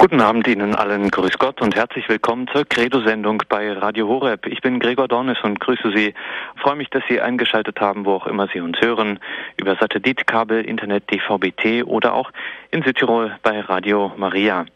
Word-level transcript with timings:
Guten 0.00 0.20
Abend 0.20 0.46
Ihnen 0.46 0.76
allen, 0.76 1.10
grüß 1.10 1.38
Gott 1.38 1.60
und 1.60 1.74
herzlich 1.74 2.08
willkommen 2.08 2.46
zur 2.54 2.64
Credo-Sendung 2.64 3.42
bei 3.48 3.72
Radio 3.72 4.06
Horeb. 4.06 4.46
Ich 4.46 4.60
bin 4.60 4.78
Gregor 4.78 5.08
Dornis 5.08 5.38
und 5.42 5.58
grüße 5.58 5.90
Sie. 5.92 6.14
Freue 6.54 6.76
mich, 6.76 6.88
dass 6.90 7.02
Sie 7.08 7.20
eingeschaltet 7.20 7.80
haben, 7.80 8.06
wo 8.06 8.12
auch 8.12 8.28
immer 8.28 8.46
Sie 8.46 8.60
uns 8.60 8.80
hören, 8.80 9.18
über 9.60 9.74
Satellitkabel, 9.74 10.64
Internet, 10.64 11.10
DVB-T 11.10 11.82
oder 11.82 12.14
auch 12.14 12.30
in 12.70 12.84
Südtirol 12.84 13.36
bei 13.42 13.58
Radio 13.58 14.12
Maria. 14.16 14.66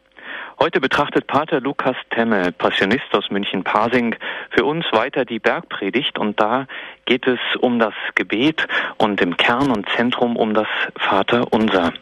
Heute 0.59 0.81
betrachtet 0.81 1.29
Pater 1.29 1.61
Lukas 1.61 1.97
Temme, 2.11 2.51
Passionist 2.51 3.15
aus 3.15 3.31
München-Pasing, 3.31 4.17
für 4.51 4.65
uns 4.65 4.85
weiter 4.91 5.25
die 5.25 5.39
Bergpredigt 5.39 6.19
und 6.19 6.41
da 6.41 6.67
geht 7.05 7.29
es 7.29 7.39
um 7.61 7.79
das 7.79 7.95
Gebet 8.17 8.67
und 8.99 9.21
im 9.21 9.37
Kern 9.37 9.71
und 9.71 9.89
Zentrum 9.91 10.35
um 10.37 10.53
das 10.53 10.69
Vater 10.97 11.53
Unser. 11.53 11.93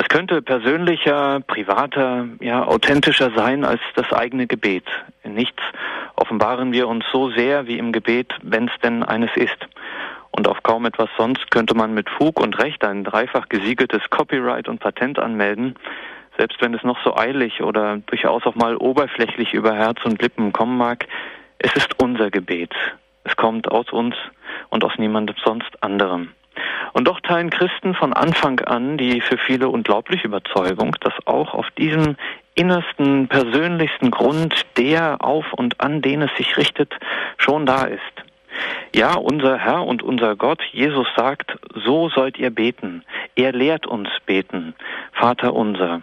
Es 0.00 0.08
könnte 0.08 0.42
persönlicher, 0.42 1.40
privater, 1.40 2.28
ja, 2.38 2.64
authentischer 2.64 3.32
sein 3.34 3.64
als 3.64 3.80
das 3.96 4.12
eigene 4.12 4.46
Gebet. 4.46 4.84
In 5.24 5.34
nichts 5.34 5.60
offenbaren 6.14 6.70
wir 6.70 6.86
uns 6.86 7.04
so 7.10 7.32
sehr 7.32 7.66
wie 7.66 7.78
im 7.78 7.90
Gebet, 7.90 8.32
wenn 8.42 8.68
es 8.68 8.80
denn 8.80 9.02
eines 9.02 9.30
ist. 9.34 9.58
Und 10.30 10.46
auf 10.46 10.62
kaum 10.62 10.86
etwas 10.86 11.08
sonst 11.18 11.50
könnte 11.50 11.74
man 11.74 11.94
mit 11.94 12.08
Fug 12.10 12.38
und 12.38 12.60
Recht 12.60 12.84
ein 12.84 13.02
dreifach 13.02 13.48
gesiegeltes 13.48 14.02
Copyright 14.10 14.68
und 14.68 14.78
Patent 14.78 15.18
anmelden, 15.18 15.74
selbst 16.38 16.60
wenn 16.60 16.74
es 16.74 16.84
noch 16.84 17.02
so 17.02 17.16
eilig 17.16 17.60
oder 17.60 17.96
durchaus 18.06 18.46
auch 18.46 18.54
mal 18.54 18.76
oberflächlich 18.76 19.52
über 19.52 19.74
Herz 19.74 19.98
und 20.04 20.22
Lippen 20.22 20.52
kommen 20.52 20.78
mag. 20.78 21.08
Es 21.58 21.74
ist 21.74 22.00
unser 22.00 22.30
Gebet. 22.30 22.72
Es 23.24 23.34
kommt 23.34 23.68
aus 23.68 23.90
uns 23.90 24.14
und 24.68 24.84
aus 24.84 24.92
niemandem 24.96 25.34
sonst 25.44 25.82
anderem. 25.82 26.28
Und 26.92 27.06
doch 27.06 27.20
teilen 27.20 27.50
Christen 27.50 27.94
von 27.94 28.12
Anfang 28.12 28.60
an 28.60 28.96
die 28.98 29.20
für 29.20 29.38
viele 29.38 29.68
unglaubliche 29.68 30.26
Überzeugung, 30.26 30.96
dass 31.00 31.14
auch 31.26 31.54
auf 31.54 31.66
diesem 31.78 32.16
innersten, 32.54 33.28
persönlichsten 33.28 34.10
Grund 34.10 34.66
der 34.76 35.24
auf 35.24 35.52
und 35.52 35.80
an 35.80 36.02
den 36.02 36.22
es 36.22 36.30
sich 36.36 36.56
richtet, 36.56 36.92
schon 37.36 37.66
da 37.66 37.84
ist. 37.84 38.00
Ja, 38.94 39.14
unser 39.14 39.58
Herr 39.58 39.86
und 39.86 40.02
unser 40.02 40.34
Gott, 40.34 40.60
Jesus 40.72 41.06
sagt, 41.16 41.56
so 41.74 42.08
sollt 42.08 42.38
ihr 42.38 42.50
beten. 42.50 43.04
Er 43.36 43.52
lehrt 43.52 43.86
uns 43.86 44.08
beten. 44.26 44.74
Vater 45.12 45.54
unser. 45.54 46.02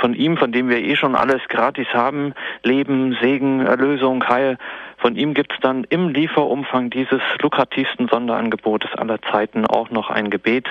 Von 0.00 0.14
ihm, 0.14 0.38
von 0.38 0.50
dem 0.50 0.70
wir 0.70 0.78
eh 0.78 0.96
schon 0.96 1.14
alles 1.14 1.42
gratis 1.48 1.86
haben, 1.92 2.32
Leben, 2.62 3.16
Segen, 3.20 3.60
Erlösung, 3.60 4.26
Heil, 4.26 4.56
von 4.96 5.14
ihm 5.14 5.34
gibt 5.34 5.52
es 5.52 5.60
dann 5.60 5.84
im 5.84 6.08
Lieferumfang 6.08 6.88
dieses 6.88 7.20
lukrativsten 7.40 8.08
Sonderangebotes 8.08 8.94
aller 8.96 9.20
Zeiten 9.20 9.66
auch 9.66 9.90
noch 9.90 10.08
ein 10.08 10.30
Gebet, 10.30 10.66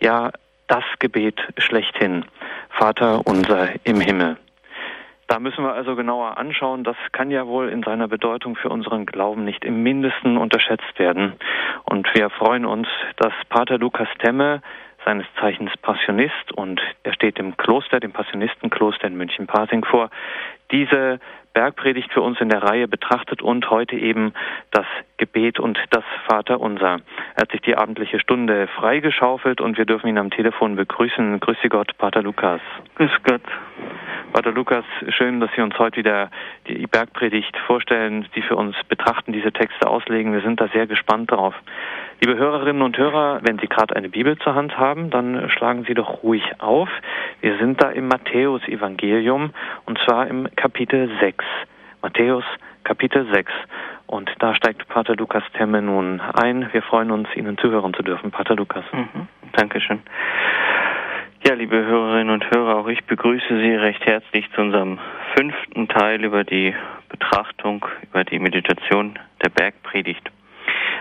ja 0.00 0.30
das 0.68 0.84
Gebet 1.00 1.40
schlechthin, 1.58 2.24
Vater 2.70 3.22
unser 3.26 3.68
im 3.84 4.00
Himmel. 4.00 4.36
Da 5.26 5.40
müssen 5.40 5.62
wir 5.62 5.74
also 5.74 5.94
genauer 5.94 6.38
anschauen. 6.38 6.84
Das 6.84 6.96
kann 7.12 7.30
ja 7.30 7.46
wohl 7.46 7.68
in 7.68 7.82
seiner 7.82 8.08
Bedeutung 8.08 8.56
für 8.56 8.70
unseren 8.70 9.04
Glauben 9.04 9.44
nicht 9.44 9.62
im 9.64 9.82
mindesten 9.82 10.38
unterschätzt 10.38 10.98
werden. 10.98 11.34
Und 11.84 12.08
wir 12.14 12.30
freuen 12.30 12.64
uns, 12.64 12.88
dass 13.16 13.32
Pater 13.50 13.76
Lukas 13.76 14.08
Temme, 14.20 14.62
seines 15.08 15.26
Zeichens 15.40 15.72
Passionist, 15.80 16.52
und 16.52 16.82
er 17.02 17.14
steht 17.14 17.38
im 17.38 17.56
Kloster, 17.56 17.98
dem 17.98 18.12
Passionistenkloster 18.12 19.06
in 19.06 19.16
München-Pasing 19.16 19.86
vor, 19.86 20.10
diese 20.70 21.18
Bergpredigt 21.54 22.12
für 22.12 22.20
uns 22.20 22.38
in 22.42 22.50
der 22.50 22.62
Reihe 22.62 22.86
betrachtet 22.86 23.40
und 23.40 23.70
heute 23.70 23.96
eben 23.96 24.34
das 24.70 24.84
Gebet 25.16 25.58
und 25.58 25.78
das 25.90 26.04
Vaterunser. 26.28 26.98
Er 27.36 27.40
hat 27.40 27.50
sich 27.50 27.62
die 27.62 27.74
abendliche 27.74 28.20
Stunde 28.20 28.68
freigeschaufelt 28.68 29.62
und 29.62 29.78
wir 29.78 29.86
dürfen 29.86 30.08
ihn 30.08 30.18
am 30.18 30.30
Telefon 30.30 30.76
begrüßen. 30.76 31.40
Grüße 31.40 31.70
Gott, 31.70 31.96
Pater 31.96 32.22
Lukas. 32.22 32.60
Grüß 32.96 33.10
Gott. 33.24 33.40
Pater 34.34 34.52
Lukas, 34.52 34.84
schön, 35.08 35.40
dass 35.40 35.50
Sie 35.56 35.62
uns 35.62 35.76
heute 35.78 35.96
wieder 35.96 36.30
die 36.68 36.86
Bergpredigt 36.86 37.56
vorstellen, 37.66 38.26
die 38.36 38.42
für 38.42 38.56
uns 38.56 38.76
betrachten, 38.86 39.32
diese 39.32 39.52
Texte 39.52 39.88
auslegen. 39.88 40.34
Wir 40.34 40.42
sind 40.42 40.60
da 40.60 40.68
sehr 40.68 40.86
gespannt 40.86 41.30
drauf. 41.30 41.54
Liebe 42.20 42.36
Hörerinnen 42.36 42.82
und 42.82 42.98
Hörer, 42.98 43.40
wenn 43.42 43.60
Sie 43.60 43.68
gerade 43.68 43.94
eine 43.94 44.08
Bibel 44.08 44.36
zur 44.38 44.56
Hand 44.56 44.76
haben, 44.76 45.08
dann 45.10 45.48
schlagen 45.50 45.84
Sie 45.86 45.94
doch 45.94 46.24
ruhig 46.24 46.42
auf. 46.58 46.88
Wir 47.40 47.56
sind 47.58 47.80
da 47.80 47.90
im 47.90 48.08
Matthäus-Evangelium 48.08 49.50
und 49.86 49.98
zwar 50.00 50.26
im 50.26 50.48
Kapitel 50.56 51.08
6. 51.20 51.44
Matthäus 52.02 52.42
Kapitel 52.82 53.24
6. 53.32 53.52
Und 54.08 54.28
da 54.40 54.52
steigt 54.56 54.88
Pater 54.88 55.14
Lukas 55.14 55.44
Temme 55.52 55.80
nun 55.80 56.20
ein. 56.20 56.68
Wir 56.72 56.82
freuen 56.82 57.12
uns, 57.12 57.28
Ihnen 57.36 57.56
zuhören 57.56 57.94
zu 57.94 58.02
dürfen, 58.02 58.32
Pater 58.32 58.56
Lukas. 58.56 58.84
Mhm. 58.92 59.28
Dankeschön. 59.52 60.00
Ja, 61.46 61.54
liebe 61.54 61.76
Hörerinnen 61.76 62.30
und 62.30 62.50
Hörer, 62.50 62.78
auch 62.78 62.88
ich 62.88 63.04
begrüße 63.04 63.60
Sie 63.60 63.74
recht 63.76 64.04
herzlich 64.04 64.50
zu 64.56 64.60
unserem 64.60 64.98
fünften 65.36 65.86
Teil 65.86 66.24
über 66.24 66.42
die 66.42 66.74
Betrachtung, 67.10 67.86
über 68.02 68.24
die 68.24 68.40
Meditation 68.40 69.16
der 69.40 69.50
Bergpredigt. 69.50 70.32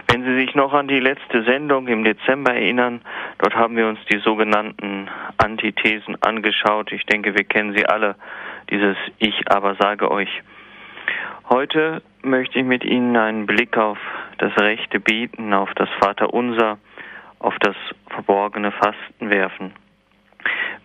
Wenn 0.09 0.23
Sie 0.23 0.39
sich 0.39 0.55
noch 0.55 0.73
an 0.73 0.87
die 0.87 0.99
letzte 0.99 1.43
Sendung 1.43 1.87
im 1.87 2.03
Dezember 2.03 2.53
erinnern, 2.53 3.01
dort 3.39 3.55
haben 3.55 3.75
wir 3.75 3.87
uns 3.87 3.99
die 4.11 4.19
sogenannten 4.19 5.09
Antithesen 5.37 6.21
angeschaut. 6.21 6.91
Ich 6.91 7.05
denke, 7.05 7.35
wir 7.35 7.43
kennen 7.43 7.75
sie 7.75 7.85
alle, 7.85 8.15
dieses 8.69 8.97
Ich 9.19 9.51
aber 9.51 9.75
sage 9.75 10.09
euch. 10.09 10.29
Heute 11.49 12.01
möchte 12.23 12.59
ich 12.59 12.65
mit 12.65 12.83
Ihnen 12.83 13.15
einen 13.15 13.45
Blick 13.45 13.77
auf 13.77 13.97
das 14.37 14.51
rechte 14.57 14.99
Beten, 14.99 15.53
auf 15.53 15.73
das 15.75 15.89
Vaterunser, 16.01 16.77
auf 17.39 17.55
das 17.59 17.75
verborgene 18.09 18.71
Fasten 18.71 19.29
werfen. 19.29 19.73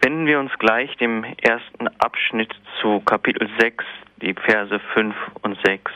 Wenden 0.00 0.26
wir 0.26 0.40
uns 0.40 0.52
gleich 0.58 0.96
dem 0.96 1.24
ersten 1.40 1.88
Abschnitt 1.98 2.54
zu 2.80 3.00
Kapitel 3.00 3.48
6, 3.58 3.84
die 4.20 4.34
Verse 4.34 4.78
5 4.94 5.14
und 5.42 5.58
6. 5.64 5.92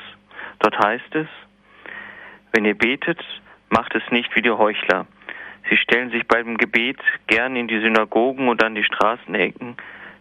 Dort 0.60 0.78
heißt 0.78 1.14
es, 1.14 1.28
wenn 2.52 2.64
ihr 2.64 2.76
betet, 2.76 3.22
macht 3.68 3.94
es 3.94 4.02
nicht 4.10 4.34
wie 4.36 4.42
die 4.42 4.50
Heuchler. 4.50 5.06
Sie 5.68 5.76
stellen 5.76 6.10
sich 6.10 6.26
beim 6.26 6.56
Gebet 6.56 6.98
gern 7.26 7.56
in 7.56 7.66
die 7.66 7.80
Synagogen 7.80 8.48
und 8.48 8.62
an 8.62 8.74
die 8.74 8.84
Straßenecken, 8.84 9.76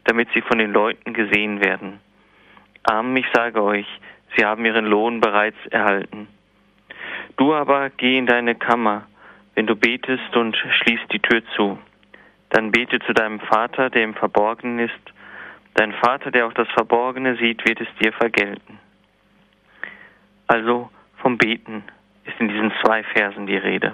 damit 0.05 0.29
sie 0.33 0.41
von 0.41 0.57
den 0.57 0.71
Leuten 0.71 1.13
gesehen 1.13 1.63
werden. 1.63 1.99
Amen, 2.83 3.17
ich 3.17 3.27
sage 3.33 3.61
euch, 3.61 3.87
sie 4.35 4.45
haben 4.45 4.65
ihren 4.65 4.85
Lohn 4.85 5.21
bereits 5.21 5.57
erhalten. 5.69 6.27
Du 7.37 7.53
aber 7.53 7.89
geh 7.89 8.17
in 8.17 8.25
deine 8.25 8.55
Kammer, 8.55 9.07
wenn 9.55 9.67
du 9.67 9.75
betest 9.75 10.35
und 10.35 10.55
schließ 10.55 11.01
die 11.11 11.19
Tür 11.19 11.43
zu. 11.55 11.77
Dann 12.49 12.71
bete 12.71 12.99
zu 12.99 13.13
deinem 13.13 13.39
Vater, 13.39 13.89
der 13.89 14.03
im 14.03 14.13
Verborgenen 14.13 14.79
ist. 14.79 15.13
Dein 15.73 15.93
Vater, 15.93 16.31
der 16.31 16.47
auch 16.47 16.53
das 16.53 16.69
Verborgene 16.69 17.35
sieht, 17.35 17.67
wird 17.67 17.81
es 17.81 17.87
dir 18.01 18.13
vergelten. 18.13 18.79
Also 20.47 20.89
vom 21.17 21.37
Beten 21.37 21.83
ist 22.25 22.39
in 22.39 22.49
diesen 22.49 22.71
zwei 22.83 23.03
Versen 23.03 23.47
die 23.47 23.57
Rede. 23.57 23.93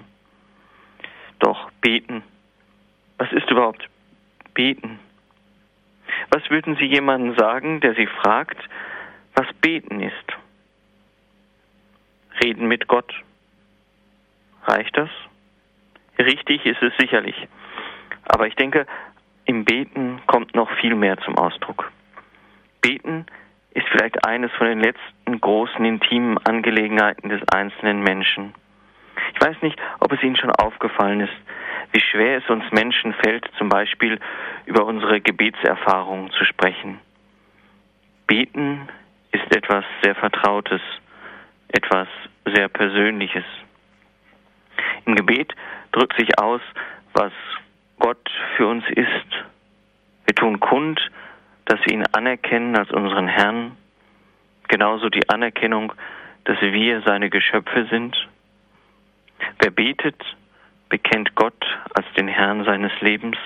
Doch 1.39 1.71
beten, 1.81 2.23
was 3.17 3.31
ist 3.31 3.49
überhaupt 3.49 3.87
beten? 4.53 4.99
Was 6.29 6.49
würden 6.49 6.75
Sie 6.75 6.85
jemandem 6.85 7.35
sagen, 7.35 7.81
der 7.81 7.95
Sie 7.95 8.07
fragt, 8.07 8.57
was 9.35 9.47
beten 9.61 10.01
ist? 10.01 10.13
Reden 12.43 12.67
mit 12.67 12.87
Gott. 12.87 13.13
Reicht 14.65 14.95
das? 14.97 15.09
Richtig 16.17 16.65
ist 16.65 16.81
es 16.81 16.93
sicherlich. 16.97 17.47
Aber 18.25 18.47
ich 18.47 18.55
denke, 18.55 18.85
im 19.45 19.65
Beten 19.65 20.21
kommt 20.27 20.55
noch 20.55 20.69
viel 20.79 20.95
mehr 20.95 21.17
zum 21.19 21.37
Ausdruck. 21.37 21.91
Beten 22.81 23.25
ist 23.71 23.87
vielleicht 23.89 24.25
eines 24.25 24.51
von 24.53 24.67
den 24.67 24.79
letzten 24.79 25.39
großen 25.39 25.83
intimen 25.85 26.37
Angelegenheiten 26.39 27.29
des 27.29 27.41
einzelnen 27.49 28.01
Menschen. 28.01 28.53
Ich 29.33 29.41
weiß 29.41 29.61
nicht, 29.61 29.79
ob 29.99 30.11
es 30.11 30.21
Ihnen 30.23 30.35
schon 30.35 30.51
aufgefallen 30.51 31.21
ist, 31.21 31.33
wie 31.93 32.01
schwer 32.01 32.37
es 32.37 32.49
uns 32.49 32.63
Menschen 32.71 33.13
fällt, 33.13 33.49
zum 33.57 33.69
Beispiel 33.69 34.19
über 34.65 34.85
unsere 34.85 35.21
Gebetserfahrungen 35.21 36.31
zu 36.31 36.45
sprechen. 36.45 36.99
Beten 38.27 38.87
ist 39.31 39.55
etwas 39.55 39.83
sehr 40.01 40.15
Vertrautes, 40.15 40.81
etwas 41.69 42.07
sehr 42.45 42.69
Persönliches. 42.69 43.45
Im 45.05 45.15
Gebet 45.15 45.53
drückt 45.91 46.17
sich 46.17 46.39
aus, 46.39 46.61
was 47.13 47.31
Gott 47.99 48.29
für 48.55 48.67
uns 48.67 48.83
ist. 48.89 49.45
Wir 50.25 50.35
tun 50.35 50.59
kund, 50.59 50.99
dass 51.65 51.79
wir 51.85 51.93
ihn 51.93 52.05
anerkennen 52.11 52.75
als 52.75 52.91
unseren 52.91 53.27
Herrn, 53.27 53.77
genauso 54.67 55.09
die 55.09 55.29
Anerkennung, 55.29 55.93
dass 56.45 56.59
wir 56.61 57.01
seine 57.01 57.29
Geschöpfe 57.29 57.87
sind. 57.89 58.15
Wer 59.59 59.71
betet, 59.71 60.15
bekennt 60.89 61.35
Gott 61.35 61.65
als 61.93 62.05
den 62.17 62.27
Herrn 62.27 62.63
seines 62.65 62.91
Lebens. 63.01 63.37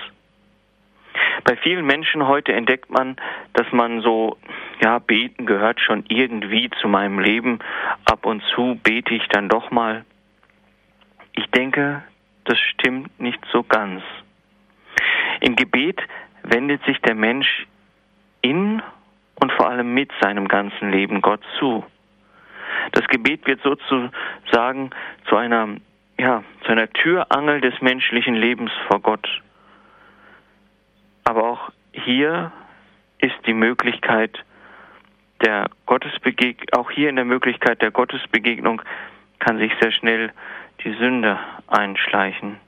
Bei 1.44 1.56
vielen 1.56 1.86
Menschen 1.86 2.26
heute 2.26 2.52
entdeckt 2.52 2.90
man, 2.90 3.16
dass 3.52 3.70
man 3.72 4.00
so, 4.00 4.36
ja, 4.82 4.98
beten 4.98 5.46
gehört 5.46 5.80
schon 5.80 6.04
irgendwie 6.08 6.70
zu 6.80 6.88
meinem 6.88 7.18
Leben. 7.18 7.60
Ab 8.04 8.26
und 8.26 8.42
zu 8.54 8.78
bete 8.82 9.14
ich 9.14 9.26
dann 9.28 9.48
doch 9.48 9.70
mal. 9.70 10.04
Ich 11.32 11.46
denke, 11.50 12.02
das 12.44 12.58
stimmt 12.58 13.18
nicht 13.20 13.40
so 13.52 13.62
ganz. 13.62 14.02
Im 15.40 15.56
Gebet 15.56 16.00
wendet 16.42 16.82
sich 16.84 16.98
der 17.00 17.14
Mensch 17.14 17.66
in 18.46 18.80
mit 19.82 20.10
seinem 20.20 20.46
ganzen 20.46 20.90
Leben 20.90 21.20
Gott 21.20 21.42
zu. 21.58 21.84
Das 22.92 23.06
Gebet 23.08 23.46
wird 23.46 23.60
sozusagen 23.62 24.90
zu 25.28 25.36
einer, 25.36 25.68
ja, 26.18 26.44
zu 26.64 26.72
einer 26.72 26.88
Türangel 26.90 27.60
des 27.60 27.80
menschlichen 27.80 28.34
Lebens 28.34 28.70
vor 28.88 29.00
Gott. 29.00 29.28
Aber 31.24 31.44
auch 31.44 31.70
hier 31.92 32.52
ist 33.18 33.34
die 33.46 33.54
Möglichkeit 33.54 34.44
der 35.44 35.68
Gottesbegegnung, 35.86 36.66
auch 36.72 36.90
hier 36.90 37.10
in 37.10 37.16
der 37.16 37.24
Möglichkeit 37.24 37.82
der 37.82 37.90
Gottesbegegnung 37.90 38.80
kann 39.40 39.58
sich 39.58 39.72
sehr 39.80 39.92
schnell 39.92 40.32
die 40.84 40.94
Sünde 40.94 41.38
einschleichen. 41.66 42.58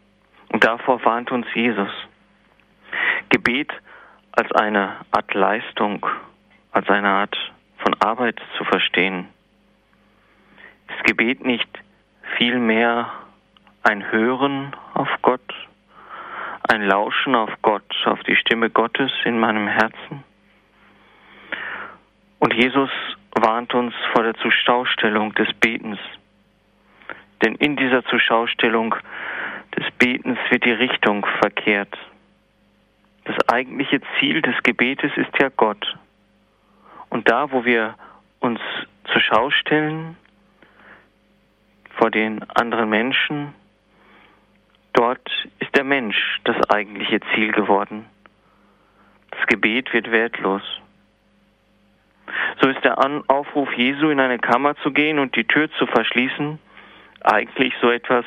Und 0.53 0.65
davor 0.65 1.05
warnt 1.05 1.31
uns 1.31 1.47
Jesus. 1.55 1.91
Gebet 3.31 3.73
als 4.39 4.53
eine 4.53 4.95
Art 5.11 5.35
Leistung, 5.35 6.07
als 6.71 6.89
eine 6.89 7.09
Art 7.09 7.37
von 7.79 7.97
Arbeit 8.01 8.41
zu 8.57 8.63
verstehen. 8.63 9.27
Ist 10.87 11.03
Gebet 11.03 11.45
nicht 11.45 11.69
vielmehr 12.37 13.11
ein 13.83 14.13
Hören 14.13 14.77
auf 14.95 15.09
Gott, 15.23 15.53
ein 16.69 16.83
Lauschen 16.83 17.35
auf 17.35 17.51
Gott, 17.63 17.93
auf 18.05 18.21
die 18.29 18.37
Stimme 18.37 18.71
Gottes 18.71 19.11
in 19.25 19.41
meinem 19.41 19.67
Herzen? 19.67 20.23
Und 22.39 22.55
Jesus 22.55 22.91
warnt 23.33 23.75
uns 23.75 23.93
vor 24.13 24.23
der 24.23 24.35
Zuschaustellung 24.35 25.35
des 25.35 25.53
Betens. 25.55 25.99
Denn 27.43 27.57
in 27.57 27.75
dieser 27.75 28.05
Zuschaustellung 28.05 28.95
des 29.77 29.91
Betens 29.99 30.39
wird 30.51 30.65
die 30.65 30.71
Richtung 30.71 31.27
verkehrt. 31.41 31.99
Das 33.29 33.37
eigentliche 33.51 34.01
Ziel 34.19 34.41
des 34.41 34.55
Gebetes 34.63 35.13
ist 35.17 35.39
ja 35.39 35.51
Gott. 35.55 35.99
Und 37.11 37.29
da, 37.29 37.53
wo 37.53 37.67
wir 37.67 37.95
uns 38.41 38.59
zur 39.05 39.21
Schau 39.21 39.51
stellen 39.51 40.17
vor 41.99 42.11
den 42.11 42.43
anderen 42.51 42.89
Menschen, 42.89 43.53
dort 44.95 45.29
ist 45.59 45.77
der 45.77 45.85
Mensch 45.85 46.41
das 46.45 46.57
eigentliche 46.71 47.21
Ziel 47.35 47.53
geworden. 47.53 48.07
Das 49.31 49.47
Gebet 49.47 49.93
wird 49.93 50.11
wertlos. 50.11 50.63
So 52.63 52.69
ist 52.69 52.83
der 52.83 52.97
Aufruf 53.29 53.71
Jesu, 53.75 54.09
in 54.09 54.21
eine 54.21 54.39
Kammer 54.39 54.75
zu 54.77 54.91
gehen 54.91 55.19
und 55.19 55.37
die 55.37 55.45
Tür 55.45 55.71
zu 55.73 55.87
verschließen, 55.87 56.59
eigentlich 57.25 57.75
so 57.83 57.91
etwas 57.91 58.25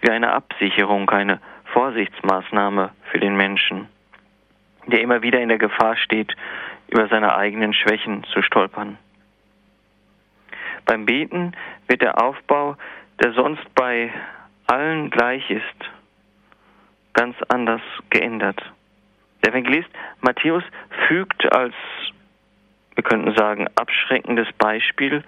wie 0.00 0.10
eine 0.10 0.32
Absicherung, 0.32 1.08
eine 1.08 1.40
Vorsichtsmaßnahme 1.66 2.90
für 3.12 3.20
den 3.20 3.36
Menschen, 3.36 3.88
der 4.90 5.00
immer 5.00 5.22
wieder 5.22 5.40
in 5.40 5.48
der 5.48 5.58
Gefahr 5.58 5.96
steht, 5.96 6.34
über 6.88 7.08
seine 7.08 7.34
eigenen 7.36 7.72
Schwächen 7.72 8.24
zu 8.24 8.42
stolpern. 8.42 8.98
Beim 10.86 11.06
Beten 11.06 11.52
wird 11.86 12.02
der 12.02 12.22
Aufbau, 12.22 12.76
der 13.22 13.32
sonst 13.32 13.74
bei 13.74 14.12
allen 14.66 15.10
gleich 15.10 15.48
ist, 15.50 15.90
ganz 17.12 17.36
anders 17.48 17.82
geändert. 18.10 18.60
Der 19.44 19.52
Evangelist 19.52 19.88
Matthäus 20.20 20.64
fügt 21.08 21.52
als, 21.52 21.74
wir 22.94 23.04
könnten 23.04 23.34
sagen, 23.36 23.68
abschreckendes 23.74 24.48
Beispiel 24.58 25.22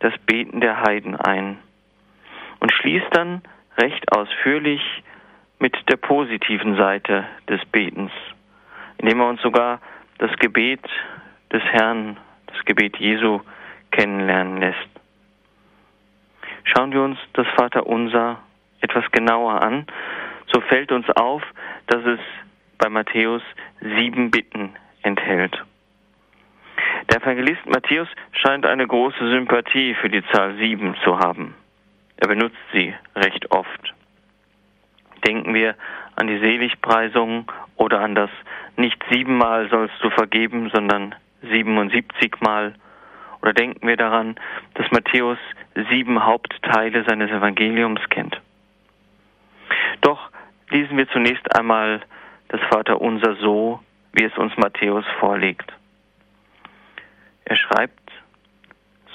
das 0.00 0.12
Beten 0.26 0.60
der 0.60 0.82
Heiden 0.82 1.16
ein 1.16 1.58
und 2.60 2.72
schließt 2.72 3.08
dann 3.12 3.42
recht 3.78 4.12
ausführlich 4.12 4.82
mit 5.58 5.76
der 5.88 5.96
positiven 5.96 6.76
Seite 6.76 7.26
des 7.48 7.64
Betens, 7.66 8.12
indem 9.00 9.20
er 9.20 9.28
uns 9.28 9.40
sogar 9.40 9.80
das 10.18 10.30
Gebet 10.38 10.80
des 11.50 11.62
Herrn, 11.62 12.18
das 12.46 12.64
Gebet 12.66 12.98
Jesu 12.98 13.40
kennenlernen 13.90 14.58
lässt. 14.58 14.88
Schauen 16.64 16.92
wir 16.92 17.02
uns 17.02 17.18
das 17.32 17.46
Vaterunser 17.56 18.40
etwas 18.82 19.10
genauer 19.10 19.62
an, 19.62 19.86
so 20.52 20.60
fällt 20.60 20.92
uns 20.92 21.08
auf, 21.10 21.42
dass 21.86 22.04
es 22.04 22.20
bei 22.78 22.88
Matthäus 22.90 23.42
sieben 23.80 24.30
Bitten 24.30 24.74
enthält. 25.02 25.58
Der 27.10 27.22
Evangelist 27.22 27.64
Matthäus 27.66 28.08
scheint 28.32 28.66
eine 28.66 28.86
große 28.86 29.30
Sympathie 29.30 29.94
für 29.94 30.10
die 30.10 30.24
Zahl 30.32 30.56
sieben 30.56 30.94
zu 31.04 31.18
haben. 31.18 31.54
Er 32.18 32.28
benutzt 32.28 32.58
sie 32.72 32.94
recht 33.16 33.50
oft. 33.50 33.94
Denken 35.26 35.54
wir 35.54 35.74
an 36.20 36.26
die 36.26 36.38
Seligpreisung 36.38 37.50
oder 37.76 38.00
an 38.00 38.14
das 38.14 38.28
nicht 38.76 39.02
siebenmal 39.10 39.70
sollst 39.70 39.94
du 40.02 40.10
vergeben, 40.10 40.70
sondern 40.72 41.14
77 41.40 42.40
Mal. 42.40 42.74
Oder 43.40 43.54
denken 43.54 43.88
wir 43.88 43.96
daran, 43.96 44.36
dass 44.74 44.90
Matthäus 44.90 45.38
sieben 45.88 46.22
Hauptteile 46.22 47.04
seines 47.08 47.30
Evangeliums 47.30 48.02
kennt. 48.10 48.38
Doch 50.02 50.30
lesen 50.68 50.98
wir 50.98 51.08
zunächst 51.08 51.56
einmal 51.56 52.02
das 52.48 52.60
Vaterunser 52.70 53.36
so, 53.36 53.80
wie 54.12 54.24
es 54.24 54.36
uns 54.36 54.54
Matthäus 54.58 55.06
vorlegt. 55.20 55.72
Er 57.46 57.56
schreibt, 57.56 58.12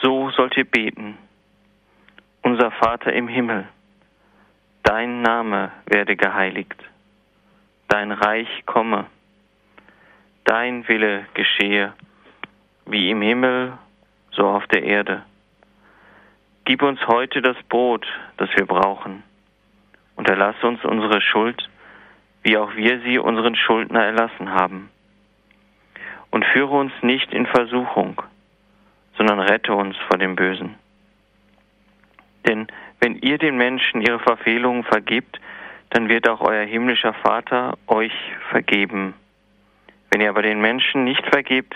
so 0.01 0.31
sollt 0.31 0.57
ihr 0.57 0.65
beten. 0.65 1.19
Unser 2.41 2.71
Vater 2.71 3.13
im 3.13 3.27
Himmel, 3.27 3.67
dein 4.81 5.21
Name 5.21 5.71
werde 5.85 6.15
geheiligt, 6.15 6.75
dein 7.87 8.11
Reich 8.11 8.65
komme, 8.65 9.05
dein 10.43 10.87
Wille 10.87 11.25
geschehe, 11.33 11.93
wie 12.85 13.09
im 13.09 13.21
Himmel, 13.21 13.73
so 14.31 14.47
auf 14.47 14.67
der 14.67 14.83
Erde. 14.83 15.23
Gib 16.65 16.81
uns 16.81 16.99
heute 17.07 17.41
das 17.41 17.57
Brot, 17.69 18.05
das 18.37 18.49
wir 18.55 18.65
brauchen, 18.65 19.23
und 20.15 20.29
erlasse 20.29 20.65
uns 20.67 20.83
unsere 20.83 21.21
Schuld, 21.21 21.69
wie 22.43 22.57
auch 22.57 22.75
wir 22.75 23.01
sie 23.01 23.17
unseren 23.17 23.55
Schuldner 23.55 24.03
erlassen 24.03 24.51
haben. 24.51 24.89
Und 26.31 26.45
führe 26.45 26.75
uns 26.75 26.91
nicht 27.01 27.33
in 27.33 27.45
Versuchung, 27.45 28.21
sondern 29.17 29.39
rette 29.39 29.73
uns 29.73 29.95
vor 30.07 30.17
dem 30.17 30.35
Bösen. 30.35 30.75
Denn 32.47 32.67
wenn 32.99 33.15
ihr 33.17 33.37
den 33.37 33.57
Menschen 33.57 34.01
ihre 34.01 34.19
Verfehlungen 34.19 34.83
vergibt, 34.83 35.39
dann 35.89 36.09
wird 36.09 36.27
auch 36.27 36.41
euer 36.41 36.65
himmlischer 36.65 37.13
Vater 37.13 37.77
euch 37.87 38.13
vergeben. 38.49 39.13
Wenn 40.09 40.21
ihr 40.21 40.29
aber 40.29 40.41
den 40.41 40.61
Menschen 40.61 41.03
nicht 41.03 41.25
vergebt, 41.27 41.75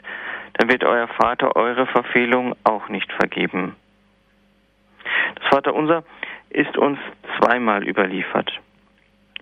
dann 0.53 0.69
wird 0.69 0.83
euer 0.83 1.07
Vater 1.07 1.56
eure 1.56 1.85
Verfehlungen 1.87 2.56
auch 2.63 2.89
nicht 2.89 3.11
vergeben. 3.13 3.75
Das 5.35 5.47
Vaterunser 5.47 6.04
ist 6.49 6.78
uns 6.78 6.99
zweimal 7.37 7.87
überliefert. 7.87 8.51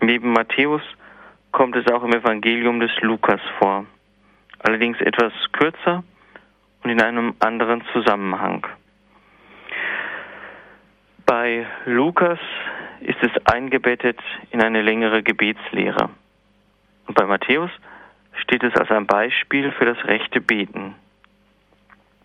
Neben 0.01 0.31
Matthäus 0.31 0.81
kommt 1.51 1.75
es 1.75 1.91
auch 1.91 2.03
im 2.03 2.13
Evangelium 2.13 2.79
des 2.79 2.91
Lukas 3.01 3.41
vor, 3.59 3.85
allerdings 4.59 4.99
etwas 5.01 5.33
kürzer 5.53 6.03
und 6.83 6.89
in 6.89 7.01
einem 7.01 7.35
anderen 7.39 7.83
Zusammenhang. 7.93 8.65
Bei 11.25 11.65
Lukas 11.85 12.39
ist 13.01 13.21
es 13.21 13.45
eingebettet 13.45 14.19
in 14.51 14.61
eine 14.61 14.81
längere 14.81 15.23
Gebetslehre. 15.23 16.09
Und 17.07 17.15
bei 17.15 17.25
Matthäus 17.25 17.71
steht 18.41 18.63
es 18.63 18.75
als 18.75 18.91
ein 18.91 19.07
Beispiel 19.07 19.71
für 19.71 19.85
das 19.85 20.03
rechte 20.05 20.41
Beten. 20.41 20.95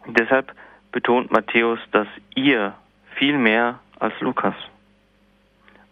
Deshalb 0.07 0.52
betont 0.91 1.31
Matthäus 1.31 1.79
das 1.93 2.07
ihr 2.35 2.75
viel 3.14 3.38
mehr 3.38 3.79
als 3.99 4.19
Lukas, 4.21 4.55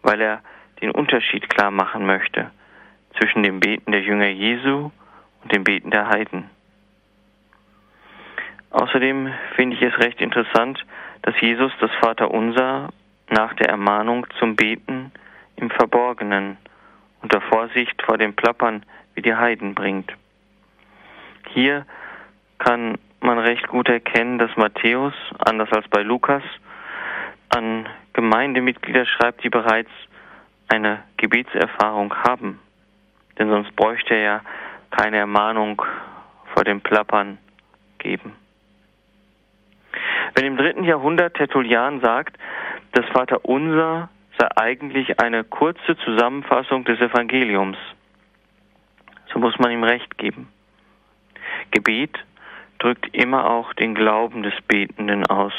weil 0.03 0.21
er 0.21 0.41
den 0.81 0.91
Unterschied 0.91 1.49
klar 1.49 1.71
machen 1.71 2.07
möchte 2.07 2.51
zwischen 3.19 3.43
dem 3.43 3.61
Beten 3.61 3.93
der 3.93 4.03
Jünger 4.03 4.29
Jesu 4.29 4.91
und 5.43 5.53
dem 5.53 5.65
Beten 5.65 5.91
der 5.91 6.09
Heiden. 6.09 6.51
Außerdem 8.71 9.33
finde 9.57 9.77
ich 9.77 9.83
es 9.83 9.99
recht 9.99 10.21
interessant, 10.21 10.85
dass 11.23 11.39
Jesus 11.41 11.73
das 11.81 11.91
Vaterunser 12.01 12.91
nach 13.31 13.55
der 13.55 13.69
Ermahnung 13.69 14.27
zum 14.39 14.57
Beten 14.57 15.13
im 15.57 15.71
Verborgenen 15.71 16.57
unter 17.23 17.41
Vorsicht 17.41 18.01
vor 18.03 18.19
dem 18.19 18.35
Plappern 18.35 18.85
wie 19.15 19.23
die 19.23 19.35
Heiden 19.35 19.75
bringt. 19.75 20.13
Hier 21.49 21.87
kann 22.59 22.99
man 23.21 23.39
recht 23.39 23.69
gut 23.69 23.89
erkennen, 23.89 24.39
dass 24.39 24.57
Matthäus, 24.57 25.15
anders 25.39 25.71
als 25.73 25.87
bei 25.89 26.03
Lukas, 26.03 26.43
an 27.51 27.89
Gemeindemitglieder 28.13 29.05
schreibt, 29.07 29.45
die 29.45 29.51
bereits 29.51 29.91
eine 30.69 31.03
Gebetserfahrung 31.17 32.15
haben. 32.15 32.61
Denn 33.39 33.49
sonst 33.49 33.75
bräuchte 33.77 34.15
er 34.15 34.21
ja 34.21 34.41
keine 34.91 35.19
Ermahnung 35.19 35.83
vor 36.55 36.65
dem 36.65 36.81
Plappern 36.81 37.39
geben. 37.99 38.35
Wenn 40.35 40.47
im 40.47 40.57
dritten 40.57 40.85
Jahrhundert 40.85 41.35
Tertullian 41.35 42.01
sagt, 42.01 42.37
das 42.93 43.07
Vaterunser 43.07 44.09
sei 44.39 44.49
eigentlich 44.57 45.21
eine 45.21 45.45
kurze 45.45 45.97
Zusammenfassung 46.05 46.85
des 46.85 47.01
Evangeliums. 47.01 47.77
So 49.33 49.39
muss 49.39 49.59
man 49.59 49.71
ihm 49.71 49.85
recht 49.85 50.19
geben. 50.19 50.49
Gebet 51.71 52.19
drückt 52.79 53.15
immer 53.15 53.49
auch 53.49 53.73
den 53.75 53.95
Glauben 53.95 54.43
des 54.43 54.55
Betenden 54.67 55.27
aus, 55.27 55.53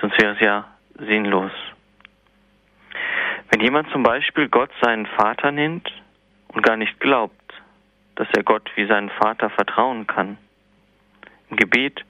sonst 0.00 0.20
wäre 0.20 0.34
es 0.34 0.40
ja 0.40 0.64
sinnlos. 0.94 1.52
Wenn 3.50 3.60
jemand 3.60 3.90
zum 3.90 4.02
Beispiel 4.02 4.48
Gott 4.48 4.70
seinen 4.80 5.06
Vater 5.06 5.50
nennt 5.50 5.90
und 6.48 6.62
gar 6.62 6.76
nicht 6.76 7.00
glaubt, 7.00 7.34
dass 8.14 8.28
er 8.32 8.44
Gott 8.44 8.70
wie 8.76 8.86
seinen 8.86 9.10
Vater 9.10 9.50
vertrauen 9.50 10.06
kann, 10.06 10.38
im 11.50 11.56
Gebet 11.56 12.04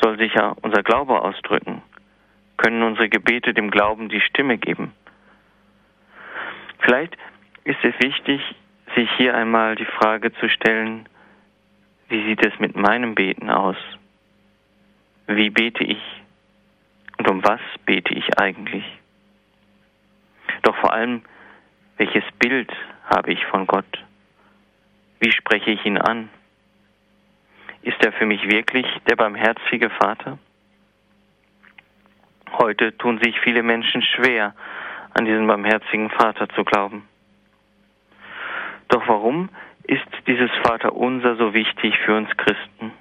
soll 0.00 0.16
sich 0.18 0.32
ja 0.34 0.54
unser 0.62 0.82
Glaube 0.82 1.20
ausdrücken, 1.20 1.82
können 2.58 2.82
unsere 2.82 3.08
Gebete 3.08 3.54
dem 3.54 3.70
Glauben 3.70 4.10
die 4.10 4.20
Stimme 4.20 4.58
geben. 4.58 4.92
Vielleicht 6.80 7.16
ist 7.64 7.82
es 7.82 7.94
wichtig, 8.00 8.42
sich 8.94 9.10
hier 9.16 9.34
einmal 9.34 9.76
die 9.76 9.86
Frage 9.86 10.32
zu 10.34 10.48
stellen, 10.48 11.08
wie 12.08 12.24
sieht 12.24 12.44
es 12.44 12.58
mit 12.58 12.76
meinem 12.76 13.14
Beten 13.14 13.50
aus? 13.50 13.76
Wie 15.26 15.50
bete 15.50 15.84
ich? 15.84 16.02
Und 17.18 17.28
um 17.28 17.44
was 17.44 17.60
bete 17.84 18.14
ich 18.14 18.38
eigentlich? 18.38 18.84
Doch 20.62 20.76
vor 20.76 20.92
allem, 20.92 21.22
welches 21.98 22.24
Bild 22.38 22.72
habe 23.04 23.32
ich 23.32 23.44
von 23.46 23.66
Gott? 23.66 24.04
Wie 25.20 25.32
spreche 25.32 25.70
ich 25.70 25.84
ihn 25.84 25.98
an? 25.98 26.30
Ist 27.82 28.02
er 28.04 28.12
für 28.12 28.26
mich 28.26 28.48
wirklich 28.48 28.86
der 29.08 29.16
barmherzige 29.16 29.90
Vater? 29.90 30.38
Heute 32.52 32.96
tun 32.96 33.18
sich 33.22 33.38
viele 33.40 33.62
Menschen 33.62 34.02
schwer, 34.02 34.54
an 35.14 35.24
diesen 35.24 35.46
barmherzigen 35.46 36.10
Vater 36.10 36.48
zu 36.50 36.64
glauben. 36.64 37.08
Doch 38.88 39.06
warum 39.06 39.48
ist 39.84 40.06
dieses 40.26 40.50
Vaterunser 40.64 41.36
so 41.36 41.54
wichtig 41.54 41.96
für 42.04 42.16
uns 42.16 42.28
Christen? 42.36 42.92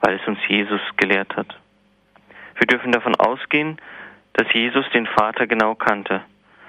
Weil 0.00 0.14
es 0.14 0.26
uns 0.26 0.38
Jesus 0.48 0.80
gelehrt 0.96 1.36
hat. 1.36 1.56
Wir 2.56 2.66
dürfen 2.66 2.92
davon 2.92 3.14
ausgehen, 3.16 3.78
dass 4.34 4.52
Jesus 4.52 4.88
den 4.90 5.06
Vater 5.06 5.46
genau 5.46 5.74
kannte, 5.74 6.22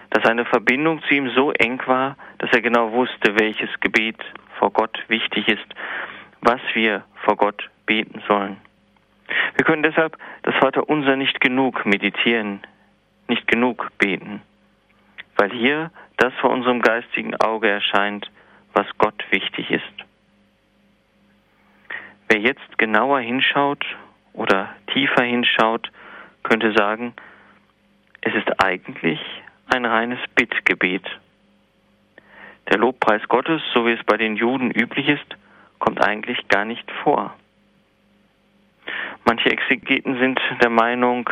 dass 0.09 0.23
seine 0.23 0.45
Verbindung 0.45 1.01
zu 1.03 1.13
ihm 1.13 1.29
so 1.31 1.51
eng 1.51 1.81
war, 1.85 2.17
dass 2.39 2.51
er 2.51 2.61
genau 2.61 2.91
wusste, 2.91 3.39
welches 3.39 3.69
Gebet 3.79 4.17
vor 4.59 4.71
Gott 4.71 4.97
wichtig 5.07 5.47
ist, 5.47 5.67
was 6.41 6.61
wir 6.73 7.03
vor 7.23 7.37
Gott 7.37 7.69
beten 7.85 8.21
sollen. 8.27 8.57
Wir 9.55 9.65
können 9.65 9.83
deshalb 9.83 10.17
das 10.43 10.55
Vaterunser 10.55 11.15
nicht 11.15 11.39
genug 11.41 11.85
meditieren, 11.85 12.61
nicht 13.27 13.47
genug 13.47 13.89
beten, 13.97 14.41
weil 15.37 15.51
hier 15.51 15.91
das 16.17 16.33
vor 16.35 16.51
unserem 16.51 16.81
geistigen 16.81 17.35
Auge 17.35 17.69
erscheint, 17.69 18.29
was 18.73 18.87
Gott 18.97 19.23
wichtig 19.31 19.71
ist. 19.71 19.83
Wer 22.29 22.39
jetzt 22.39 22.77
genauer 22.77 23.19
hinschaut 23.19 23.85
oder 24.33 24.69
tiefer 24.93 25.23
hinschaut, 25.23 25.91
könnte 26.43 26.73
sagen, 26.73 27.13
es 28.21 28.33
ist 28.33 28.63
eigentlich 28.63 29.19
ein 29.67 29.85
reines 29.85 30.19
Bittgebet. 30.35 31.03
Der 32.69 32.77
Lobpreis 32.77 33.27
Gottes, 33.27 33.61
so 33.73 33.85
wie 33.85 33.93
es 33.93 34.03
bei 34.05 34.17
den 34.17 34.35
Juden 34.35 34.71
üblich 34.71 35.07
ist, 35.09 35.35
kommt 35.79 36.01
eigentlich 36.05 36.47
gar 36.47 36.65
nicht 36.65 36.89
vor. 37.03 37.33
Manche 39.25 39.51
Exegeten 39.51 40.17
sind 40.19 40.39
der 40.61 40.69
Meinung, 40.69 41.29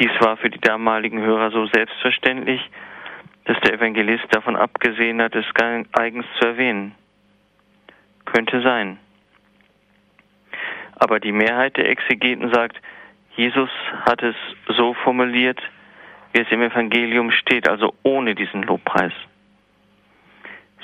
dies 0.00 0.10
war 0.20 0.36
für 0.36 0.50
die 0.50 0.60
damaligen 0.60 1.20
Hörer 1.20 1.50
so 1.50 1.66
selbstverständlich, 1.66 2.60
dass 3.44 3.60
der 3.60 3.74
Evangelist 3.74 4.24
davon 4.30 4.56
abgesehen 4.56 5.20
hat, 5.20 5.34
es 5.34 5.44
eigens 5.92 6.26
zu 6.40 6.48
erwähnen. 6.48 6.94
Könnte 8.24 8.62
sein. 8.62 8.98
Aber 10.96 11.20
die 11.20 11.32
Mehrheit 11.32 11.76
der 11.76 11.88
Exegeten 11.90 12.52
sagt, 12.52 12.80
Jesus 13.36 13.70
hat 14.06 14.22
es 14.22 14.36
so 14.68 14.94
formuliert, 14.94 15.60
wie 16.32 16.40
es 16.40 16.50
im 16.50 16.62
Evangelium 16.62 17.30
steht, 17.30 17.68
also 17.68 17.94
ohne 18.02 18.34
diesen 18.34 18.62
Lobpreis. 18.62 19.12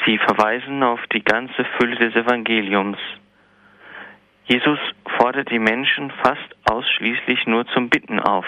Sie 0.05 0.19
verweisen 0.19 0.83
auf 0.83 1.01
die 1.09 1.23
ganze 1.23 1.65
Fülle 1.77 1.97
des 1.97 2.15
Evangeliums. 2.15 2.99
Jesus 4.51 4.81
fordert 5.17 5.49
die 5.53 5.61
Menschen 5.61 6.11
fast 6.25 6.57
ausschließlich 6.69 7.47
nur 7.47 7.69
zum 7.69 7.89
Bitten 7.89 8.19
auf, 8.19 8.45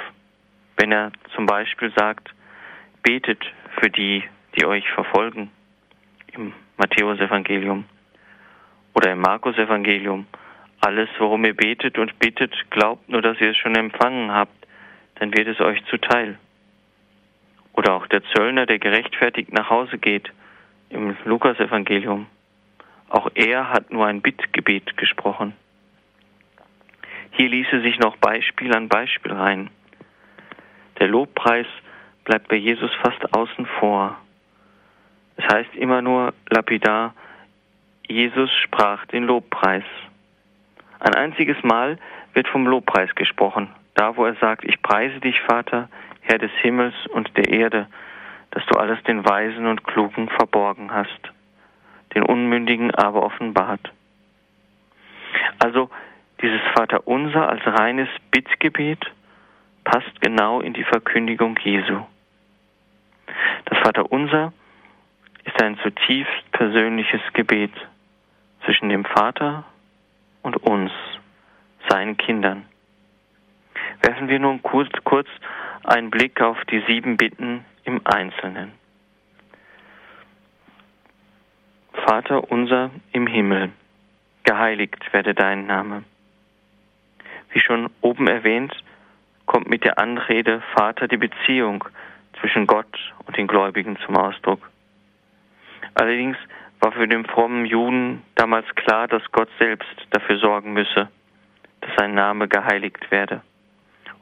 wenn 0.77 0.91
er 0.91 1.13
zum 1.33 1.47
Beispiel 1.47 1.93
sagt, 1.97 2.29
betet 3.05 3.39
für 3.79 3.89
die, 3.89 4.25
die 4.57 4.67
euch 4.67 4.91
verfolgen, 4.91 5.53
im 6.33 6.55
Matthäusevangelium 6.77 7.85
oder 8.95 9.13
im 9.13 9.21
Markus-Evangelium. 9.21 10.27
Alles, 10.81 11.09
worum 11.21 11.45
ihr 11.45 11.55
betet 11.55 11.97
und 11.99 12.19
bittet, 12.19 12.53
glaubt 12.71 13.09
nur, 13.09 13.23
dass 13.23 13.41
ihr 13.41 13.51
es 13.51 13.57
schon 13.57 13.77
empfangen 13.77 14.33
habt, 14.33 14.67
dann 15.21 15.33
wird 15.33 15.47
es 15.47 15.61
euch 15.61 15.85
zuteil. 15.85 16.37
Oder 17.75 17.95
auch 17.95 18.09
der 18.09 18.25
Zöllner, 18.35 18.67
der 18.67 18.81
gerechtfertigt 18.81 19.53
nach 19.53 19.71
Hause 19.71 19.99
geht, 19.99 20.33
im 20.89 21.17
Lukas-Evangelium. 21.25 22.27
Auch 23.09 23.31
er 23.37 23.71
hat 23.71 23.93
nur 23.93 24.07
ein 24.07 24.21
Bittgebet 24.21 24.97
gesprochen. 24.97 25.55
Hier 27.33 27.49
ließe 27.49 27.81
sich 27.81 27.99
noch 27.99 28.17
Beispiel 28.17 28.75
an 28.75 28.89
Beispiel 28.89 29.33
rein. 29.33 29.71
Der 30.99 31.09
Lobpreis 31.09 31.67
bleibt 32.25 32.49
bei 32.49 32.57
Jesus 32.57 32.91
fast 33.03 33.35
außen 33.35 33.67
vor. 33.81 34.17
Es 35.37 35.45
heißt 35.53 35.75
immer 35.75 36.03
nur 36.03 36.35
lapidar, 36.51 37.15
Jesus 38.07 38.51
sprach 38.63 39.07
den 39.07 39.25
Lobpreis. 39.25 39.85
Ein 41.01 41.15
einziges 41.15 41.57
Mal 41.63 41.99
wird 42.35 42.49
vom 42.49 42.67
Lobpreis 42.67 43.15
gesprochen, 43.15 43.69
da 43.95 44.17
wo 44.17 44.25
er 44.27 44.35
sagt, 44.35 44.65
ich 44.65 44.83
preise 44.83 45.19
dich, 45.21 45.41
Vater, 45.41 45.89
Herr 46.21 46.39
des 46.39 46.53
Himmels 46.61 46.95
und 47.13 47.35
der 47.37 47.49
Erde, 47.49 47.87
dass 48.51 48.65
du 48.67 48.79
alles 48.79 49.03
den 49.05 49.25
Weisen 49.25 49.67
und 49.67 49.85
Klugen 49.85 50.29
verborgen 50.29 50.93
hast, 50.93 51.33
den 52.15 52.23
Unmündigen 52.23 52.95
aber 52.95 53.23
offenbart. 53.23 53.91
Also 55.59 55.91
dieses 56.43 56.61
Vaterunser 56.75 57.49
als 57.49 57.65
reines 57.65 58.09
Bittgebet 58.31 59.01
passt 59.85 60.21
genau 60.21 60.61
in 60.61 60.73
die 60.73 60.85
Verkündigung 60.85 61.57
Jesu. 61.63 62.03
Das 63.67 63.79
Vaterunser 63.79 64.53
ist 65.45 65.63
ein 65.63 65.79
zutiefst 65.79 66.53
persönliches 66.53 67.21
Gebet 67.33 67.73
zwischen 68.65 68.89
dem 68.89 69.05
Vater 69.05 69.65
und 70.43 70.57
uns, 70.59 70.91
seinen 71.89 72.17
Kindern. 72.17 72.65
Werfen 74.03 74.29
wir 74.29 74.39
nun 74.39 74.63
kurz, 74.63 74.91
kurz 75.05 75.29
einen 75.85 76.11
Blick 76.11 76.41
auf 76.41 76.59
die 76.67 76.83
sieben 76.87 77.17
Bitten 77.17 77.65
im 77.85 78.01
Einzelnen. 78.05 78.73
Vater 82.07 82.51
unser 82.51 82.91
im 83.13 83.27
Himmel, 83.27 83.71
geheiligt 84.45 85.13
werde 85.13 85.35
dein 85.35 85.67
Name. 85.67 86.05
Wie 87.53 87.61
schon 87.61 87.91
oben 88.01 88.29
erwähnt, 88.29 88.75
kommt 89.47 89.69
mit 89.69 89.85
der 89.85 89.99
Anrede 89.99 90.63
Vater 90.75 91.09
die 91.09 91.17
Beziehung 91.17 91.85
zwischen 92.41 92.67
Gott 92.67 93.13
und 93.27 93.37
den 93.37 93.47
Gläubigen 93.47 93.99
zum 94.07 94.17
Ausdruck. 94.17 94.71
Allerdings 95.95 96.37
war 96.81 96.93
für 96.93 97.07
den 97.07 97.25
frommen 97.27 97.67
Juden 97.67 98.23
damals 98.35 98.67
klar, 98.75 99.07
dass 99.07 99.23
Gott 99.31 99.49
selbst 99.59 99.95
dafür 100.11 100.39
sorgen 100.39 100.73
müsse, 100.73 101.09
dass 101.81 101.91
sein 101.97 102.15
Name 102.15 102.49
geheiligt 102.49 103.11
werde. 103.11 103.43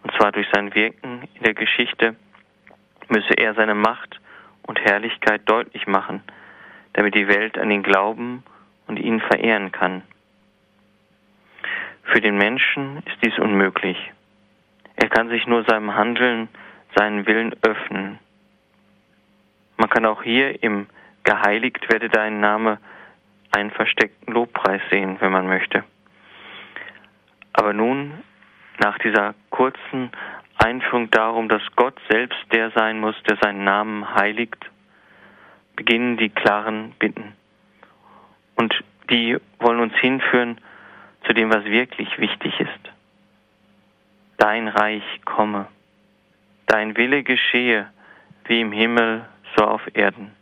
Und 0.03 0.13
zwar 0.17 0.33
durch 0.33 0.47
sein 0.53 0.75
Wirken 0.75 1.29
in 1.35 1.43
der 1.43 1.55
Geschichte 1.55 2.17
müsse 3.09 3.35
er 3.35 3.55
seine 3.55 3.75
Macht 3.75 4.21
und 4.63 4.81
Herrlichkeit 4.81 5.43
deutlich 5.47 5.87
machen, 5.87 6.23
damit 6.93 7.15
die 7.15 7.29
Welt 7.29 7.59
an 7.59 7.71
ihn 7.71 7.83
glauben 7.83 8.43
und 8.87 8.99
ihn 8.99 9.21
verehren 9.21 9.73
kann. 9.73 10.03
Für 12.11 12.21
den 12.21 12.37
Menschen 12.37 12.97
ist 13.07 13.17
dies 13.25 13.39
unmöglich. 13.39 13.97
Er 14.97 15.09
kann 15.09 15.29
sich 15.29 15.47
nur 15.47 15.65
seinem 15.65 15.95
Handeln, 15.95 16.49
seinen 16.97 17.25
Willen 17.27 17.55
öffnen. 17.63 18.19
Man 19.77 19.89
kann 19.89 20.05
auch 20.05 20.23
hier 20.23 20.61
im 20.63 20.89
Geheiligt 21.23 21.89
werde 21.89 22.09
dein 22.09 22.41
Name 22.41 22.79
einen 23.53 23.71
versteckten 23.71 24.35
Lobpreis 24.35 24.81
sehen, 24.91 25.19
wenn 25.21 25.31
man 25.31 25.47
möchte. 25.47 25.85
Aber 27.53 27.73
nun, 27.73 28.25
nach 28.79 28.99
dieser 28.99 29.35
kurzen 29.51 30.11
Einführung 30.59 31.11
darum, 31.11 31.49
dass 31.49 31.63
Gott 31.77 31.99
selbst 32.11 32.41
der 32.53 32.73
sein 32.73 32.99
muss, 32.99 33.15
der 33.29 33.37
seinen 33.41 33.63
Namen 33.63 34.15
heiligt, 34.15 34.69
beginnen 35.77 36.17
die 36.17 36.31
klaren 36.31 36.93
Bitten. 36.99 37.35
Und 38.57 38.75
die 39.11 39.39
wollen 39.61 39.81
uns 39.81 39.95
hinführen 39.97 40.59
zu 41.27 41.33
dem, 41.33 41.53
was 41.53 41.65
wirklich 41.65 42.19
wichtig 42.19 42.59
ist. 42.61 42.93
Dein 44.37 44.69
Reich 44.69 45.05
komme, 45.25 45.67
dein 46.67 46.97
Wille 46.97 47.23
geschehe, 47.23 47.91
wie 48.47 48.61
im 48.61 48.73
Himmel, 48.73 49.27
so 49.57 49.65
auf 49.65 49.83
Erden. 49.95 50.33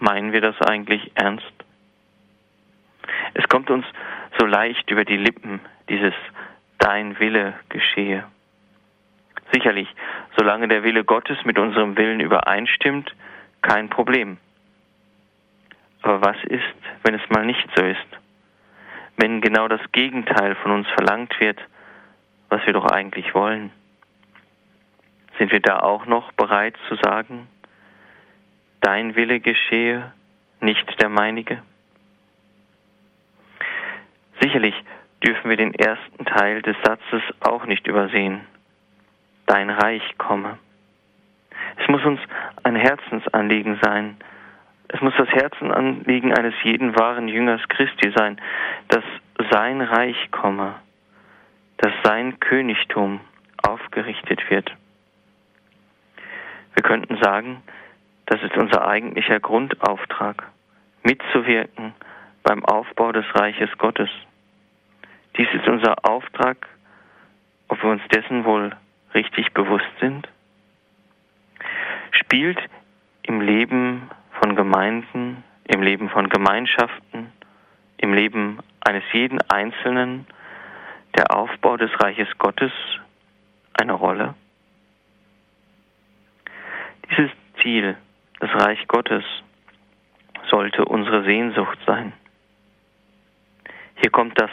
Meinen 0.00 0.32
wir 0.32 0.40
das 0.40 0.60
eigentlich 0.62 1.12
ernst? 1.14 1.52
Es 3.34 3.48
kommt 3.48 3.70
uns 3.70 3.86
so 4.38 4.46
leicht 4.46 4.90
über 4.90 5.04
die 5.04 5.16
Lippen, 5.16 5.60
dieses 5.88 6.14
Dein 6.78 7.18
Wille 7.18 7.54
geschehe. 7.68 8.24
Sicherlich, 9.52 9.88
solange 10.36 10.68
der 10.68 10.82
Wille 10.84 11.04
Gottes 11.04 11.44
mit 11.44 11.58
unserem 11.58 11.96
Willen 11.96 12.20
übereinstimmt, 12.20 13.14
kein 13.62 13.88
Problem. 13.88 14.38
Aber 16.02 16.20
was 16.20 16.36
ist, 16.44 16.62
wenn 17.02 17.14
es 17.14 17.30
mal 17.30 17.44
nicht 17.44 17.68
so 17.74 17.84
ist? 17.84 18.06
Wenn 19.20 19.40
genau 19.40 19.66
das 19.66 19.80
Gegenteil 19.90 20.54
von 20.62 20.70
uns 20.70 20.86
verlangt 20.90 21.38
wird, 21.40 21.58
was 22.50 22.64
wir 22.66 22.72
doch 22.72 22.86
eigentlich 22.86 23.34
wollen? 23.34 23.72
Sind 25.38 25.50
wir 25.50 25.58
da 25.58 25.80
auch 25.80 26.06
noch 26.06 26.30
bereit 26.32 26.76
zu 26.88 26.94
sagen, 26.94 27.48
dein 28.80 29.16
Wille 29.16 29.40
geschehe, 29.40 30.12
nicht 30.60 31.02
der 31.02 31.08
meinige? 31.08 31.60
Sicherlich 34.40 34.74
dürfen 35.24 35.50
wir 35.50 35.56
den 35.56 35.74
ersten 35.74 36.24
Teil 36.24 36.62
des 36.62 36.76
Satzes 36.84 37.22
auch 37.40 37.66
nicht 37.66 37.88
übersehen. 37.88 38.42
Dein 39.46 39.68
Reich 39.68 40.16
komme. 40.18 40.58
Es 41.76 41.88
muss 41.88 42.04
uns 42.04 42.20
ein 42.62 42.76
Herzensanliegen 42.76 43.80
sein. 43.82 44.16
Es 44.88 45.00
muss 45.02 45.14
das 45.18 45.28
Herzenanliegen 45.28 46.32
eines 46.32 46.54
jeden 46.62 46.98
wahren 46.98 47.28
Jüngers 47.28 47.60
Christi 47.68 48.10
sein, 48.16 48.40
dass 48.88 49.04
sein 49.50 49.82
Reich 49.82 50.30
komme, 50.30 50.74
dass 51.76 51.92
sein 52.02 52.40
Königtum 52.40 53.20
aufgerichtet 53.62 54.48
wird. 54.50 54.74
Wir 56.74 56.82
könnten 56.82 57.18
sagen, 57.22 57.62
das 58.26 58.42
ist 58.42 58.56
unser 58.56 58.86
eigentlicher 58.86 59.40
Grundauftrag, 59.40 60.46
mitzuwirken 61.02 61.92
beim 62.42 62.64
Aufbau 62.64 63.12
des 63.12 63.26
Reiches 63.34 63.70
Gottes. 63.78 64.08
Dies 65.36 65.48
ist 65.52 65.68
unser 65.68 65.96
Auftrag, 66.08 66.66
ob 67.68 67.82
wir 67.82 67.90
uns 67.90 68.02
dessen 68.08 68.44
wohl 68.44 68.74
richtig 69.14 69.52
bewusst 69.52 69.90
sind. 70.00 70.28
Spielt 72.10 72.58
im 73.22 73.40
Leben 73.40 74.10
von 74.40 74.56
Gemeinden, 74.56 75.44
im 75.64 75.82
Leben 75.82 76.08
von 76.08 76.28
Gemeinschaften, 76.28 77.32
im 77.98 78.14
Leben 78.14 78.58
eines 78.80 79.04
jeden 79.12 79.40
Einzelnen 79.50 80.26
der 81.16 81.36
Aufbau 81.36 81.76
des 81.76 81.90
Reiches 82.00 82.28
Gottes 82.38 82.72
eine 83.74 83.92
Rolle? 83.92 84.34
Dieses 87.10 87.30
Ziel, 87.62 87.96
das 88.40 88.50
Reich 88.54 88.86
Gottes, 88.86 89.24
sollte 90.50 90.84
unsere 90.84 91.24
Sehnsucht 91.24 91.78
sein. 91.86 92.12
Hier 93.96 94.10
kommt 94.10 94.40
das 94.40 94.50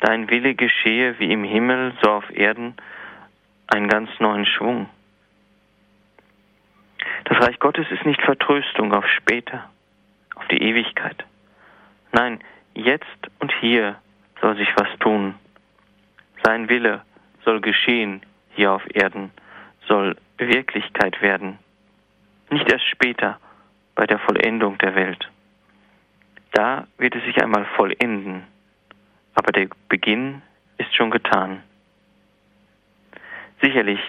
Dein 0.00 0.28
Wille 0.28 0.54
geschehe 0.54 1.18
wie 1.18 1.32
im 1.32 1.44
Himmel, 1.44 1.94
so 2.02 2.10
auf 2.10 2.30
Erden, 2.30 2.74
einen 3.68 3.88
ganz 3.88 4.10
neuen 4.20 4.44
Schwung. 4.44 4.88
Das 7.24 7.40
Reich 7.40 7.58
Gottes 7.58 7.86
ist 7.90 8.04
nicht 8.04 8.20
Vertröstung 8.22 8.92
auf 8.92 9.06
später, 9.08 9.68
auf 10.34 10.46
die 10.48 10.62
Ewigkeit. 10.62 11.24
Nein, 12.12 12.40
jetzt 12.74 13.04
und 13.38 13.52
hier 13.60 13.96
soll 14.40 14.56
sich 14.56 14.68
was 14.76 14.88
tun. 14.98 15.34
Sein 16.42 16.68
Wille 16.68 17.02
soll 17.44 17.60
geschehen 17.60 18.22
hier 18.54 18.72
auf 18.72 18.82
Erden, 18.94 19.30
soll 19.88 20.16
Wirklichkeit 20.36 21.20
werden. 21.22 21.58
Nicht 22.50 22.70
erst 22.70 22.86
später 22.86 23.38
bei 23.94 24.06
der 24.06 24.18
Vollendung 24.18 24.76
der 24.78 24.94
Welt. 24.94 25.30
Da 26.52 26.86
wird 26.98 27.16
es 27.16 27.24
sich 27.24 27.42
einmal 27.42 27.64
vollenden, 27.76 28.44
aber 29.34 29.50
der 29.50 29.68
Beginn 29.88 30.42
ist 30.78 30.94
schon 30.94 31.10
getan. 31.10 31.62
Sicherlich 33.60 34.00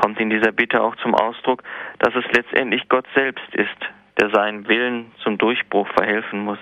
kommt 0.00 0.18
in 0.18 0.30
dieser 0.30 0.50
Bitte 0.50 0.82
auch 0.82 0.96
zum 0.96 1.14
Ausdruck, 1.14 1.62
dass 1.98 2.14
es 2.14 2.24
letztendlich 2.32 2.88
Gott 2.88 3.04
selbst 3.14 3.54
ist, 3.54 3.76
der 4.18 4.30
seinen 4.30 4.66
Willen 4.66 5.12
zum 5.22 5.36
Durchbruch 5.36 5.86
verhelfen 5.88 6.42
muss. 6.42 6.58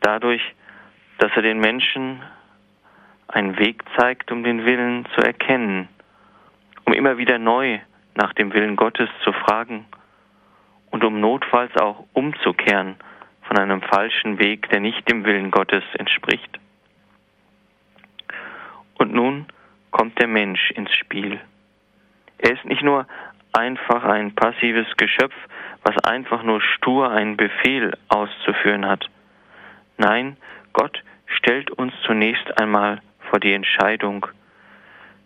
Dadurch, 0.00 0.42
dass 1.18 1.30
er 1.36 1.42
den 1.42 1.60
Menschen 1.60 2.20
einen 3.28 3.56
Weg 3.60 3.84
zeigt, 3.96 4.32
um 4.32 4.42
den 4.42 4.66
Willen 4.66 5.06
zu 5.14 5.20
erkennen, 5.20 5.88
um 6.86 6.92
immer 6.92 7.18
wieder 7.18 7.38
neu 7.38 7.78
nach 8.16 8.32
dem 8.32 8.52
Willen 8.52 8.74
Gottes 8.74 9.08
zu 9.22 9.32
fragen 9.32 9.84
und 10.90 11.04
um 11.04 11.20
notfalls 11.20 11.76
auch 11.76 12.04
umzukehren 12.14 12.96
von 13.42 13.58
einem 13.58 13.80
falschen 13.82 14.40
Weg, 14.40 14.68
der 14.70 14.80
nicht 14.80 15.08
dem 15.08 15.24
Willen 15.24 15.52
Gottes 15.52 15.84
entspricht. 15.94 16.58
Und 18.98 19.14
nun 19.14 19.46
kommt 19.92 20.20
der 20.20 20.26
Mensch 20.26 20.72
ins 20.72 20.92
Spiel. 20.92 21.40
Er 22.38 22.52
ist 22.52 22.64
nicht 22.64 22.82
nur 22.82 23.06
einfach 23.52 24.04
ein 24.04 24.34
passives 24.34 24.86
Geschöpf, 24.96 25.34
was 25.82 25.96
einfach 26.04 26.42
nur 26.42 26.60
stur 26.60 27.10
einen 27.10 27.36
Befehl 27.36 27.96
auszuführen 28.08 28.86
hat. 28.86 29.08
Nein, 29.96 30.36
Gott 30.72 31.02
stellt 31.26 31.70
uns 31.70 31.92
zunächst 32.04 32.60
einmal 32.60 33.00
vor 33.30 33.40
die 33.40 33.52
Entscheidung. 33.52 34.26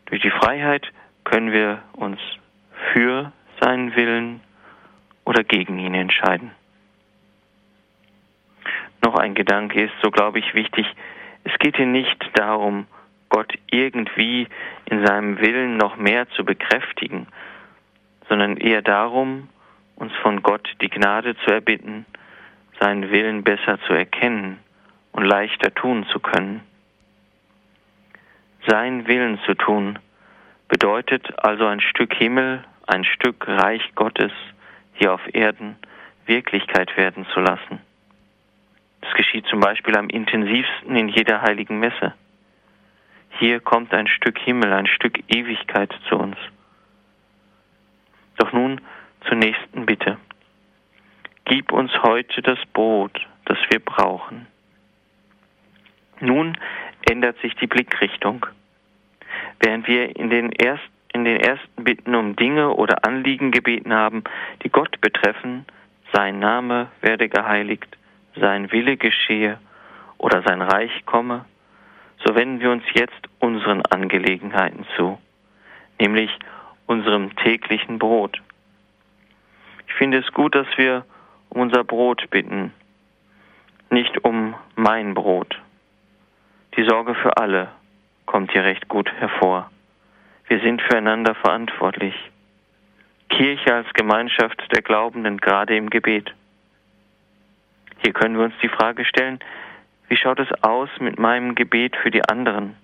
Durch 0.06 0.22
die 0.22 0.30
Freiheit 0.30 0.86
können 1.24 1.52
wir 1.52 1.82
uns 1.92 2.20
für 2.92 3.32
seinen 3.60 3.94
Willen 3.96 4.40
oder 5.24 5.44
gegen 5.44 5.78
ihn 5.78 5.94
entscheiden. 5.94 6.52
Noch 9.02 9.16
ein 9.16 9.34
Gedanke 9.34 9.82
ist, 9.82 9.94
so 10.02 10.10
glaube 10.10 10.38
ich, 10.38 10.54
wichtig. 10.54 10.86
Es 11.44 11.58
geht 11.58 11.76
hier 11.76 11.86
nicht 11.86 12.18
darum, 12.34 12.86
Gott 13.30 13.54
irgendwie 13.70 14.46
in 14.84 15.06
seinem 15.06 15.40
Willen 15.40 15.76
noch 15.78 15.96
mehr 15.96 16.28
zu 16.30 16.44
bekräftigen, 16.44 17.26
sondern 18.28 18.58
eher 18.58 18.82
darum, 18.82 19.48
uns 19.96 20.12
von 20.22 20.42
Gott 20.42 20.68
die 20.82 20.90
Gnade 20.90 21.36
zu 21.44 21.50
erbitten, 21.50 22.04
seinen 22.78 23.10
Willen 23.10 23.42
besser 23.42 23.78
zu 23.86 23.92
erkennen 23.92 24.58
und 25.12 25.24
leichter 25.24 25.74
tun 25.74 26.06
zu 26.12 26.20
können. 26.20 26.60
Sein 28.66 29.06
Willen 29.06 29.38
zu 29.46 29.54
tun 29.54 29.98
bedeutet 30.68 31.26
also 31.42 31.66
ein 31.66 31.80
Stück 31.80 32.14
Himmel, 32.14 32.64
ein 32.86 33.04
Stück 33.04 33.46
Reich 33.46 33.94
Gottes 33.94 34.32
hier 34.94 35.12
auf 35.14 35.22
Erden 35.34 35.76
Wirklichkeit 36.26 36.96
werden 36.96 37.26
zu 37.32 37.40
lassen. 37.40 37.80
Das 39.00 39.12
geschieht 39.14 39.46
zum 39.46 39.60
Beispiel 39.60 39.96
am 39.96 40.08
intensivsten 40.08 40.94
in 40.94 41.08
jeder 41.08 41.42
heiligen 41.42 41.78
Messe. 41.78 42.14
Hier 43.40 43.58
kommt 43.58 43.94
ein 43.94 44.06
Stück 44.06 44.38
Himmel, 44.38 44.70
ein 44.70 44.86
Stück 44.86 45.18
Ewigkeit 45.28 45.90
zu 46.10 46.16
uns. 46.16 46.36
Doch 48.36 48.52
nun 48.52 48.82
zur 49.26 49.38
nächsten 49.38 49.86
Bitte. 49.86 50.18
Gib 51.46 51.72
uns 51.72 51.90
heute 52.02 52.42
das 52.42 52.58
Brot, 52.74 53.18
das 53.46 53.56
wir 53.70 53.78
brauchen. 53.78 54.46
Nun 56.20 56.58
ändert 57.10 57.38
sich 57.40 57.54
die 57.54 57.66
Blickrichtung. 57.66 58.44
Während 59.58 59.88
wir 59.88 60.14
in 60.16 60.28
den, 60.28 60.52
erst, 60.52 60.84
in 61.14 61.24
den 61.24 61.40
ersten 61.40 61.82
Bitten 61.82 62.14
um 62.14 62.36
Dinge 62.36 62.74
oder 62.74 63.06
Anliegen 63.06 63.52
gebeten 63.52 63.94
haben, 63.94 64.22
die 64.64 64.68
Gott 64.68 65.00
betreffen, 65.00 65.64
sein 66.12 66.40
Name 66.40 66.90
werde 67.00 67.30
geheiligt, 67.30 67.96
sein 68.36 68.70
Wille 68.70 68.98
geschehe 68.98 69.58
oder 70.18 70.42
sein 70.42 70.60
Reich 70.60 71.06
komme, 71.06 71.46
so 72.24 72.34
wenden 72.34 72.60
wir 72.60 72.70
uns 72.70 72.84
jetzt 72.94 73.20
unseren 73.38 73.82
Angelegenheiten 73.86 74.86
zu, 74.96 75.18
nämlich 75.98 76.30
unserem 76.86 77.34
täglichen 77.36 77.98
Brot. 77.98 78.40
Ich 79.86 79.94
finde 79.94 80.18
es 80.18 80.32
gut, 80.32 80.54
dass 80.54 80.66
wir 80.76 81.04
um 81.48 81.62
unser 81.62 81.84
Brot 81.84 82.28
bitten, 82.30 82.72
nicht 83.90 84.24
um 84.24 84.54
mein 84.76 85.14
Brot. 85.14 85.60
Die 86.76 86.84
Sorge 86.84 87.14
für 87.14 87.36
alle 87.36 87.68
kommt 88.26 88.52
hier 88.52 88.64
recht 88.64 88.88
gut 88.88 89.10
hervor. 89.18 89.70
Wir 90.46 90.60
sind 90.60 90.80
füreinander 90.82 91.34
verantwortlich. 91.34 92.14
Kirche 93.28 93.74
als 93.74 93.92
Gemeinschaft 93.94 94.60
der 94.72 94.82
Glaubenden 94.82 95.38
gerade 95.38 95.76
im 95.76 95.90
Gebet. 95.90 96.32
Hier 98.02 98.12
können 98.12 98.36
wir 98.36 98.44
uns 98.44 98.54
die 98.62 98.68
Frage 98.68 99.04
stellen, 99.04 99.40
wie 100.10 100.16
schaut 100.16 100.40
es 100.40 100.50
aus 100.64 100.90
mit 100.98 101.20
meinem 101.20 101.54
Gebet 101.54 101.94
für 101.94 102.10
die 102.10 102.24
anderen, 102.28 102.74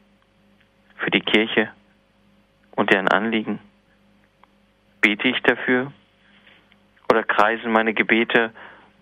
für 0.98 1.10
die 1.10 1.20
Kirche 1.20 1.68
und 2.76 2.92
deren 2.92 3.08
Anliegen? 3.08 3.58
Bete 5.00 5.26
ich 5.26 5.42
dafür? 5.42 5.92
Oder 7.10 7.24
kreisen 7.24 7.72
meine 7.72 7.94
Gebete 7.94 8.52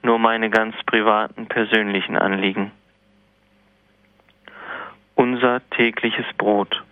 nur 0.02 0.18
meine 0.18 0.48
ganz 0.48 0.74
privaten, 0.86 1.48
persönlichen 1.48 2.16
Anliegen? 2.16 2.72
Unser 5.14 5.60
tägliches 5.68 6.26
Brot. 6.38 6.82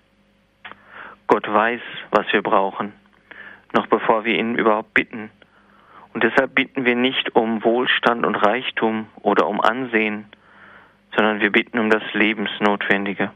Gott 1.28 1.50
weiß, 1.50 1.80
was 2.10 2.30
wir 2.32 2.42
brauchen, 2.42 2.92
noch 3.72 3.86
bevor 3.86 4.26
wir 4.26 4.38
ihn 4.38 4.54
überhaupt 4.54 4.92
bitten. 4.92 5.30
Und 6.12 6.24
deshalb 6.24 6.54
bitten 6.54 6.84
wir 6.84 6.94
nicht 6.94 7.34
um 7.34 7.64
Wohlstand 7.64 8.26
und 8.26 8.34
Reichtum 8.34 9.06
oder 9.22 9.46
um 9.46 9.62
Ansehen, 9.62 10.26
sondern 11.16 11.40
wir 11.40 11.50
bitten 11.50 11.78
um 11.78 11.90
das 11.90 12.02
Lebensnotwendige. 12.12 13.30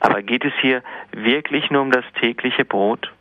Aber 0.00 0.22
geht 0.22 0.44
es 0.44 0.52
hier 0.60 0.82
wirklich 1.12 1.70
nur 1.70 1.82
um 1.82 1.90
das 1.90 2.04
tägliche 2.20 2.64
Brot? 2.64 3.12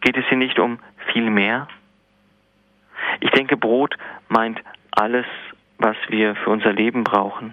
Geht 0.00 0.16
es 0.16 0.26
hier 0.28 0.38
nicht 0.38 0.58
um 0.58 0.78
viel 1.12 1.30
mehr? 1.30 1.68
Ich 3.20 3.30
denke, 3.30 3.56
Brot 3.56 3.96
meint 4.28 4.60
alles, 4.90 5.26
was 5.78 5.96
wir 6.08 6.34
für 6.36 6.50
unser 6.50 6.72
Leben 6.72 7.04
brauchen. 7.04 7.52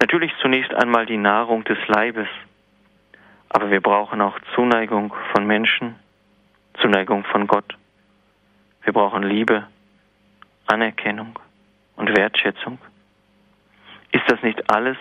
Natürlich 0.00 0.32
zunächst 0.40 0.72
einmal 0.74 1.06
die 1.06 1.16
Nahrung 1.16 1.64
des 1.64 1.78
Leibes, 1.88 2.28
aber 3.48 3.70
wir 3.70 3.80
brauchen 3.80 4.20
auch 4.20 4.38
Zuneigung 4.54 5.14
von 5.32 5.46
Menschen, 5.46 5.96
Zuneigung 6.80 7.24
von 7.24 7.46
Gott. 7.46 7.76
Wir 8.82 8.92
brauchen 8.92 9.22
Liebe, 9.22 9.66
Anerkennung 10.66 11.38
und 11.96 12.16
Wertschätzung. 12.16 12.78
Ist 14.14 14.30
das 14.30 14.40
nicht 14.44 14.70
alles 14.70 14.96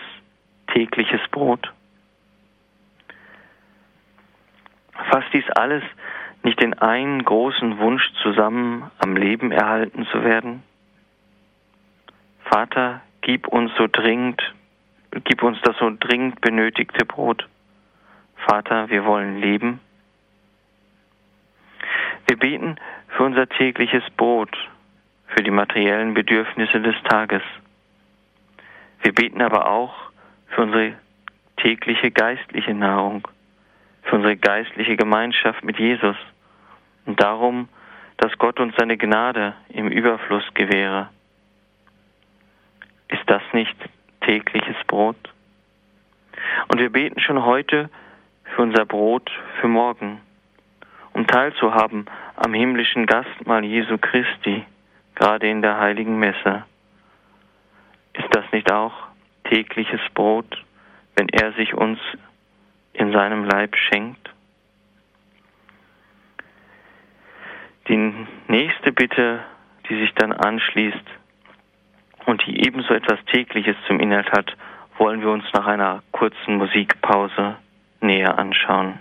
tägliches 0.74 1.22
Brot? 1.30 1.72
Fasst 5.12 5.32
dies 5.32 5.48
alles 5.52 5.84
nicht 6.42 6.60
den 6.60 6.74
einen 6.74 7.24
großen 7.24 7.78
Wunsch 7.78 8.04
zusammen, 8.24 8.90
am 8.98 9.16
Leben 9.16 9.52
erhalten 9.52 10.08
zu 10.12 10.24
werden? 10.24 10.64
Vater, 12.46 13.02
gib 13.22 13.48
uns 13.48 13.72
so 13.78 13.88
dringend, 13.90 14.42
gib 15.24 15.44
uns 15.44 15.62
das 15.62 15.78
so 15.78 15.92
dringend 16.00 16.42
benötigte 16.42 17.06
Brot. 17.06 17.48
Vater, 18.48 18.90
wir 18.90 19.06
wollen 19.06 19.40
leben. 19.40 19.80
Wir 22.26 22.38
beten 22.38 22.78
für 23.10 23.24
unser 23.24 23.48
tägliches 23.48 24.04
Brot, 24.18 24.58
für 25.28 25.44
die 25.44 25.52
materiellen 25.52 26.16
Bedürfnisse 26.16 26.82
des 26.82 26.96
Tages. 27.04 27.44
Wir 29.04 29.14
beten 29.14 29.42
aber 29.42 29.68
auch 29.70 29.94
für 30.48 30.62
unsere 30.62 30.94
tägliche 31.58 32.10
geistliche 32.10 32.74
Nahrung, 32.74 33.28
für 34.04 34.16
unsere 34.16 34.38
geistliche 34.38 34.96
Gemeinschaft 34.96 35.64
mit 35.64 35.78
Jesus 35.78 36.16
und 37.06 37.22
darum, 37.22 37.68
dass 38.18 38.38
Gott 38.38 38.62
uns 38.62 38.74
seine 38.78 38.98
Gnade 38.98 39.54
im 39.70 39.90
Überfluss 39.90 40.46
gewähre. 40.54 41.10
Ist 43.10 43.24
das 43.28 43.42
nicht 43.52 43.76
tägliches 44.22 44.78
Brot? 44.88 45.18
Und 46.70 46.80
wir 46.80 46.90
beten 46.90 47.20
schon 47.20 47.44
heute 47.44 47.90
für 48.56 48.62
unser 48.62 48.86
Brot 48.86 49.30
für 49.60 49.68
morgen, 49.68 50.22
um 51.14 51.28
teilzuhaben 51.28 52.06
am 52.38 52.54
himmlischen 52.54 53.06
Gastmahl 53.06 53.66
Jesu 53.66 53.98
Christi, 53.98 54.66
gerade 55.16 55.50
in 55.50 55.62
der 55.62 55.78
heiligen 55.78 56.18
Messe. 56.18 56.64
Nicht 58.54 58.72
auch 58.72 58.94
tägliches 59.46 60.00
Brot, 60.14 60.64
wenn 61.16 61.28
er 61.30 61.54
sich 61.54 61.74
uns 61.74 62.00
in 62.94 63.12
seinem 63.12 63.46
Leib 63.46 63.76
schenkt? 63.76 64.30
Die 67.88 68.14
nächste 68.48 68.92
Bitte, 68.92 69.40
die 69.90 70.00
sich 70.00 70.14
dann 70.14 70.32
anschließt 70.32 71.04
und 72.28 72.46
die 72.46 72.66
ebenso 72.66 72.94
etwas 72.94 73.20
Tägliches 73.26 73.76
zum 73.88 74.00
Inhalt 74.00 74.32
hat, 74.32 74.56
wollen 75.00 75.22
wir 75.22 75.32
uns 75.32 75.46
nach 75.54 75.66
einer 75.66 76.04
kurzen 76.12 76.58
Musikpause 76.58 77.56
näher 78.02 78.38
anschauen. 78.38 79.00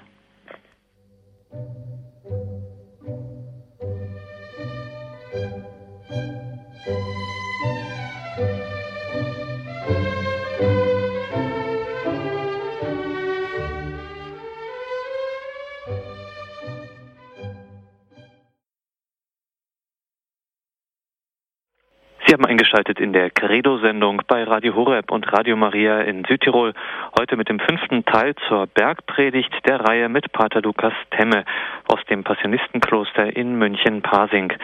Sie 22.33 22.35
haben 22.35 22.47
eingeschaltet 22.47 22.99
in 22.99 23.12
der 23.12 23.29
Credo-Sendung 23.29 24.23
bei 24.27 24.42
Radio 24.45 24.75
Horeb 24.75 25.11
und 25.11 25.31
Radio 25.35 25.55
Maria 25.55 26.01
in 26.01 26.25
Südtirol. 26.25 26.73
Heute 27.18 27.37
mit 27.37 27.51
dem 27.51 27.61
fünften 27.61 28.07
Teil 28.07 28.35
zur 28.49 28.68
Bergpredigt 28.68 29.53
der 29.66 29.81
Reihe 29.81 30.09
mit 30.09 30.33
Pater 30.33 30.62
Lukas 30.62 30.95
Temme 31.11 31.45
aus 31.88 32.01
dem 32.09 32.25
Passionistenkloster 32.25 33.37
in 33.37 33.59
München-Pasing. 33.59 34.55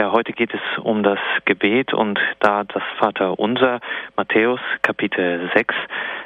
Ja, 0.00 0.10
heute 0.10 0.32
geht 0.32 0.52
es 0.52 0.82
um 0.82 1.04
das 1.04 1.20
Gebet 1.44 1.94
und 1.94 2.18
da 2.40 2.64
das 2.64 2.82
Vater 2.98 3.38
Unser, 3.38 3.78
Matthäus 4.16 4.58
Kapitel 4.82 5.48
6. 5.54 5.76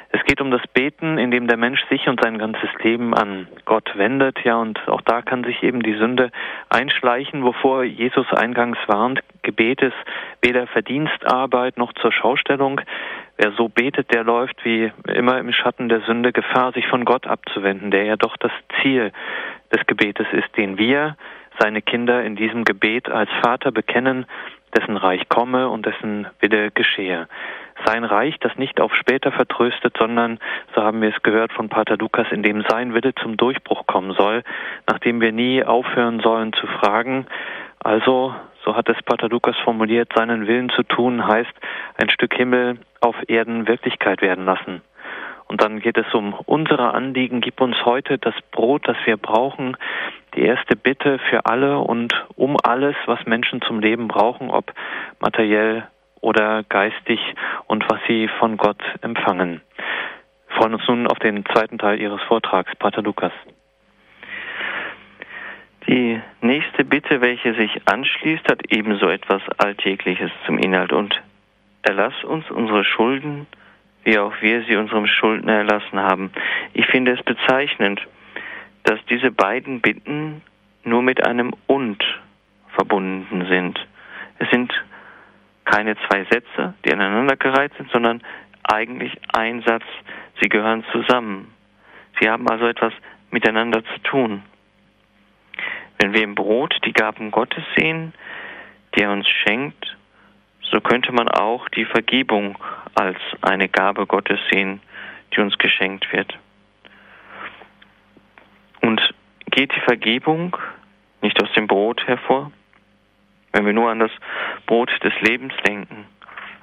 Es 0.09 0.23
geht 0.23 0.39
um 0.39 0.51
das 0.51 0.65
Beten, 0.73 1.17
in 1.17 1.31
dem 1.31 1.47
der 1.47 1.57
Mensch 1.57 1.83
sich 1.89 2.07
und 2.07 2.21
sein 2.23 2.37
ganzes 2.37 2.69
Leben 2.81 3.13
an 3.13 3.47
Gott 3.65 3.91
wendet. 3.97 4.39
Ja, 4.43 4.55
und 4.55 4.79
auch 4.87 5.01
da 5.01 5.21
kann 5.21 5.43
sich 5.43 5.63
eben 5.63 5.83
die 5.83 5.95
Sünde 5.95 6.31
einschleichen, 6.69 7.43
wovor 7.43 7.83
Jesus 7.83 8.25
eingangs 8.31 8.77
warnt. 8.87 9.21
Gebet 9.41 9.81
ist 9.81 9.95
weder 10.41 10.67
Verdienstarbeit 10.67 11.77
noch 11.77 11.93
zur 11.93 12.13
Schaustellung. 12.13 12.79
Wer 13.37 13.51
so 13.51 13.67
betet, 13.67 14.13
der 14.13 14.23
läuft 14.23 14.63
wie 14.63 14.91
immer 15.13 15.39
im 15.39 15.51
Schatten 15.51 15.89
der 15.89 16.01
Sünde 16.01 16.31
Gefahr, 16.31 16.71
sich 16.71 16.87
von 16.87 17.03
Gott 17.03 17.27
abzuwenden, 17.27 17.91
der 17.91 18.05
ja 18.05 18.15
doch 18.15 18.37
das 18.37 18.51
Ziel 18.81 19.11
des 19.75 19.85
Gebetes 19.87 20.27
ist, 20.31 20.55
den 20.55 20.77
wir, 20.77 21.17
seine 21.59 21.81
Kinder, 21.81 22.23
in 22.23 22.35
diesem 22.35 22.63
Gebet 22.63 23.09
als 23.09 23.29
Vater 23.41 23.71
bekennen, 23.71 24.25
dessen 24.75 24.95
Reich 24.95 25.27
komme 25.27 25.69
und 25.69 25.85
dessen 25.85 26.27
Wille 26.39 26.71
geschehe 26.71 27.27
sein 27.85 28.03
Reich, 28.03 28.37
das 28.39 28.55
nicht 28.57 28.79
auf 28.81 28.93
später 28.95 29.31
vertröstet, 29.31 29.95
sondern, 29.97 30.39
so 30.75 30.81
haben 30.81 31.01
wir 31.01 31.09
es 31.09 31.23
gehört 31.23 31.53
von 31.53 31.69
Pater 31.69 31.97
Lukas, 31.97 32.27
in 32.31 32.43
dem 32.43 32.63
sein 32.67 32.93
Wille 32.93 33.13
zum 33.15 33.37
Durchbruch 33.37 33.85
kommen 33.87 34.13
soll, 34.13 34.43
nachdem 34.87 35.21
wir 35.21 35.31
nie 35.31 35.63
aufhören 35.63 36.19
sollen 36.19 36.53
zu 36.53 36.67
fragen. 36.67 37.27
Also, 37.79 38.33
so 38.65 38.75
hat 38.75 38.89
es 38.89 39.01
Pater 39.03 39.29
Lukas 39.29 39.55
formuliert, 39.63 40.11
seinen 40.15 40.47
Willen 40.47 40.69
zu 40.69 40.83
tun 40.83 41.25
heißt, 41.25 41.53
ein 41.97 42.09
Stück 42.09 42.33
Himmel 42.33 42.79
auf 43.01 43.15
Erden 43.27 43.67
Wirklichkeit 43.67 44.21
werden 44.21 44.45
lassen. 44.45 44.81
Und 45.47 45.61
dann 45.61 45.79
geht 45.79 45.97
es 45.97 46.13
um 46.13 46.33
unsere 46.33 46.93
Anliegen. 46.93 47.39
Gib 47.39 47.61
uns 47.61 47.77
heute 47.85 48.17
das 48.17 48.33
Brot, 48.51 48.87
das 48.87 48.97
wir 49.05 49.15
brauchen. 49.15 49.77
Die 50.35 50.41
erste 50.41 50.75
Bitte 50.75 51.19
für 51.29 51.45
alle 51.45 51.79
und 51.79 52.13
um 52.35 52.57
alles, 52.61 52.95
was 53.05 53.25
Menschen 53.25 53.61
zum 53.61 53.79
Leben 53.79 54.09
brauchen, 54.09 54.49
ob 54.49 54.73
materiell 55.19 55.87
oder 56.21 56.63
geistig 56.63 57.19
und 57.67 57.83
was 57.89 57.99
sie 58.07 58.27
von 58.39 58.57
Gott 58.57 58.81
empfangen. 59.01 59.61
Wir 60.47 60.55
freuen 60.55 60.73
uns 60.75 60.87
nun 60.87 61.07
auf 61.07 61.19
den 61.19 61.45
zweiten 61.45 61.77
Teil 61.77 61.99
Ihres 61.99 62.21
Vortrags, 62.23 62.75
Pater 62.77 63.01
Lukas. 63.01 63.33
Die 65.87 66.21
nächste 66.41 66.83
Bitte, 66.83 67.21
welche 67.21 67.53
sich 67.53 67.71
anschließt, 67.85 68.49
hat 68.49 68.61
ebenso 68.69 69.07
etwas 69.07 69.41
Alltägliches 69.57 70.31
zum 70.45 70.57
Inhalt 70.57 70.91
und 70.91 71.21
erlass 71.81 72.23
uns 72.25 72.49
unsere 72.51 72.83
Schulden, 72.83 73.47
wie 74.03 74.19
auch 74.19 74.33
wir 74.41 74.63
sie 74.63 74.75
unserem 74.75 75.07
Schuldner 75.07 75.53
erlassen 75.53 75.99
haben. 75.99 76.31
Ich 76.73 76.85
finde 76.87 77.13
es 77.13 77.23
bezeichnend, 77.23 78.01
dass 78.83 78.99
diese 79.09 79.31
beiden 79.31 79.79
Bitten 79.79 80.41
nur 80.83 81.01
mit 81.01 81.25
einem 81.25 81.53
und 81.67 82.03
verbunden 82.75 83.45
sind. 83.49 83.79
Es 84.39 84.49
sind 84.49 84.73
keine 85.67 85.95
zwei 86.07 86.23
Sätze, 86.31 86.73
die 86.85 86.93
aneinandergereiht 86.93 87.73
sind, 87.77 87.91
sondern 87.91 88.21
eigentlich 88.63 89.11
ein 89.33 89.61
Satz. 89.63 89.83
Sie 90.41 90.49
gehören 90.49 90.83
zusammen. 90.91 91.53
Sie 92.19 92.29
haben 92.29 92.49
also 92.49 92.67
etwas 92.67 92.93
miteinander 93.31 93.83
zu 93.83 93.99
tun. 94.03 94.43
Wenn 95.99 96.13
wir 96.13 96.23
im 96.23 96.35
Brot 96.35 96.75
die 96.85 96.93
Gaben 96.93 97.31
Gottes 97.31 97.63
sehen, 97.75 98.13
die 98.95 99.01
er 99.01 99.11
uns 99.11 99.27
schenkt, 99.27 99.97
so 100.61 100.79
könnte 100.79 101.11
man 101.11 101.27
auch 101.27 101.67
die 101.69 101.85
Vergebung 101.85 102.57
als 102.95 103.17
eine 103.41 103.67
Gabe 103.67 104.05
Gottes 104.05 104.39
sehen, 104.51 104.81
die 105.35 105.41
uns 105.41 105.57
geschenkt 105.57 106.11
wird. 106.13 106.37
Und 108.81 109.01
geht 109.51 109.75
die 109.75 109.81
Vergebung 109.81 110.55
nicht 111.21 111.41
aus 111.43 111.51
dem 111.53 111.67
Brot 111.67 112.07
hervor? 112.07 112.51
Wenn 113.51 113.65
wir 113.65 113.73
nur 113.73 113.89
an 113.89 113.99
das 113.99 114.11
Brot 114.65 114.91
des 115.03 115.13
Lebens 115.21 115.53
denken, 115.65 116.05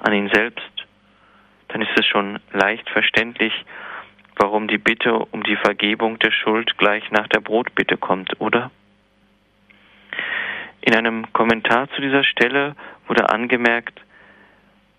an 0.01 0.13
ihn 0.13 0.31
selbst, 0.33 0.71
dann 1.69 1.83
ist 1.83 1.99
es 1.99 2.07
schon 2.07 2.39
leicht 2.53 2.89
verständlich, 2.91 3.53
warum 4.37 4.69
die 4.69 4.79
Bitte 4.79 5.15
um 5.15 5.43
die 5.43 5.57
Vergebung 5.57 6.19
der 6.19 6.31
Schuld 6.31 6.77
gleich 6.79 7.11
nach 7.11 7.29
der 7.29 7.41
Brotbitte 7.41 7.97
kommt, 7.97 8.41
oder? 8.41 8.71
In 10.83 10.95
einem 10.95 11.33
Kommentar 11.33 11.89
zu 11.91 12.03
dieser 12.03 12.25
Stelle 12.25 12.77
wurde 13.09 13.31
angemerkt, 13.31 14.01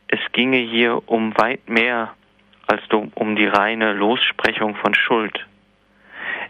es 0.07 0.19
ginge 0.31 0.57
hier 0.57 1.01
um 1.07 1.37
weit 1.37 1.69
mehr 1.69 2.13
als 2.67 2.81
um 2.89 3.35
die 3.35 3.47
reine 3.47 3.93
Lossprechung 3.93 4.75
von 4.75 4.95
Schuld. 4.95 5.45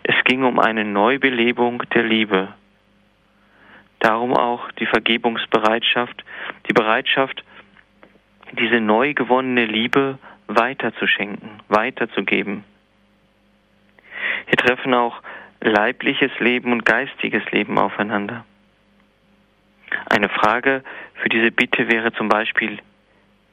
Es 0.03 0.15
ging 0.23 0.43
um 0.43 0.59
eine 0.59 0.85
Neubelebung 0.85 1.83
der 1.93 2.03
Liebe, 2.03 2.53
Darum 3.99 4.33
auch 4.33 4.71
die 4.73 4.85
Vergebungsbereitschaft, 4.85 6.23
die 6.67 6.73
Bereitschaft, 6.73 7.43
diese 8.53 8.79
neu 8.79 9.13
gewonnene 9.13 9.65
Liebe 9.65 10.19
weiterzuschenken, 10.47 11.49
weiterzugeben. 11.67 12.63
Hier 14.47 14.57
treffen 14.57 14.93
auch 14.93 15.21
leibliches 15.61 16.31
Leben 16.39 16.71
und 16.71 16.85
geistiges 16.85 17.43
Leben 17.51 17.77
aufeinander. 17.79 18.45
Eine 20.09 20.29
Frage 20.29 20.83
für 21.15 21.29
diese 21.29 21.51
Bitte 21.51 21.87
wäre 21.87 22.13
zum 22.13 22.29
Beispiel, 22.29 22.79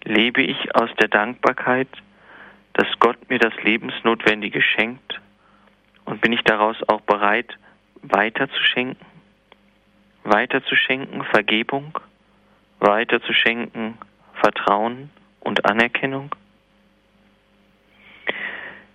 lebe 0.04 0.42
ich 0.42 0.74
aus 0.74 0.90
der 1.00 1.08
Dankbarkeit, 1.08 1.88
dass 2.74 2.86
Gott 2.98 3.30
mir 3.30 3.38
das 3.38 3.54
Lebensnotwendige 3.62 4.62
schenkt 4.62 5.20
und 6.04 6.20
bin 6.20 6.32
ich 6.32 6.42
daraus 6.42 6.76
auch 6.88 7.00
bereit, 7.02 7.56
weiterzuschenken? 8.02 9.11
Weiterzuschenken 10.24 11.24
Vergebung, 11.24 11.98
weiterzuschenken 12.80 13.98
Vertrauen 14.34 15.10
und 15.40 15.64
Anerkennung? 15.64 16.30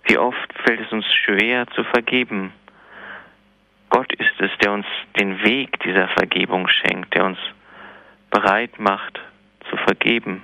Wie 0.04 0.16
oft 0.16 0.52
fällt 0.64 0.80
es 0.80 0.90
uns 0.90 1.04
schwer 1.24 1.66
zu 1.68 1.84
vergeben, 1.84 2.52
Gott 3.90 4.12
ist 4.14 4.40
es, 4.40 4.50
der 4.62 4.72
uns 4.72 4.86
den 5.18 5.42
Weg 5.44 5.80
dieser 5.80 6.08
Vergebung 6.08 6.68
schenkt, 6.68 7.14
der 7.14 7.24
uns 7.24 7.38
bereit 8.30 8.78
macht 8.78 9.20
zu 9.68 9.76
vergeben, 9.76 10.42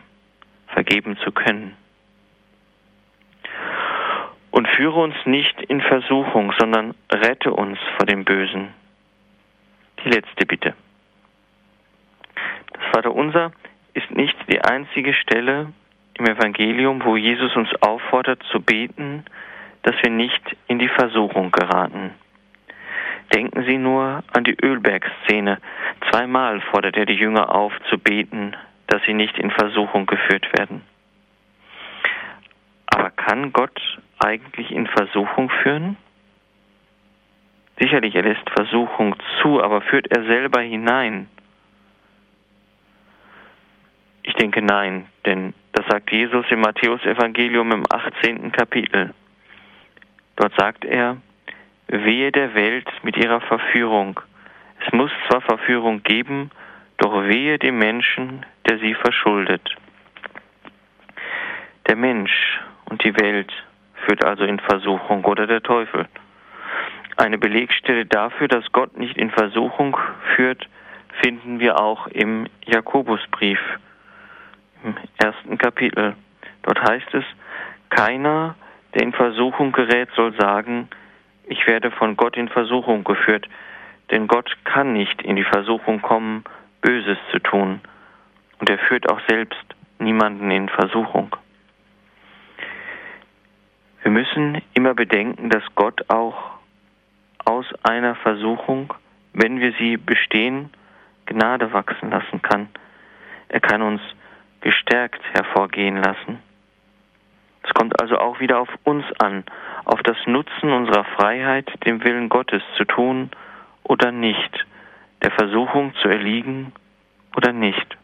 vergeben 0.68 1.16
zu 1.18 1.33
können. 1.33 1.77
Und 4.51 4.68
führe 4.68 5.01
uns 5.01 5.14
nicht 5.25 5.61
in 5.62 5.81
Versuchung, 5.81 6.53
sondern 6.59 6.94
rette 7.11 7.53
uns 7.53 7.79
vor 7.97 8.07
dem 8.07 8.25
Bösen. 8.25 8.68
Die 10.04 10.10
letzte 10.10 10.44
Bitte. 10.44 10.74
Das 12.72 12.82
Vaterunser 12.92 13.52
ist 13.94 14.10
nicht 14.10 14.36
die 14.48 14.60
einzige 14.60 15.14
Stelle 15.14 15.72
im 16.14 16.26
Evangelium, 16.26 17.02
wo 17.04 17.16
Jesus 17.16 17.56
uns 17.56 17.70
auffordert 17.80 18.42
zu 18.50 18.60
beten, 18.60 19.24
dass 19.82 19.94
wir 20.02 20.10
nicht 20.10 20.42
in 20.68 20.78
die 20.78 20.88
Versuchung 20.88 21.50
geraten. 21.50 22.10
Denken 23.34 23.64
Sie 23.64 23.78
nur 23.78 24.22
an 24.32 24.44
die 24.44 24.56
Ölbergszene. 24.62 25.58
Zweimal 26.10 26.60
fordert 26.60 26.96
er 26.96 27.06
die 27.06 27.14
Jünger 27.14 27.54
auf 27.54 27.72
zu 27.88 27.98
beten, 27.98 28.54
dass 28.86 29.02
sie 29.06 29.14
nicht 29.14 29.38
in 29.38 29.50
Versuchung 29.50 30.06
geführt 30.06 30.46
werden. 30.56 30.82
Aber 32.86 33.10
kann 33.10 33.52
Gott 33.52 33.80
eigentlich 34.18 34.70
in 34.70 34.86
Versuchung 34.86 35.50
führen? 35.62 35.96
Sicherlich, 37.78 38.14
er 38.14 38.22
lässt 38.22 38.48
Versuchung 38.50 39.16
zu, 39.40 39.62
aber 39.62 39.80
führt 39.80 40.06
er 40.10 40.24
selber 40.24 40.60
hinein? 40.60 41.28
Ich 44.22 44.34
denke 44.34 44.62
nein, 44.62 45.06
denn 45.26 45.54
das 45.72 45.87
sagt 45.88 46.10
Jesus 46.12 46.46
im 46.50 46.60
Matthäusevangelium 46.60 47.72
im 47.72 47.84
18. 47.90 48.52
Kapitel. 48.52 49.12
Dort 50.37 50.54
sagt 50.56 50.84
er, 50.84 51.16
Wehe 51.88 52.32
der 52.32 52.54
Welt 52.54 52.88
mit 53.02 53.16
ihrer 53.16 53.40
Verführung. 53.40 54.18
Es 54.84 54.92
muss 54.92 55.10
zwar 55.28 55.42
Verführung 55.42 56.02
geben, 56.02 56.50
doch 56.98 57.24
wehe 57.24 57.58
dem 57.58 57.78
Menschen, 57.78 58.46
der 58.68 58.78
sie 58.78 58.94
verschuldet. 58.94 59.68
Der 61.88 61.96
Mensch 61.96 62.60
und 62.87 63.04
die 63.04 63.14
Welt 63.20 63.52
führt 64.06 64.24
also 64.24 64.44
in 64.44 64.58
Versuchung 64.60 65.24
oder 65.24 65.46
der 65.46 65.62
Teufel. 65.62 66.06
Eine 67.16 67.38
Belegstelle 67.38 68.07
dafür, 68.07 68.48
dass 68.48 68.70
Gott 68.72 68.96
nicht 68.96 69.16
in 69.16 69.31
Versuchung 69.31 69.96
führt, 70.35 70.68
finden 71.22 71.61
wir 71.61 71.81
auch 71.81 72.09
im 72.09 72.48
Jakobusbrief 72.64 73.61
im 74.83 74.96
ersten 75.22 75.57
Kapitel. 75.59 76.14
Dort 76.62 76.83
heißt 76.83 77.14
es, 77.14 77.24
keiner, 77.90 78.57
der 78.94 79.03
in 79.03 79.12
Versuchung 79.12 79.72
gerät, 79.72 80.09
soll 80.16 80.35
sagen, 80.38 80.88
ich 81.46 81.66
werde 81.66 81.90
von 81.90 82.16
Gott 82.16 82.37
in 82.37 82.48
Versuchung 82.48 83.05
geführt, 83.05 83.48
denn 84.11 84.27
Gott 84.27 84.50
kann 84.64 84.92
nicht 84.92 85.22
in 85.22 85.37
die 85.37 85.44
Versuchung 85.44 86.03
kommen, 86.03 86.44
Böses 86.81 87.18
zu 87.31 87.38
tun, 87.38 87.81
und 88.59 88.68
er 88.68 88.79
führt 88.79 89.11
auch 89.11 89.20
selbst 89.29 89.64
niemanden 89.98 90.50
in 90.50 90.68
Versuchung. 90.68 91.35
Wir 94.03 94.11
müssen 94.11 94.61
immer 94.74 94.94
bedenken, 94.94 95.48
dass 95.48 95.62
Gott 95.74 96.11
auch 96.11 96.53
aus 97.44 97.66
einer 97.83 98.14
Versuchung, 98.16 98.92
wenn 99.33 99.61
wir 99.61 99.72
sie 99.78 99.96
bestehen, 99.96 100.70
Gnade 101.26 101.72
wachsen 101.72 102.11
lassen 102.11 102.42
kann. 102.42 102.68
Er 103.48 103.61
kann 103.61 103.83
uns 103.83 104.00
gestärkt 104.61 105.22
hervorgehen 105.33 105.96
lassen. 105.96 106.38
Es 107.62 107.72
kommt 107.72 108.00
also 108.00 108.18
auch 108.18 108.40
wieder 108.40 108.59
auf 108.59 108.68
uns 108.85 109.04
an, 109.20 109.44
auf 109.85 110.02
das 110.02 110.16
Nutzen 110.26 110.70
unserer 110.70 111.04
Freiheit, 111.04 111.70
dem 111.87 112.04
Willen 112.04 112.28
Gottes 112.28 112.62
zu 112.76 112.85
tun 112.85 113.30
oder 113.83 114.12
nicht, 114.12 114.66
der 115.22 115.30
Versuchung 115.30 115.94
zu 116.02 116.09
erliegen 116.09 116.72
oder 117.37 117.52
nicht. 117.52 117.96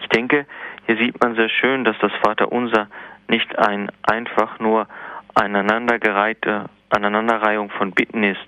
Ich 0.00 0.08
denke, 0.08 0.46
hier 0.86 0.96
sieht 0.96 1.20
man 1.22 1.34
sehr 1.34 1.48
schön, 1.48 1.84
dass 1.84 1.98
das 2.00 2.12
Vaterunser 2.24 2.88
nicht 3.28 3.58
ein 3.58 3.90
einfach 4.02 4.58
nur 4.58 4.86
aneinandergereihte 5.34 6.66
Aneinanderreihung 6.92 7.70
von 7.70 7.92
Bitten 7.92 8.22
ist, 8.24 8.46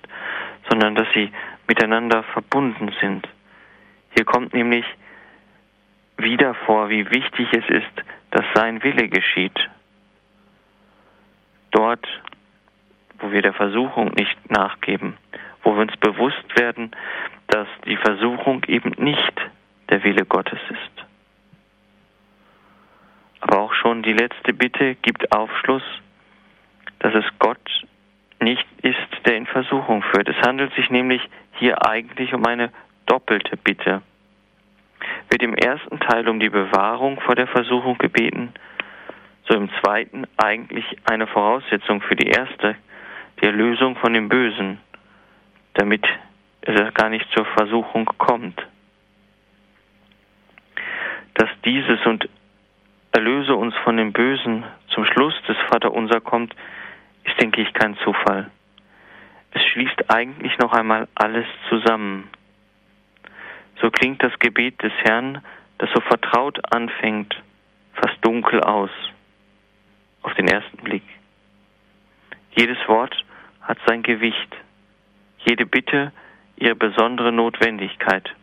sondern 0.69 0.95
dass 0.95 1.07
sie 1.15 1.31
miteinander 1.67 2.23
verbunden 2.23 2.93
sind. 3.01 3.29
Hier 4.15 4.25
kommt 4.25 4.55
nämlich 4.55 4.85
wieder 6.17 6.55
vor, 6.55 6.89
wie 6.89 7.11
wichtig 7.11 7.49
es 7.53 7.69
ist, 7.69 8.05
dass 8.31 8.45
sein 8.55 8.83
Wille 8.83 9.09
geschieht. 9.09 9.59
Dort, 11.71 12.07
wo 13.19 13.33
wir 13.33 13.43
der 13.43 13.53
Versuchung 13.55 14.13
nicht 14.15 14.51
nachgeben, 14.51 15.17
wo 15.63 15.75
wir 15.75 15.83
uns 15.83 15.97
bewusst 15.97 16.59
werden, 16.59 16.93
dass 17.49 17.69
die 17.87 17.97
Versuchung 17.97 18.63
eben 18.67 18.91
nicht 19.03 19.33
der 19.91 20.03
Wille 20.05 20.25
Gottes 20.25 20.61
ist. 20.71 21.07
Aber 23.41 23.59
auch 23.59 23.75
schon 23.75 24.03
die 24.03 24.13
letzte 24.13 24.53
Bitte 24.53 24.95
gibt 24.97 25.33
Aufschluss, 25.33 25.83
dass 27.01 27.15
es 27.15 27.25
Gott 27.39 27.59
nicht 28.41 28.67
ist, 28.83 28.97
der 29.27 29.37
in 29.37 29.47
Versuchung 29.47 30.03
führt. 30.03 30.29
Es 30.29 30.47
handelt 30.47 30.75
sich 30.75 30.91
nämlich 30.91 31.23
hier 31.53 31.87
eigentlich 31.87 32.35
um 32.35 32.45
eine 32.45 32.71
doppelte 33.07 33.57
Bitte 33.57 34.03
wird 35.29 35.43
im 35.43 35.55
ersten 35.55 36.01
Teil 36.01 36.29
um 36.29 36.41
die 36.41 36.51
Bewahrung 36.51 37.21
vor 37.21 37.35
der 37.35 37.47
Versuchung 37.47 37.99
gebeten, 37.99 38.53
so 39.49 39.55
im 39.55 39.71
zweiten 39.81 40.27
eigentlich 40.37 40.85
eine 41.05 41.27
Voraussetzung 41.27 42.01
für 42.03 42.17
die 42.17 42.29
erste, 42.29 42.77
die 43.41 43.47
Erlösung 43.47 43.97
von 43.97 44.13
dem 44.13 44.29
Bösen, 44.29 44.79
damit 45.75 46.07
es 46.63 46.95
gar 46.95 47.11
nicht 47.11 47.27
zur 47.33 47.45
Versuchung 47.45 48.07
kommt. 48.19 48.61
Dass 51.35 51.49
dieses 51.65 52.05
und 52.07 52.29
erlöse 53.13 53.55
uns 53.55 53.75
von 53.83 53.97
dem 53.97 54.13
Bösen 54.13 54.65
zum 54.89 55.05
Schluss 55.05 55.35
des 55.49 55.57
Vaterunser 55.69 56.21
kommt, 56.21 56.55
ist, 57.25 57.41
denke 57.41 57.61
ich, 57.61 57.73
kein 57.73 57.97
Zufall. 57.99 58.51
Es 59.53 59.63
schließt 59.67 60.11
eigentlich 60.11 60.59
noch 60.59 60.73
einmal 60.73 61.09
alles 61.15 61.47
zusammen. 61.69 62.29
So 63.81 63.91
klingt 63.91 64.23
das 64.23 64.39
Gebet 64.39 64.83
des 64.83 64.93
Herrn, 65.05 65.43
das 65.79 65.91
so 65.95 66.01
vertraut 66.01 66.59
anfängt, 66.73 67.35
fast 67.95 68.17
dunkel 68.23 68.61
aus, 68.61 68.91
auf 70.23 70.35
den 70.35 70.49
ersten 70.49 70.79
Blick. 70.79 71.05
Jedes 72.57 72.79
Wort 72.89 73.25
hat 73.63 73.79
sein 73.87 74.03
Gewicht, 74.03 74.57
jede 75.39 75.67
Bitte 75.67 76.13
ihre 76.57 76.77
besondere 76.77 77.33
Notwendigkeit. 77.33 78.35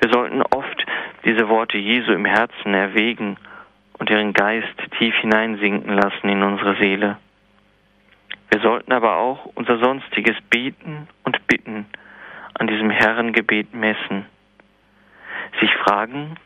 Wir 0.00 0.10
sollten 0.10 0.42
oft 0.42 0.86
diese 1.24 1.48
Worte 1.48 1.78
Jesu 1.78 2.12
im 2.12 2.24
Herzen 2.24 2.74
erwägen 2.74 3.36
und 3.98 4.10
ihren 4.10 4.32
Geist 4.32 4.74
tief 4.98 5.14
hineinsinken 5.16 5.94
lassen 5.94 6.28
in 6.28 6.42
unsere 6.42 6.76
Seele. 6.76 7.18
Wir 8.50 8.60
sollten 8.60 8.92
aber 8.92 9.16
auch 9.16 9.46
unser 9.54 9.78
sonstiges 9.78 10.36
Beten 10.50 11.08
und 11.24 11.46
Bitten 11.46 11.86
an 12.54 12.66
diesem 12.66 12.90
Herrengebet 12.90 13.72
messen, 13.72 14.26
sich 15.60 15.72
fragen, 15.76 16.36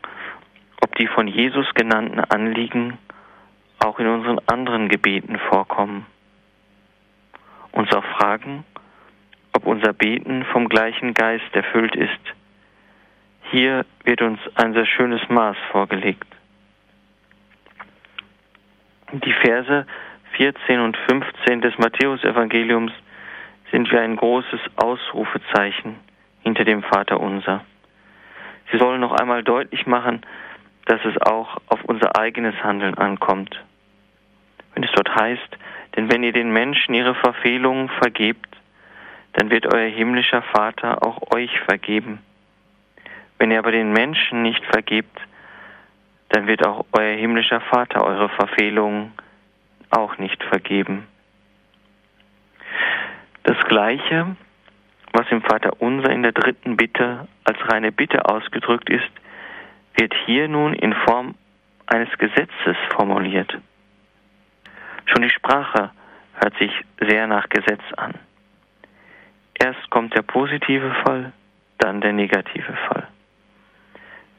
ob 0.81 0.95
die 0.95 1.07
von 1.07 1.27
Jesus 1.27 1.67
genannten 1.73 2.19
Anliegen 2.19 2.97
auch 3.83 3.99
in 3.99 4.07
unseren 4.07 4.39
anderen 4.47 4.87
Gebeten 4.87 5.37
vorkommen. 5.49 6.05
Uns 7.71 7.91
auch 7.91 8.05
fragen, 8.17 8.63
ob 9.53 9.65
unser 9.65 9.93
Beten 9.93 10.45
vom 10.45 10.69
gleichen 10.69 11.13
Geist 11.13 11.53
erfüllt 11.53 11.95
ist. 11.95 12.11
Hier 13.51 13.85
wird 14.03 14.21
uns 14.21 14.39
ein 14.55 14.73
sehr 14.73 14.85
schönes 14.85 15.27
Maß 15.29 15.57
vorgelegt. 15.71 16.27
Die 19.11 19.33
Verse 19.33 19.85
14 20.37 20.79
und 20.79 20.97
15 21.09 21.61
des 21.61 21.77
Matthäusevangeliums 21.77 22.91
sind 23.71 23.91
wie 23.91 23.97
ein 23.97 24.15
großes 24.15 24.59
Ausrufezeichen 24.75 25.95
hinter 26.41 26.65
dem 26.65 26.83
Vater 26.83 27.19
unser. 27.19 27.63
Sie 28.71 28.77
sollen 28.77 29.01
noch 29.01 29.13
einmal 29.13 29.43
deutlich 29.43 29.87
machen, 29.87 30.21
dass 30.85 30.99
es 31.05 31.17
auch 31.21 31.57
auf 31.67 31.83
unser 31.85 32.17
eigenes 32.19 32.55
Handeln 32.63 32.95
ankommt. 32.95 33.59
Wenn 34.73 34.83
es 34.83 34.91
dort 34.91 35.15
heißt, 35.15 35.57
denn 35.95 36.11
wenn 36.11 36.23
ihr 36.23 36.33
den 36.33 36.51
Menschen 36.51 36.93
ihre 36.93 37.15
Verfehlungen 37.15 37.89
vergebt, 37.89 38.49
dann 39.33 39.49
wird 39.49 39.73
euer 39.73 39.89
himmlischer 39.89 40.41
Vater 40.41 41.05
auch 41.05 41.33
euch 41.33 41.59
vergeben. 41.61 42.19
Wenn 43.37 43.51
ihr 43.51 43.59
aber 43.59 43.71
den 43.71 43.91
Menschen 43.91 44.41
nicht 44.43 44.63
vergebt, 44.65 45.17
dann 46.29 46.47
wird 46.47 46.65
auch 46.65 46.85
euer 46.91 47.15
himmlischer 47.15 47.61
Vater 47.61 48.03
eure 48.03 48.29
Verfehlungen 48.29 49.13
auch 49.89 50.17
nicht 50.17 50.43
vergeben. 50.43 51.07
Das 53.43 53.57
Gleiche, 53.65 54.35
was 55.13 55.25
im 55.29 55.41
Vater 55.41 55.81
unser 55.81 56.09
in 56.09 56.23
der 56.23 56.31
dritten 56.31 56.77
Bitte 56.77 57.27
als 57.43 57.57
reine 57.69 57.91
Bitte 57.91 58.25
ausgedrückt 58.25 58.89
ist, 58.89 59.11
wird 59.95 60.13
hier 60.25 60.47
nun 60.47 60.73
in 60.73 60.93
Form 60.93 61.35
eines 61.85 62.09
Gesetzes 62.17 62.75
formuliert. 62.89 63.57
Schon 65.05 65.21
die 65.21 65.29
Sprache 65.29 65.91
hört 66.33 66.57
sich 66.57 66.71
sehr 66.99 67.27
nach 67.27 67.47
Gesetz 67.49 67.83
an. 67.95 68.15
Erst 69.53 69.89
kommt 69.89 70.15
der 70.15 70.23
positive 70.23 70.93
Fall, 71.05 71.31
dann 71.77 72.01
der 72.01 72.13
negative 72.13 72.73
Fall. 72.87 73.07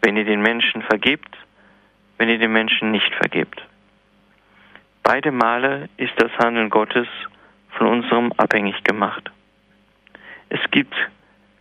Wenn 0.03 0.17
ihr 0.17 0.25
den 0.25 0.43
Menschen 0.43 0.83
vergebt, 0.83 1.37
wenn 2.19 2.29
ihr 2.29 2.39
den 2.39 2.53
Menschen 2.53 2.91
nicht 2.91 3.15
vergebt. 3.15 3.66
Beide 5.09 5.31
Male 5.31 5.89
ist 5.99 6.15
das 6.17 6.33
Handeln 6.37 6.69
Gottes 6.69 7.07
von 7.79 7.87
unserem 7.87 8.33
abhängig 8.39 8.83
gemacht. 8.83 9.31
Es 10.49 10.59
gibt 10.73 10.97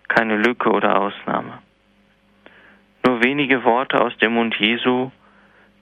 keine 0.07 0.37
Lücke 0.37 0.71
oder 0.71 0.99
Ausnahme. 0.99 1.59
Nur 3.05 3.23
wenige 3.23 3.63
Worte 3.63 4.01
aus 4.01 4.17
dem 4.17 4.33
Mund 4.33 4.55
Jesu 4.55 5.11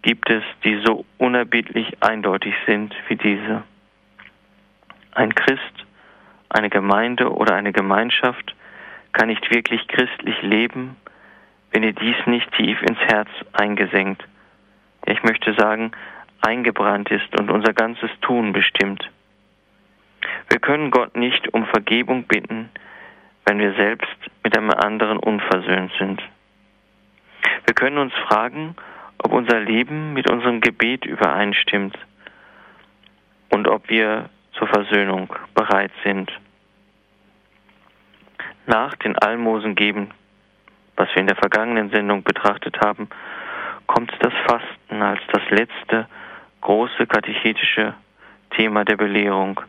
gibt 0.02 0.30
es, 0.30 0.44
die 0.66 0.82
so 0.84 1.06
unerbittlich 1.18 1.88
eindeutig 2.02 2.54
sind 2.66 2.94
wie 3.08 3.16
diese. 3.16 3.64
Ein 5.14 5.34
Christ, 5.34 5.86
eine 6.50 6.70
Gemeinde 6.70 7.32
oder 7.32 7.56
eine 7.56 7.72
Gemeinschaft 7.72 8.54
kann 9.14 9.30
nicht 9.30 9.56
wirklich 9.56 9.88
christlich 9.88 10.42
leben, 10.42 10.98
wenn 11.72 11.84
ihr 11.84 11.94
dies 11.94 12.18
nicht 12.26 12.52
tief 12.58 12.82
ins 12.82 13.00
Herz 13.00 13.30
eingesenkt, 13.54 14.22
ich 15.06 15.24
möchte 15.24 15.54
sagen, 15.54 15.94
eingebrannt 16.44 17.10
ist 17.12 17.40
und 17.40 17.50
unser 17.50 17.74
ganzes 17.74 18.10
Tun 18.22 18.54
bestimmt. 18.54 19.10
Wir 20.50 20.60
können 20.60 20.92
Gott 20.92 21.16
nicht 21.16 21.54
um 21.54 21.66
Vergebung 21.66 22.24
bitten, 22.24 22.70
wenn 23.46 23.60
wir 23.60 23.74
selbst 23.74 24.16
mit 24.44 24.58
einem 24.58 24.72
anderen 24.72 25.18
unversöhnt 25.18 25.92
sind. 25.98 26.22
Wir 27.66 27.74
können 27.74 27.98
uns 27.98 28.14
fragen, 28.28 28.76
ob 29.18 29.32
unser 29.32 29.60
Leben 29.60 30.14
mit 30.14 30.30
unserem 30.30 30.62
Gebet 30.62 31.06
übereinstimmt 31.06 31.98
und 33.50 33.68
ob 33.68 33.90
wir 33.90 34.30
zur 34.54 34.68
Versöhnung 34.68 35.34
bereit 35.54 35.92
sind. 36.04 36.32
Nach 38.66 38.96
den 38.96 39.18
Almosen 39.18 39.76
geben, 39.76 40.12
was 40.96 41.10
wir 41.14 41.22
in 41.22 41.28
der 41.28 41.36
vergangenen 41.36 41.90
Sendung 41.90 42.24
betrachtet 42.24 42.80
haben, 42.80 43.10
kommt 43.88 44.12
das 44.20 44.34
Fasten 44.48 45.02
als 45.02 45.22
das 45.32 45.42
letzte 45.50 46.08
große 46.64 47.06
katechetische 47.08 47.94
Thema 48.56 48.86
der 48.86 48.96
Belehrung. 48.96 49.60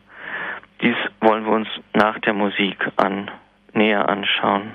Dies 0.81 0.95
wollen 1.19 1.45
wir 1.45 1.51
uns 1.51 1.67
nach 1.93 2.17
der 2.19 2.33
Musik 2.33 2.77
an, 2.95 3.29
näher 3.73 4.07
anschauen. 4.07 4.71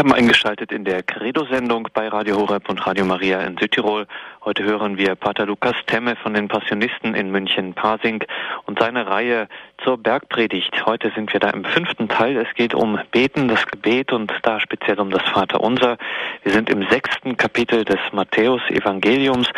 Haben 0.00 0.14
eingeschaltet 0.14 0.72
in 0.72 0.86
der 0.86 1.02
Credo-Sendung 1.02 1.88
bei 1.92 2.08
Radio 2.08 2.38
Horeb 2.38 2.70
und 2.70 2.86
Radio 2.86 3.04
Maria 3.04 3.42
in 3.42 3.58
Südtirol. 3.58 4.06
Heute 4.42 4.64
hören 4.64 4.96
wir 4.96 5.14
Pater 5.14 5.44
Lukas 5.44 5.76
Temme 5.86 6.16
von 6.16 6.32
den 6.32 6.48
Passionisten 6.48 7.14
in 7.14 7.30
München-Pasing 7.30 8.24
und 8.64 8.78
seine 8.78 9.06
Reihe 9.06 9.46
zur 9.84 9.98
Bergpredigt. 9.98 10.86
Heute 10.86 11.12
sind 11.14 11.30
wir 11.34 11.40
da 11.40 11.50
im 11.50 11.66
fünften 11.66 12.08
Teil. 12.08 12.38
Es 12.38 12.48
geht 12.54 12.72
um 12.72 12.98
Beten, 13.10 13.48
das 13.48 13.66
Gebet 13.66 14.10
und 14.14 14.32
da 14.42 14.58
speziell 14.58 14.98
um 15.00 15.10
das 15.10 15.22
Vaterunser. 15.34 15.98
Wir 16.44 16.52
sind 16.52 16.70
im 16.70 16.88
sechsten 16.88 17.36
Kapitel 17.36 17.84
des 17.84 18.00
Matthäus-Evangeliums 18.12 19.48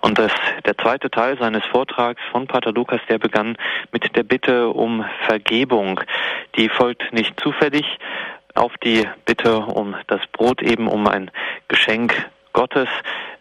und 0.00 0.18
das, 0.18 0.32
der 0.66 0.76
zweite 0.78 1.12
Teil 1.12 1.38
seines 1.38 1.64
Vortrags 1.66 2.20
von 2.32 2.48
Pater 2.48 2.72
Lukas, 2.72 3.00
der 3.08 3.20
begann 3.20 3.56
mit 3.92 4.16
der 4.16 4.24
Bitte 4.24 4.68
um 4.70 5.04
Vergebung. 5.26 6.00
Die 6.56 6.68
folgt 6.68 7.12
nicht 7.12 7.38
zufällig, 7.38 7.86
auf 8.54 8.72
die 8.84 9.08
Bitte 9.24 9.58
um 9.58 9.94
das 10.06 10.20
Brot 10.32 10.62
eben 10.62 10.88
um 10.88 11.06
ein 11.06 11.30
Geschenk 11.68 12.30
Gottes. 12.52 12.88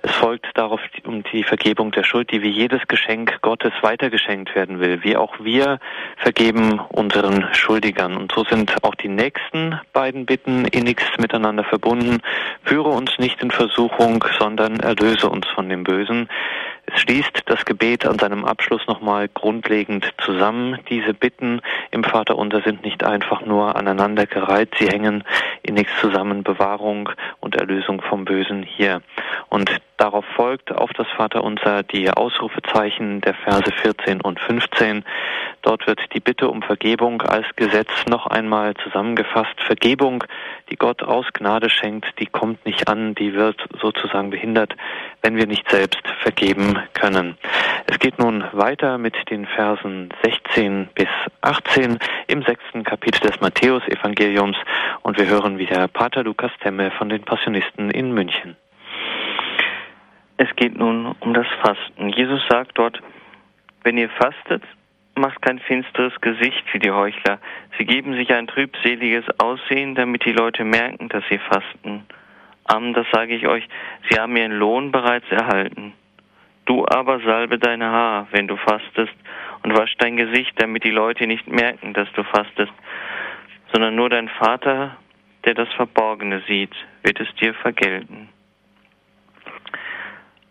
Es 0.03 0.11
folgt 0.15 0.47
darauf 0.55 0.81
um 1.05 1.23
die 1.31 1.43
Vergebung 1.43 1.91
der 1.91 2.03
Schuld, 2.03 2.31
die 2.31 2.41
wie 2.41 2.49
jedes 2.49 2.87
Geschenk 2.87 3.39
Gottes 3.41 3.71
weitergeschenkt 3.81 4.55
werden 4.55 4.79
will. 4.79 5.03
Wie 5.03 5.15
auch 5.15 5.39
wir 5.39 5.79
vergeben 6.17 6.79
unseren 6.89 7.53
Schuldigern. 7.53 8.17
Und 8.17 8.31
so 8.31 8.43
sind 8.43 8.83
auch 8.83 8.95
die 8.95 9.09
nächsten 9.09 9.79
beiden 9.93 10.25
Bitten 10.25 10.65
innigst 10.65 11.19
miteinander 11.19 11.63
verbunden. 11.63 12.21
Führe 12.63 12.89
uns 12.89 13.19
nicht 13.19 13.43
in 13.43 13.51
Versuchung, 13.51 14.25
sondern 14.39 14.79
erlöse 14.79 15.29
uns 15.29 15.45
von 15.47 15.69
dem 15.69 15.83
Bösen. 15.83 16.27
Es 16.87 17.01
schließt 17.01 17.43
das 17.45 17.63
Gebet 17.65 18.05
an 18.05 18.17
seinem 18.17 18.43
Abschluss 18.43 18.85
nochmal 18.87 19.27
grundlegend 19.27 20.11
zusammen. 20.17 20.79
Diese 20.89 21.13
Bitten 21.13 21.61
im 21.91 22.03
Vaterunser 22.03 22.61
sind 22.61 22.83
nicht 22.83 23.03
einfach 23.03 23.45
nur 23.45 23.75
aneinandergereiht, 23.75 24.73
sie 24.79 24.87
hängen 24.87 25.23
innigst 25.63 25.93
zusammen 26.01 26.43
Bewahrung 26.43 27.09
und 27.39 27.55
Erlösung 27.55 28.01
vom 28.01 28.25
Bösen 28.25 28.63
hier. 28.63 29.01
Und 29.49 29.69
darauf 30.01 30.25
folgt 30.35 30.71
auf 30.71 30.91
das 30.93 31.07
Vaterunser 31.15 31.83
die 31.83 32.09
Ausrufezeichen 32.09 33.21
der 33.21 33.35
Verse 33.35 33.71
14 33.71 34.19
und 34.21 34.39
15. 34.39 35.05
Dort 35.61 35.85
wird 35.85 35.99
die 36.15 36.19
Bitte 36.19 36.49
um 36.49 36.63
Vergebung 36.63 37.21
als 37.21 37.45
Gesetz 37.55 37.91
noch 38.07 38.25
einmal 38.25 38.73
zusammengefasst. 38.83 39.61
Vergebung, 39.61 40.23
die 40.71 40.75
Gott 40.75 41.03
aus 41.03 41.27
Gnade 41.33 41.69
schenkt, 41.69 42.19
die 42.19 42.25
kommt 42.25 42.65
nicht 42.65 42.87
an, 42.87 43.13
die 43.13 43.35
wird 43.35 43.63
sozusagen 43.79 44.31
behindert, 44.31 44.75
wenn 45.21 45.35
wir 45.35 45.45
nicht 45.45 45.69
selbst 45.69 46.01
vergeben 46.23 46.79
können. 46.93 47.37
Es 47.85 47.99
geht 47.99 48.17
nun 48.17 48.43
weiter 48.53 48.97
mit 48.97 49.13
den 49.29 49.45
Versen 49.45 50.09
16 50.23 50.89
bis 50.95 51.09
18 51.41 51.99
im 52.25 52.41
sechsten 52.41 52.83
Kapitel 52.83 53.29
des 53.29 53.39
Matthäus-Evangeliums 53.39 54.57
und 55.03 55.19
wir 55.19 55.27
hören 55.27 55.59
wieder 55.59 55.87
Pater 55.87 56.23
Lukas 56.23 56.51
Temme 56.63 56.89
von 56.89 57.09
den 57.09 57.21
Passionisten 57.21 57.91
in 57.91 58.13
München. 58.13 58.55
Es 60.43 60.55
geht 60.55 60.75
nun 60.75 61.15
um 61.19 61.35
das 61.35 61.45
Fasten. 61.61 62.09
Jesus 62.09 62.41
sagt 62.49 62.71
dort, 62.73 62.99
wenn 63.83 63.95
ihr 63.99 64.09
fastet, 64.09 64.63
macht 65.13 65.39
kein 65.43 65.59
finsteres 65.59 66.19
Gesicht 66.19 66.63
wie 66.73 66.79
die 66.79 66.89
Heuchler. 66.89 67.37
Sie 67.77 67.85
geben 67.85 68.15
sich 68.15 68.33
ein 68.33 68.47
trübseliges 68.47 69.23
Aussehen, 69.39 69.93
damit 69.93 70.25
die 70.25 70.31
Leute 70.31 70.63
merken, 70.63 71.09
dass 71.09 71.23
sie 71.29 71.37
fasten. 71.37 72.07
Amen, 72.65 72.95
das 72.95 73.05
sage 73.11 73.35
ich 73.35 73.47
euch, 73.47 73.69
sie 74.09 74.19
haben 74.19 74.35
ihren 74.35 74.53
Lohn 74.53 74.91
bereits 74.91 75.29
erhalten. 75.29 75.93
Du 76.65 76.87
aber 76.87 77.19
salbe 77.19 77.59
deine 77.59 77.91
Haar, 77.91 78.27
wenn 78.31 78.47
du 78.47 78.57
fastest, 78.57 79.13
und 79.61 79.77
wasch 79.77 79.93
dein 79.99 80.17
Gesicht, 80.17 80.53
damit 80.55 80.83
die 80.83 80.89
Leute 80.89 81.27
nicht 81.27 81.45
merken, 81.45 81.93
dass 81.93 82.11
du 82.13 82.23
fastest, 82.23 82.73
sondern 83.71 83.93
nur 83.93 84.09
dein 84.09 84.27
Vater, 84.27 84.97
der 85.45 85.53
das 85.53 85.71
Verborgene 85.73 86.41
sieht, 86.47 86.73
wird 87.03 87.19
es 87.19 87.31
dir 87.35 87.53
vergelten. 87.53 88.29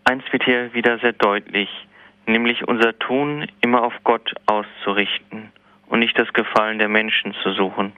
Eins 0.04 0.24
wird 0.32 0.44
hier 0.44 0.72
wieder 0.74 0.98
sehr 0.98 1.12
deutlich 1.12 1.68
nämlich 2.30 2.66
unser 2.66 2.98
Tun 2.98 3.46
immer 3.60 3.82
auf 3.82 3.94
Gott 4.04 4.32
auszurichten 4.46 5.52
und 5.88 5.98
nicht 5.98 6.18
das 6.18 6.32
Gefallen 6.32 6.78
der 6.78 6.88
Menschen 6.88 7.34
zu 7.42 7.52
suchen. 7.52 7.92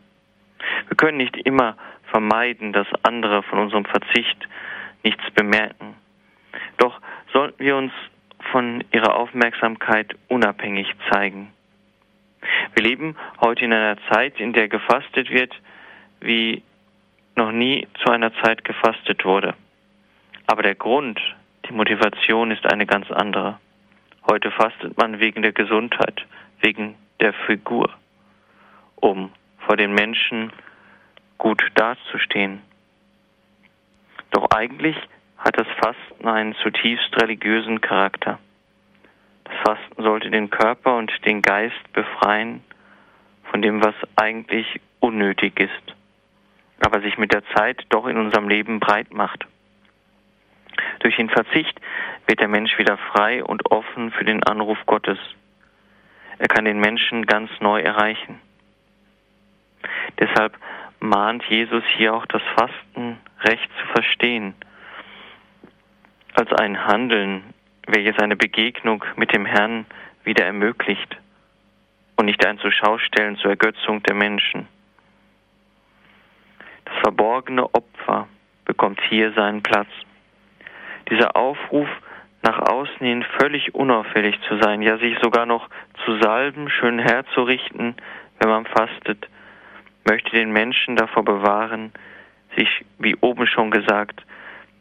Wir 0.88 0.96
können 0.96 1.18
nicht 1.18 1.36
immer 1.36 1.76
vermeiden, 2.10 2.72
dass 2.72 2.86
andere 3.02 3.42
von 3.42 3.58
unserem 3.58 3.84
Verzicht 3.84 4.48
nichts 5.02 5.22
bemerken. 5.34 5.94
Doch 6.78 7.00
sollten 7.32 7.62
wir 7.62 7.76
uns 7.76 7.92
von 8.50 8.84
ihrer 8.92 9.14
Aufmerksamkeit 9.16 10.14
unabhängig 10.28 10.88
zeigen. 11.10 11.52
Wir 12.74 12.84
leben 12.84 13.16
heute 13.40 13.64
in 13.64 13.72
einer 13.72 13.96
Zeit, 14.10 14.40
in 14.40 14.52
der 14.52 14.68
gefastet 14.68 15.30
wird, 15.30 15.54
wie 16.20 16.62
noch 17.36 17.52
nie 17.52 17.86
zu 18.02 18.10
einer 18.10 18.32
Zeit 18.42 18.64
gefastet 18.64 19.24
wurde. 19.24 19.54
Aber 20.46 20.62
der 20.62 20.74
Grund, 20.74 21.20
die 21.66 21.72
Motivation 21.72 22.50
ist 22.50 22.66
eine 22.66 22.86
ganz 22.86 23.10
andere. 23.10 23.58
Heute 24.28 24.50
fastet 24.50 24.96
man 24.96 25.20
wegen 25.20 25.42
der 25.42 25.52
Gesundheit, 25.52 26.26
wegen 26.60 26.96
der 27.20 27.32
Figur, 27.32 27.90
um 28.96 29.30
vor 29.66 29.76
den 29.76 29.92
Menschen 29.92 30.52
gut 31.38 31.62
dazustehen. 31.74 32.60
Doch 34.30 34.50
eigentlich 34.50 34.96
hat 35.38 35.58
das 35.58 35.66
Fasten 35.78 36.28
einen 36.28 36.54
zutiefst 36.56 37.20
religiösen 37.20 37.80
Charakter. 37.80 38.38
Das 39.44 39.54
Fasten 39.64 40.02
sollte 40.02 40.30
den 40.30 40.50
Körper 40.50 40.96
und 40.96 41.12
den 41.24 41.42
Geist 41.42 41.92
befreien 41.92 42.62
von 43.50 43.60
dem, 43.60 43.82
was 43.84 43.94
eigentlich 44.16 44.80
unnötig 45.00 45.58
ist, 45.60 45.96
aber 46.80 47.00
sich 47.00 47.18
mit 47.18 47.32
der 47.32 47.44
Zeit 47.54 47.84
doch 47.88 48.06
in 48.06 48.16
unserem 48.16 48.48
Leben 48.48 48.80
breit 48.80 49.12
macht. 49.12 49.46
Durch 51.02 51.16
den 51.16 51.30
Verzicht 51.30 51.80
wird 52.26 52.40
der 52.40 52.48
Mensch 52.48 52.78
wieder 52.78 52.96
frei 52.96 53.42
und 53.42 53.70
offen 53.70 54.12
für 54.12 54.24
den 54.24 54.42
Anruf 54.44 54.78
Gottes. 54.86 55.18
Er 56.38 56.46
kann 56.46 56.64
den 56.64 56.78
Menschen 56.78 57.26
ganz 57.26 57.50
neu 57.60 57.80
erreichen. 57.80 58.40
Deshalb 60.20 60.56
mahnt 61.00 61.42
Jesus 61.44 61.82
hier 61.96 62.14
auch 62.14 62.26
das 62.26 62.42
Fasten 62.54 63.18
recht 63.40 63.68
zu 63.80 63.86
verstehen, 63.88 64.54
als 66.34 66.52
ein 66.52 66.86
Handeln, 66.86 67.52
welches 67.88 68.16
eine 68.20 68.36
Begegnung 68.36 69.04
mit 69.16 69.34
dem 69.34 69.44
Herrn 69.44 69.86
wieder 70.22 70.46
ermöglicht 70.46 71.16
und 72.14 72.26
nicht 72.26 72.46
ein 72.46 72.58
Zuschaustellen 72.58 73.36
zur 73.38 73.50
Ergötzung 73.50 74.04
der 74.04 74.14
Menschen. 74.14 74.68
Das 76.84 76.94
verborgene 76.98 77.64
Opfer 77.74 78.28
bekommt 78.64 79.00
hier 79.08 79.32
seinen 79.32 79.64
Platz. 79.64 79.88
Dieser 81.12 81.36
Aufruf, 81.36 81.88
nach 82.40 82.58
außen 82.58 83.06
hin 83.06 83.22
völlig 83.38 83.74
unauffällig 83.74 84.40
zu 84.48 84.56
sein, 84.62 84.80
ja 84.80 84.96
sich 84.96 85.14
sogar 85.20 85.44
noch 85.44 85.68
zu 86.06 86.18
salben, 86.20 86.70
schön 86.70 86.98
herzurichten, 86.98 87.94
wenn 88.38 88.48
man 88.48 88.64
fastet, 88.64 89.28
möchte 90.08 90.30
den 90.30 90.52
Menschen 90.52 90.96
davor 90.96 91.22
bewahren, 91.22 91.92
sich, 92.56 92.86
wie 92.98 93.14
oben 93.16 93.46
schon 93.46 93.70
gesagt, 93.70 94.22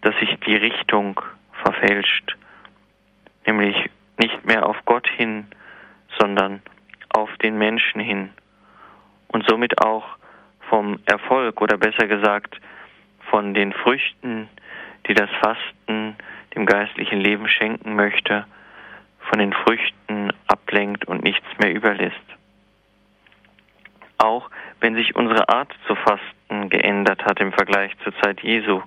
dass 0.04 0.18
sich 0.20 0.34
die 0.48 0.56
Richtung 0.56 1.20
verfälscht, 1.64 2.38
nämlich 3.46 3.90
nicht 4.18 4.46
mehr 4.46 4.66
auf 4.66 4.78
Gott 4.86 5.10
hin, 5.10 5.48
sondern 6.18 6.62
auf 7.10 7.30
den 7.40 7.58
Menschen 7.58 8.00
hin. 8.00 8.30
Und 9.28 9.46
somit 9.50 9.84
auch 9.84 10.06
vom 10.70 10.98
Erfolg 11.08 11.60
oder 11.60 11.78
besser 11.78 12.08
gesagt 12.08 12.56
von 13.30 13.54
den 13.54 13.74
Früchten, 13.74 14.48
die 15.12 15.16
das 15.16 15.30
Fasten 15.42 16.16
dem 16.56 16.66
geistlichen 16.66 17.20
Leben 17.20 17.50
schenken 17.50 17.96
möchte, 17.96 18.46
von 19.30 19.40
den 19.40 19.52
Früchten 19.52 20.32
ablenkt 20.48 21.04
und 21.06 21.22
nichts 21.22 21.46
mehr 21.60 21.74
überlässt. 21.74 22.16
Auch 24.18 24.50
wenn 24.80 24.96
sich 24.96 25.14
unsere 25.14 25.50
Art 25.50 25.74
zu 25.86 25.96
fasten 25.96 26.70
geändert 26.70 27.26
hat 27.26 27.42
im 27.42 27.52
Vergleich 27.52 27.92
zur 28.06 28.16
Zeit 28.22 28.42
Jesu, 28.42 28.82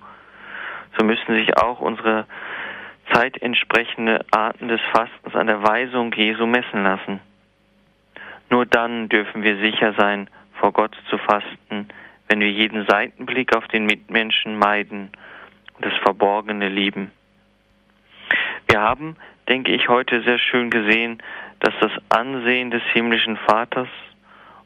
so 0.96 1.04
müssen 1.04 1.34
sich 1.34 1.58
auch 1.58 1.80
unsere 1.80 2.24
zeitentsprechende 3.12 4.24
Arten 4.30 4.68
des 4.68 4.80
Fastens 4.92 5.34
an 5.34 5.46
der 5.46 5.62
Weisung 5.62 6.10
Jesu 6.14 6.46
messen 6.46 6.84
lassen. 6.84 7.20
Nur 8.48 8.64
dann 8.64 9.10
dürfen 9.10 9.42
wir 9.42 9.58
sicher 9.58 9.92
sein, 9.98 10.30
vor 10.54 10.72
Gott 10.72 10.96
zu 11.10 11.18
fasten, 11.18 11.88
wenn 12.28 12.40
wir 12.40 12.50
jeden 12.50 12.86
Seitenblick 12.86 13.54
auf 13.54 13.68
den 13.68 13.84
Mitmenschen 13.84 14.58
meiden 14.58 15.10
das 15.80 15.92
Verborgene 16.02 16.68
lieben. 16.68 17.10
Wir 18.68 18.80
haben, 18.80 19.16
denke 19.48 19.72
ich, 19.72 19.88
heute 19.88 20.22
sehr 20.22 20.38
schön 20.38 20.70
gesehen, 20.70 21.22
dass 21.60 21.74
das 21.80 21.92
Ansehen 22.08 22.70
des 22.70 22.82
himmlischen 22.92 23.36
Vaters 23.36 23.88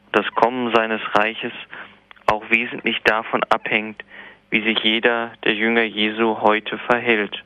und 0.05 0.15
das 0.15 0.25
Kommen 0.33 0.73
seines 0.73 1.01
Reiches 1.15 1.53
auch 2.25 2.49
wesentlich 2.49 3.01
davon 3.03 3.43
abhängt, 3.49 4.03
wie 4.49 4.61
sich 4.63 4.79
jeder 4.79 5.31
der 5.43 5.53
Jünger 5.53 5.83
Jesu 5.83 6.41
heute 6.41 6.77
verhält. 6.77 7.43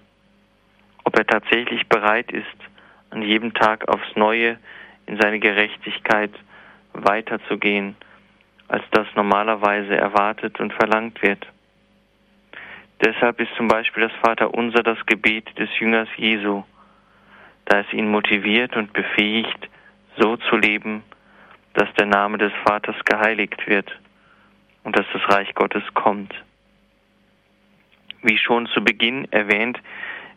Ob 1.03 1.17
er 1.17 1.27
tatsächlich 1.27 1.87
bereit 1.87 2.31
ist, 2.31 2.45
an 3.09 3.21
jedem 3.21 3.53
Tag 3.53 3.87
aufs 3.87 4.15
Neue 4.15 4.57
in 5.05 5.19
seine 5.19 5.39
Gerechtigkeit 5.39 6.31
weiterzugehen, 6.93 7.95
als 8.67 8.83
das 8.91 9.07
normalerweise 9.15 9.95
erwartet 9.95 10.59
und 10.59 10.73
verlangt 10.73 11.21
wird. 11.21 11.45
Deshalb 13.03 13.41
ist 13.41 13.53
zum 13.57 13.67
Beispiel 13.67 14.07
das 14.07 14.17
Vaterunser 14.21 14.81
das 14.81 14.97
Gebet 15.05 15.45
des 15.59 15.69
Jüngers 15.77 16.07
Jesu, 16.15 16.63
da 17.65 17.81
es 17.81 17.91
ihn 17.91 18.09
motiviert 18.09 18.77
und 18.77 18.93
befähigt, 18.93 19.69
so 20.17 20.37
zu 20.37 20.55
leben, 20.55 21.03
dass 21.73 21.93
der 21.95 22.05
Name 22.05 22.37
des 22.37 22.53
Vaters 22.63 22.95
geheiligt 23.03 23.67
wird 23.67 23.91
und 24.85 24.97
dass 24.97 25.05
das 25.11 25.35
Reich 25.35 25.53
Gottes 25.53 25.83
kommt. 25.93 26.33
Wie 28.21 28.37
schon 28.37 28.67
zu 28.67 28.81
Beginn 28.81 29.29
erwähnt, 29.33 29.77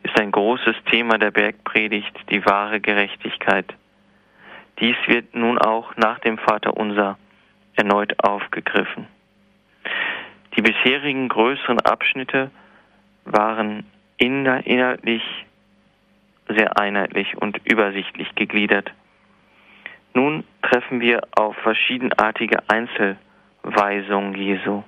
ist 0.03 0.19
ein 0.19 0.33
großes 0.33 0.75
Thema 0.91 1.19
der 1.19 1.31
Bergpredigt 1.31 2.17
die 2.31 2.45
wahre 2.45 2.81
Gerechtigkeit. 2.81 3.73
Dies 4.81 4.97
wird 5.07 5.37
nun 5.37 5.59
auch 5.59 5.97
nach 5.97 6.19
dem 6.19 6.37
Vaterunser 6.39 7.17
erneut 7.77 8.13
aufgegriffen. 8.25 9.07
Die 10.57 10.63
bisherigen 10.63 11.29
größeren 11.29 11.81
Abschnitte 11.81 12.51
waren 13.25 13.85
inhaltlich 14.17 15.23
sehr 16.49 16.79
einheitlich 16.79 17.37
und 17.37 17.61
übersichtlich 17.71 18.35
gegliedert. 18.35 18.91
Nun 20.15 20.45
treffen 20.63 21.01
wir 21.01 21.23
auf 21.37 21.55
verschiedenartige 21.57 22.59
Einzelweisungen 22.69 24.35
Jesu. 24.35 24.83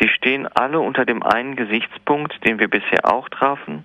Sie 0.00 0.08
stehen 0.08 0.48
alle 0.48 0.80
unter 0.80 1.04
dem 1.04 1.22
einen 1.22 1.54
Gesichtspunkt, 1.54 2.44
den 2.44 2.58
wir 2.58 2.68
bisher 2.68 3.04
auch 3.04 3.28
trafen. 3.28 3.84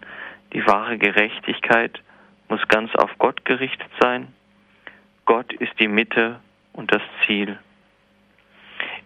Die 0.53 0.65
wahre 0.65 0.97
Gerechtigkeit 0.97 2.01
muss 2.47 2.67
ganz 2.67 2.95
auf 2.95 3.11
Gott 3.19 3.45
gerichtet 3.45 3.89
sein. 3.99 4.33
Gott 5.25 5.53
ist 5.53 5.79
die 5.79 5.87
Mitte 5.87 6.39
und 6.73 6.91
das 6.91 7.03
Ziel. 7.27 7.59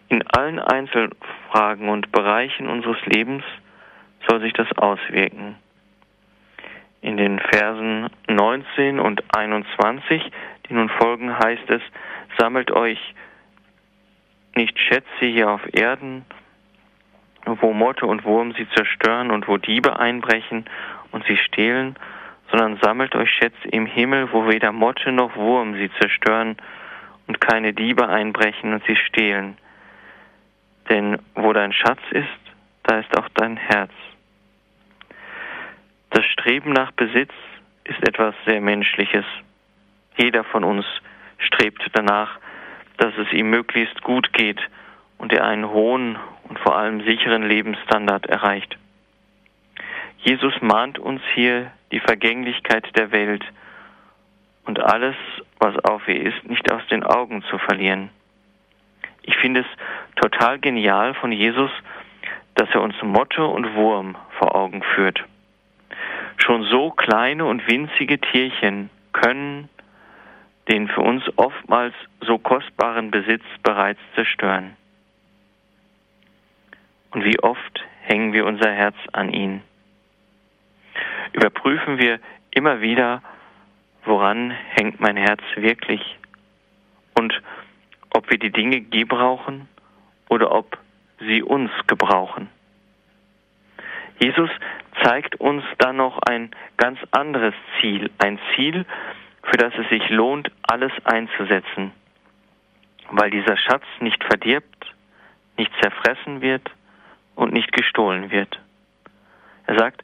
In 0.09 0.27
allen 0.27 0.59
Einzelfragen 0.59 1.89
und 1.89 2.11
Bereichen 2.11 2.67
unseres 2.67 3.03
Lebens 3.05 3.43
soll 4.27 4.41
sich 4.41 4.53
das 4.53 4.71
auswirken. 4.77 5.55
In 7.01 7.17
den 7.17 7.39
Versen 7.39 8.09
19 8.27 8.99
und 8.99 9.23
21, 9.35 10.31
die 10.69 10.73
nun 10.73 10.89
folgen, 10.89 11.37
heißt 11.37 11.69
es, 11.69 11.81
sammelt 12.37 12.71
euch 12.71 12.99
nicht 14.55 14.79
Schätze 14.79 15.25
hier 15.25 15.49
auf 15.49 15.61
Erden, 15.73 16.25
wo 17.45 17.73
Motte 17.73 18.05
und 18.05 18.23
Wurm 18.23 18.53
sie 18.53 18.67
zerstören 18.69 19.31
und 19.31 19.47
wo 19.47 19.57
Diebe 19.57 19.99
einbrechen 19.99 20.65
und 21.11 21.25
sie 21.25 21.37
stehlen, 21.37 21.95
sondern 22.49 22.77
sammelt 22.81 23.15
euch 23.15 23.29
Schätze 23.31 23.67
im 23.71 23.85
Himmel, 23.85 24.31
wo 24.31 24.47
weder 24.47 24.71
Motte 24.71 25.11
noch 25.11 25.35
Wurm 25.35 25.73
sie 25.75 25.91
zerstören 25.99 26.55
und 27.27 27.41
keine 27.41 27.73
Diebe 27.73 28.07
einbrechen 28.07 28.73
und 28.73 28.83
sie 28.85 28.95
stehlen. 28.95 29.57
Denn 30.89 31.19
wo 31.35 31.53
dein 31.53 31.73
Schatz 31.73 32.01
ist, 32.11 32.27
da 32.83 32.99
ist 32.99 33.17
auch 33.17 33.29
dein 33.35 33.57
Herz. 33.57 33.91
Das 36.09 36.25
Streben 36.25 36.73
nach 36.73 36.91
Besitz 36.91 37.31
ist 37.85 38.07
etwas 38.07 38.35
sehr 38.45 38.61
Menschliches. 38.61 39.25
Jeder 40.17 40.43
von 40.43 40.63
uns 40.63 40.85
strebt 41.39 41.83
danach, 41.93 42.37
dass 42.97 43.13
es 43.17 43.31
ihm 43.33 43.49
möglichst 43.49 44.01
gut 44.03 44.31
geht 44.33 44.59
und 45.17 45.33
er 45.33 45.45
einen 45.45 45.69
hohen 45.69 46.17
und 46.49 46.59
vor 46.59 46.77
allem 46.77 47.03
sicheren 47.03 47.43
Lebensstandard 47.43 48.27
erreicht. 48.27 48.77
Jesus 50.19 50.53
mahnt 50.61 50.99
uns 50.99 51.21
hier, 51.33 51.71
die 51.91 51.99
Vergänglichkeit 51.99 52.87
der 52.97 53.11
Welt 53.11 53.43
und 54.65 54.79
alles, 54.79 55.15
was 55.59 55.77
auf 55.83 56.07
ihr 56.07 56.21
ist, 56.21 56.45
nicht 56.45 56.71
aus 56.71 56.85
den 56.87 57.03
Augen 57.03 57.43
zu 57.49 57.57
verlieren. 57.57 58.09
Ich 59.23 59.35
finde 59.37 59.61
es 59.61 59.67
total 60.21 60.59
genial 60.59 61.13
von 61.15 61.31
Jesus, 61.31 61.71
dass 62.55 62.69
er 62.73 62.81
uns 62.81 62.95
Motte 63.01 63.45
und 63.45 63.73
Wurm 63.75 64.15
vor 64.37 64.55
Augen 64.55 64.83
führt. 64.95 65.23
Schon 66.37 66.63
so 66.63 66.91
kleine 66.91 67.45
und 67.45 67.67
winzige 67.67 68.19
Tierchen 68.19 68.89
können 69.11 69.69
den 70.69 70.87
für 70.87 71.01
uns 71.01 71.23
oftmals 71.35 71.93
so 72.21 72.37
kostbaren 72.37 73.11
Besitz 73.11 73.43
bereits 73.63 73.99
zerstören. 74.15 74.75
Und 77.11 77.23
wie 77.25 77.39
oft 77.39 77.83
hängen 78.01 78.33
wir 78.33 78.45
unser 78.45 78.71
Herz 78.71 78.95
an 79.11 79.31
ihn. 79.31 79.61
Überprüfen 81.33 81.97
wir 81.97 82.19
immer 82.51 82.81
wieder, 82.81 83.21
woran 84.05 84.51
hängt 84.51 84.99
mein 84.99 85.17
Herz 85.17 85.41
wirklich 85.55 86.17
und 87.15 87.41
ob 88.23 88.31
wir 88.31 88.39
die 88.39 88.51
Dinge 88.51 88.79
gebrauchen 88.79 89.67
oder 90.29 90.51
ob 90.53 90.77
sie 91.19 91.43
uns 91.43 91.71
gebrauchen. 91.87 92.49
Jesus 94.19 94.49
zeigt 95.03 95.35
uns 95.41 95.63
dann 95.79 95.97
noch 95.97 96.19
ein 96.19 96.51
ganz 96.77 96.99
anderes 97.11 97.53
Ziel, 97.79 98.09
ein 98.19 98.39
Ziel, 98.55 98.85
für 99.43 99.57
das 99.57 99.73
es 99.77 99.89
sich 99.89 100.09
lohnt, 100.09 100.49
alles 100.61 100.93
einzusetzen, 101.03 101.91
weil 103.11 103.29
dieser 103.29 103.57
Schatz 103.57 103.83
nicht 103.99 104.23
verdirbt, 104.23 104.93
nicht 105.57 105.71
zerfressen 105.81 106.41
wird 106.41 106.71
und 107.35 107.51
nicht 107.51 107.73
gestohlen 107.73 108.31
wird. 108.31 108.57
Er 109.67 109.77
sagt, 109.77 110.01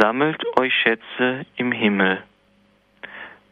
sammelt 0.00 0.42
euch 0.58 0.74
Schätze 0.74 1.46
im 1.56 1.70
Himmel. 1.70 2.24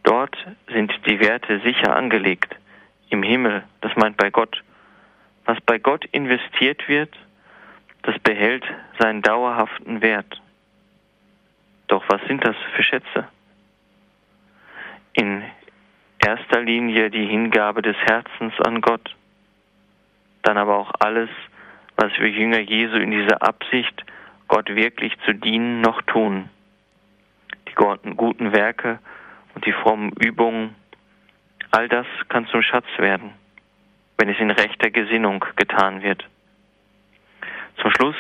Dort 0.03 0.37
sind 0.67 0.93
die 1.07 1.21
Werte 1.21 1.61
sicher 1.61 1.95
angelegt. 1.95 2.57
Im 3.13 3.23
Himmel, 3.23 3.63
das 3.83 3.95
meint 3.95 4.17
bei 4.17 4.31
Gott. 4.31 4.63
Was 5.45 5.61
bei 5.61 5.79
Gott 5.79 6.07
investiert 6.13 6.89
wird, 6.89 7.15
das 8.05 8.19
behält 8.21 8.65
seinen 8.99 9.21
dauerhaften 9.21 10.01
Wert. 10.01 10.41
Doch 11.89 12.03
was 12.09 12.23
sind 12.27 12.43
das 12.43 12.57
für 12.75 12.83
Schätze? 12.83 13.29
In 15.13 15.43
erster 16.27 16.63
Linie 16.63 17.11
die 17.11 17.27
Hingabe 17.27 17.83
des 17.83 17.97
Herzens 17.99 18.59
an 18.63 18.81
Gott, 18.81 19.15
dann 20.41 20.57
aber 20.57 20.79
auch 20.79 20.93
alles, 20.99 21.29
was 21.97 22.19
wir 22.19 22.31
Jünger 22.31 22.61
Jesu 22.61 22.97
in 22.97 23.11
dieser 23.11 23.43
Absicht, 23.43 24.07
Gott 24.49 24.75
wirklich 24.75 25.13
zu 25.27 25.35
dienen, 25.35 25.83
noch 25.83 26.01
tun. 26.01 26.49
Die 27.69 27.75
guten 27.75 28.55
Werke 28.55 29.01
und 29.55 29.67
die 29.67 29.73
frommen 29.73 30.13
Übungen, 30.13 30.75
all 31.73 31.89
das 31.89 32.07
kann 32.29 32.47
zum 32.47 32.62
Schatz 32.62 32.87
werden, 32.99 33.33
wenn 34.18 34.29
es 34.29 34.39
in 34.39 34.51
rechter 34.51 34.91
Gesinnung 34.91 35.45
getan 35.57 36.03
wird. 36.03 36.25
Zum 37.81 37.91
Schluss 37.91 38.16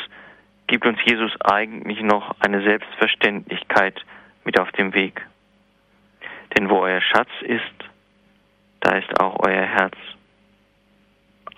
gibt 0.66 0.86
uns 0.86 0.98
Jesus 1.04 1.30
eigentlich 1.42 2.00
noch 2.00 2.34
eine 2.40 2.62
Selbstverständlichkeit 2.62 4.00
mit 4.44 4.58
auf 4.58 4.72
dem 4.72 4.94
Weg. 4.94 5.24
Denn 6.56 6.70
wo 6.70 6.80
euer 6.80 7.02
Schatz 7.02 7.28
ist, 7.42 7.62
da 8.80 8.96
ist 8.96 9.20
auch 9.20 9.38
euer 9.46 9.66
Herz. 9.66 9.94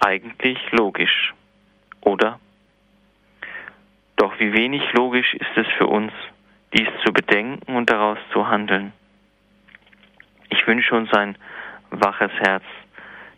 Eigentlich 0.00 0.58
logisch, 0.72 1.32
oder? 2.00 2.38
Doch 4.16 4.38
wie 4.38 4.52
wenig 4.52 4.82
logisch 4.92 5.32
ist 5.34 5.56
es 5.56 5.66
für 5.78 5.86
uns, 5.86 6.12
dies 6.76 6.88
zu 7.04 7.12
bedenken 7.12 7.76
und 7.76 7.88
daraus 7.88 8.18
zu 8.32 8.48
handeln. 8.48 8.92
Ich 10.50 10.66
wünsche 10.66 10.94
uns 10.94 11.12
ein 11.12 11.36
waches 12.00 12.32
Herz, 12.40 12.64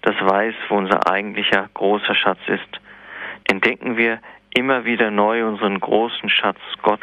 das 0.02 0.14
weiß, 0.20 0.54
wo 0.68 0.76
unser 0.76 1.10
eigentlicher 1.10 1.68
großer 1.74 2.14
Schatz 2.14 2.38
ist. 2.46 2.80
Entdecken 3.44 3.96
wir 3.96 4.20
immer 4.54 4.84
wieder 4.84 5.10
neu 5.10 5.46
unseren 5.46 5.80
großen 5.80 6.30
Schatz 6.30 6.58
Gott, 6.82 7.02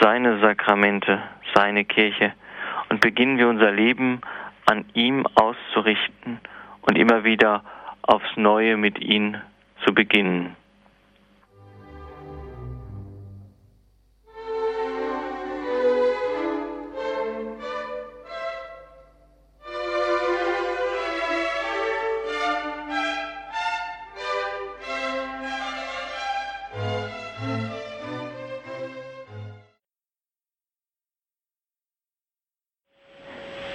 seine 0.00 0.40
Sakramente, 0.40 1.22
seine 1.54 1.84
Kirche 1.84 2.32
und 2.88 3.00
beginnen 3.00 3.38
wir 3.38 3.48
unser 3.48 3.70
Leben 3.70 4.20
an 4.66 4.84
ihm 4.94 5.26
auszurichten 5.34 6.40
und 6.82 6.98
immer 6.98 7.24
wieder 7.24 7.62
aufs 8.02 8.36
Neue 8.36 8.76
mit 8.76 8.98
ihm 9.00 9.36
zu 9.84 9.94
beginnen. 9.94 10.56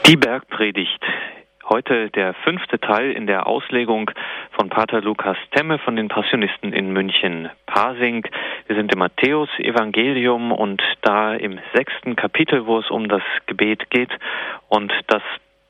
Die 0.09 0.17
Bergpredigt. 0.17 1.05
Heute 1.69 2.09
der 2.09 2.33
fünfte 2.33 2.79
Teil 2.79 3.11
in 3.11 3.27
der 3.27 3.45
Auslegung 3.45 4.09
von 4.53 4.67
Pater 4.67 5.01
Lukas 5.01 5.37
Temme 5.51 5.77
von 5.77 5.95
den 5.95 6.07
Passionisten 6.07 6.73
in 6.73 6.91
München 6.91 7.47
Pasing. 7.67 8.25
Wir 8.65 8.75
sind 8.75 8.91
im 8.91 8.97
Matthäus-Evangelium 8.97 10.51
und 10.51 10.81
da 11.03 11.35
im 11.35 11.59
sechsten 11.75 12.15
Kapitel, 12.15 12.65
wo 12.65 12.79
es 12.79 12.89
um 12.89 13.07
das 13.07 13.21
Gebet 13.45 13.91
geht 13.91 14.09
und 14.67 14.91
das 15.09 15.21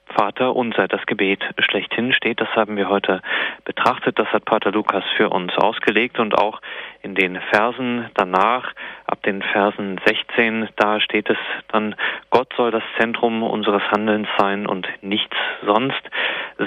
Vater 0.05 0.55
unser, 0.55 0.87
das 0.87 1.05
Gebet 1.05 1.43
schlechthin 1.59 2.13
steht. 2.13 2.39
Das 2.39 2.49
haben 2.55 2.77
wir 2.77 2.87
heute 2.87 3.21
betrachtet. 3.65 4.17
Das 4.17 4.29
hat 4.29 4.45
Pater 4.45 4.71
Lukas 4.71 5.03
für 5.17 5.29
uns 5.31 5.53
ausgelegt 5.57 6.17
und 6.17 6.33
auch 6.37 6.61
in 7.01 7.15
den 7.15 7.39
Versen 7.51 8.09
danach, 8.15 8.73
ab 9.05 9.23
den 9.23 9.41
Versen 9.41 9.99
16, 10.05 10.69
da 10.75 10.99
steht 10.99 11.29
es 11.29 11.37
dann, 11.69 11.95
Gott 12.29 12.51
soll 12.57 12.71
das 12.71 12.83
Zentrum 12.99 13.43
unseres 13.43 13.83
Handelns 13.91 14.27
sein 14.37 14.67
und 14.67 14.87
nichts 15.01 15.35
sonst. 15.65 16.01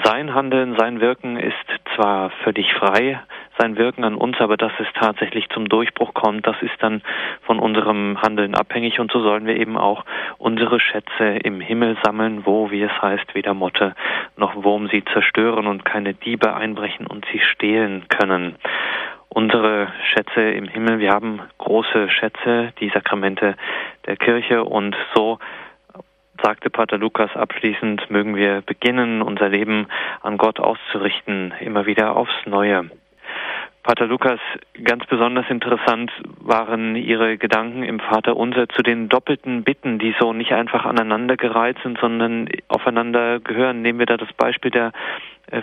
Sein 0.03 0.33
Handeln, 0.33 0.75
sein 0.77 0.99
Wirken 1.01 1.37
ist 1.37 1.55
zwar 1.95 2.31
völlig 2.43 2.73
frei, 2.73 3.19
sein 3.57 3.77
Wirken 3.77 4.03
an 4.03 4.15
uns, 4.15 4.39
aber 4.39 4.57
dass 4.57 4.71
es 4.79 4.87
tatsächlich 4.99 5.47
zum 5.49 5.69
Durchbruch 5.69 6.13
kommt, 6.13 6.47
das 6.47 6.55
ist 6.61 6.75
dann 6.79 7.01
von 7.43 7.59
unserem 7.59 8.21
Handeln 8.21 8.55
abhängig 8.55 8.99
und 8.99 9.11
so 9.11 9.21
sollen 9.21 9.45
wir 9.45 9.55
eben 9.55 9.77
auch 9.77 10.03
unsere 10.37 10.79
Schätze 10.79 11.37
im 11.43 11.61
Himmel 11.61 11.97
sammeln, 12.03 12.45
wo, 12.45 12.71
wie 12.71 12.81
es 12.81 13.01
heißt, 13.01 13.35
weder 13.35 13.53
Motte 13.53 13.95
noch 14.35 14.63
Wurm 14.63 14.87
sie 14.87 15.03
zerstören 15.13 15.67
und 15.67 15.85
keine 15.85 16.13
Diebe 16.13 16.55
einbrechen 16.55 17.05
und 17.05 17.25
sie 17.31 17.39
stehlen 17.39 18.05
können. 18.09 18.55
Unsere 19.35 19.91
Schätze 20.13 20.41
im 20.41 20.67
Himmel, 20.67 20.99
wir 20.99 21.11
haben 21.11 21.41
große 21.57 22.07
Schätze, 22.11 22.71
die 22.79 22.89
Sakramente 22.89 23.55
der 24.05 24.15
Kirche 24.15 24.63
und 24.63 24.95
so 25.15 25.39
sagte 26.43 26.69
Pater 26.69 26.99
Lukas 26.99 27.35
abschließend, 27.35 28.11
mögen 28.11 28.35
wir 28.35 28.61
beginnen, 28.61 29.23
unser 29.23 29.49
Leben 29.49 29.87
an 30.21 30.37
Gott 30.37 30.59
auszurichten, 30.59 31.51
immer 31.61 31.87
wieder 31.87 32.15
aufs 32.15 32.45
Neue. 32.45 32.91
Pater 33.81 34.05
Lukas, 34.05 34.39
ganz 34.83 35.03
besonders 35.07 35.49
interessant 35.49 36.11
waren 36.39 36.95
Ihre 36.95 37.37
Gedanken 37.37 37.81
im 37.81 37.99
Vater 37.99 38.37
Unser 38.37 38.69
zu 38.69 38.83
den 38.83 39.09
doppelten 39.09 39.63
Bitten, 39.63 39.97
die 39.97 40.15
so 40.19 40.31
nicht 40.31 40.53
einfach 40.53 40.85
aneinandergereiht 40.85 41.77
sind, 41.81 41.97
sondern 41.99 42.47
aufeinander 42.67 43.39
gehören. 43.39 43.81
Nehmen 43.81 43.97
wir 43.97 44.05
da 44.05 44.15
das 44.15 44.31
Beispiel 44.33 44.69
der 44.69 44.93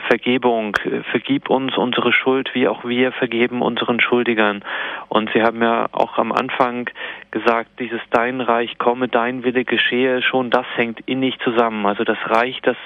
Vergebung. 0.07 0.77
Vergib 1.11 1.51
uns 1.51 1.77
unsere 1.77 2.13
Schuld, 2.13 2.51
wie 2.55 2.69
auch 2.69 2.85
wir 2.85 3.13
vergeben 3.13 3.63
unseren 3.63 4.01
Schuldigern. 4.01 4.63
Und 5.09 5.31
Sie 5.33 5.43
haben 5.43 5.63
ja 5.63 5.89
auch 5.93 6.19
am 6.19 6.33
Anfang 6.33 6.89
gesagt, 7.31 7.71
dieses 7.79 8.01
Dein 8.11 8.41
Reich 8.41 8.79
komme, 8.79 9.09
dein 9.09 9.43
Wille 9.43 9.65
geschehe, 9.65 10.23
schon 10.23 10.51
das 10.51 10.67
hängt 10.77 11.01
innig 11.07 11.39
zusammen. 11.41 11.87
Also 11.87 12.05
das 12.05 12.19
Reich, 12.27 12.61
das 12.63 12.77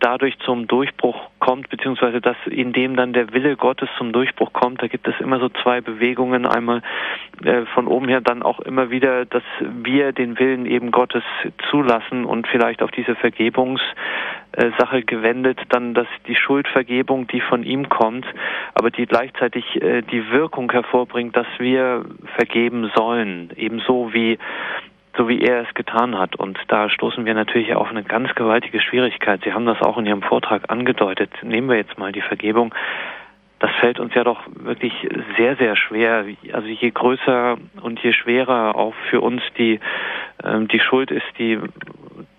dadurch 0.00 0.38
zum 0.40 0.66
Durchbruch 0.66 1.30
kommt, 1.38 1.68
beziehungsweise 1.70 2.20
das, 2.20 2.36
in 2.46 2.72
dem 2.72 2.96
dann 2.96 3.12
der 3.12 3.32
Wille 3.32 3.56
Gottes 3.56 3.88
zum 3.96 4.12
Durchbruch 4.12 4.52
kommt, 4.52 4.82
da 4.82 4.88
gibt 4.88 5.06
es 5.06 5.18
immer 5.20 5.38
so 5.38 5.48
zwei 5.48 5.80
Bewegungen. 5.80 6.46
Einmal 6.46 6.82
äh, 7.44 7.66
von 7.66 7.86
oben 7.86 8.08
her 8.08 8.20
dann 8.20 8.42
auch 8.42 8.60
immer 8.60 8.90
wieder, 8.90 9.24
dass 9.24 9.42
wir 9.60 10.12
den 10.12 10.38
Willen 10.38 10.66
eben 10.66 10.90
Gottes 10.90 11.24
zulassen 11.70 12.24
und 12.24 12.46
vielleicht 12.48 12.82
auf 12.82 12.90
diese 12.90 13.14
Vergebungssache 13.14 13.82
gewendet, 15.06 15.58
dann, 15.68 15.94
dass 15.94 16.06
die 16.26 16.36
Schuldvergebung, 16.36 17.26
die 17.26 17.40
von 17.40 17.62
ihm 17.62 17.88
kommt, 17.88 18.26
aber 18.74 18.90
die 18.90 19.06
gleichzeitig 19.06 19.80
äh, 19.80 20.02
die 20.02 20.30
Wirkung 20.30 20.70
hervorbringt, 20.70 21.36
dass 21.36 21.48
wir 21.58 22.04
vergeben 22.36 22.90
sollen, 22.94 23.50
ebenso 23.56 24.12
wie 24.12 24.38
so 25.16 25.28
wie 25.28 25.42
er 25.42 25.62
es 25.62 25.74
getan 25.74 26.18
hat. 26.18 26.36
Und 26.36 26.58
da 26.68 26.88
stoßen 26.88 27.26
wir 27.26 27.34
natürlich 27.34 27.74
auf 27.74 27.90
eine 27.90 28.02
ganz 28.02 28.34
gewaltige 28.34 28.80
Schwierigkeit. 28.80 29.42
Sie 29.44 29.52
haben 29.52 29.66
das 29.66 29.80
auch 29.82 29.98
in 29.98 30.06
Ihrem 30.06 30.22
Vortrag 30.22 30.70
angedeutet. 30.70 31.30
Nehmen 31.42 31.68
wir 31.68 31.76
jetzt 31.76 31.98
mal 31.98 32.12
die 32.12 32.22
Vergebung. 32.22 32.74
Das 33.62 33.70
fällt 33.78 34.00
uns 34.00 34.12
ja 34.14 34.24
doch 34.24 34.40
wirklich 34.56 34.92
sehr, 35.36 35.54
sehr 35.54 35.76
schwer. 35.76 36.24
Also 36.52 36.66
je 36.66 36.90
größer 36.90 37.56
und 37.80 38.00
je 38.00 38.12
schwerer 38.12 38.74
auch 38.74 38.92
für 39.08 39.20
uns 39.20 39.40
die, 39.56 39.78
ähm, 40.42 40.66
die 40.66 40.80
Schuld 40.80 41.12
ist, 41.12 41.26
die, 41.38 41.60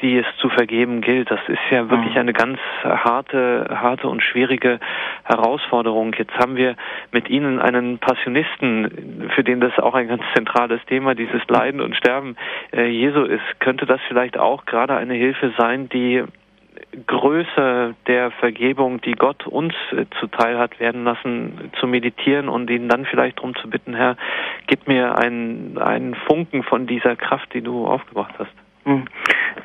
die 0.02 0.18
es 0.18 0.26
zu 0.42 0.50
vergeben 0.50 1.00
gilt. 1.00 1.32
Das 1.32 1.40
ist 1.48 1.62
ja 1.72 1.90
wirklich 1.90 2.16
mhm. 2.16 2.20
eine 2.20 2.34
ganz 2.34 2.60
harte, 2.84 3.70
harte 3.72 4.10
und 4.10 4.22
schwierige 4.22 4.82
Herausforderung. 5.24 6.14
Jetzt 6.18 6.38
haben 6.38 6.58
wir 6.58 6.76
mit 7.14 7.30
Ihnen 7.30 7.62
einen 7.62 8.00
Passionisten, 8.00 9.32
für 9.34 9.46
den 9.46 9.62
das 9.62 9.80
auch 9.80 9.94
ein 9.94 10.10
ganz 10.10 10.24
zentrales 10.36 10.82
Thema, 10.88 11.16
dieses 11.16 11.42
Leiden 11.48 11.80
und 11.80 11.96
Sterben 11.96 12.36
äh, 12.74 12.88
Jesu 12.88 13.24
ist. 13.24 13.62
Könnte 13.62 13.86
das 13.86 14.02
vielleicht 14.10 14.38
auch 14.38 14.66
gerade 14.66 14.98
eine 14.98 15.14
Hilfe 15.14 15.54
sein, 15.58 15.88
die 15.88 16.26
Größe 17.08 17.96
der 18.08 18.32
Vergebung, 18.32 19.02
die 19.02 19.14
Gott 19.14 19.48
uns 19.48 19.74
äh, 19.92 20.06
zuteil 20.20 20.58
hat 20.58 20.80
werden 20.80 21.04
lassen, 21.04 21.72
zu 21.80 21.88
meditieren 21.88 22.50
und 22.50 22.70
ihn 22.70 22.88
dann 22.88 23.06
vielleicht 23.06 23.38
darum 23.38 23.56
zu 23.56 23.70
bitten, 23.70 23.96
Herr, 23.96 24.16
gib 24.68 24.88
mir 24.88 25.18
einen, 25.18 25.78
einen 25.78 26.16
Funken 26.16 26.64
von 26.64 26.86
dieser 26.86 27.16
Kraft, 27.16 27.54
die 27.54 27.62
du 27.62 27.88
aufgebracht 27.88 28.34
hast. 28.38 28.54
Hm. 28.86 29.06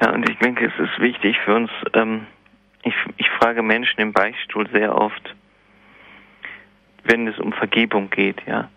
Ja, 0.00 0.12
und 0.12 0.28
ich 0.28 0.38
denke, 0.38 0.66
es 0.66 0.78
ist 0.78 0.98
wichtig 1.00 1.38
für 1.40 1.54
uns, 1.54 1.70
ähm, 1.94 2.26
ich, 2.82 2.94
ich 3.16 3.28
frage 3.30 3.62
Menschen 3.62 4.00
im 4.00 4.12
Beichtstuhl 4.12 4.68
sehr 4.72 4.96
oft, 4.96 5.34
wenn 7.04 7.26
es 7.26 7.38
um 7.38 7.52
Vergebung 7.52 8.10
geht, 8.10 8.40
ja, 8.46 8.68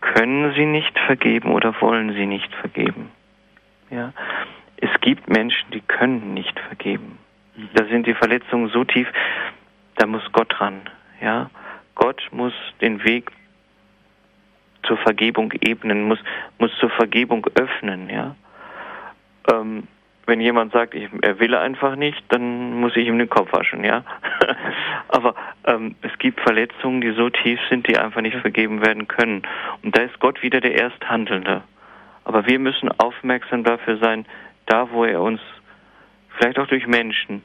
können 0.00 0.52
sie 0.54 0.66
nicht 0.66 0.98
vergeben 0.98 1.52
oder 1.52 1.80
wollen 1.80 2.12
sie 2.14 2.26
nicht 2.26 2.52
vergeben. 2.56 3.10
Ja, 3.90 4.12
es 4.76 4.90
gibt 5.00 5.28
Menschen, 5.28 5.70
die 5.70 5.80
können 5.80 6.34
nicht 6.34 6.58
vergeben. 6.58 7.18
Da 7.74 7.84
sind 7.86 8.06
die 8.06 8.14
Verletzungen 8.14 8.68
so 8.70 8.84
tief, 8.84 9.08
da 9.96 10.06
muss 10.06 10.22
Gott 10.32 10.60
ran. 10.60 10.82
Ja, 11.20 11.50
Gott 11.94 12.20
muss 12.32 12.54
den 12.80 13.04
Weg 13.04 13.30
zur 14.84 14.96
Vergebung 14.96 15.52
ebnen, 15.60 16.08
muss, 16.08 16.18
muss 16.58 16.70
zur 16.78 16.90
Vergebung 16.90 17.46
öffnen, 17.54 18.08
ja. 18.10 18.34
Ähm, 19.52 19.86
wenn 20.26 20.40
jemand 20.40 20.72
sagt, 20.72 20.94
ich, 20.94 21.08
er 21.22 21.40
will 21.40 21.54
einfach 21.54 21.96
nicht, 21.96 22.22
dann 22.28 22.80
muss 22.80 22.96
ich 22.96 23.06
ihm 23.06 23.18
den 23.18 23.28
Kopf 23.28 23.52
waschen, 23.52 23.84
ja. 23.84 24.04
Aber 25.08 25.34
ähm, 25.66 25.96
es 26.02 26.16
gibt 26.18 26.40
Verletzungen, 26.40 27.00
die 27.00 27.12
so 27.12 27.28
tief 27.28 27.60
sind, 27.68 27.88
die 27.88 27.98
einfach 27.98 28.20
nicht 28.20 28.36
vergeben 28.36 28.84
werden 28.84 29.08
können. 29.08 29.42
Und 29.82 29.96
da 29.96 30.02
ist 30.02 30.18
Gott 30.20 30.42
wieder 30.42 30.60
der 30.60 30.74
Ersthandelnde. 30.74 31.62
Aber 32.24 32.46
wir 32.46 32.58
müssen 32.58 32.88
aufmerksam 33.00 33.64
dafür 33.64 33.98
sein, 33.98 34.24
da 34.66 34.90
wo 34.90 35.04
er 35.04 35.20
uns, 35.20 35.40
vielleicht 36.42 36.58
auch 36.58 36.66
durch 36.66 36.88
Menschen, 36.88 37.44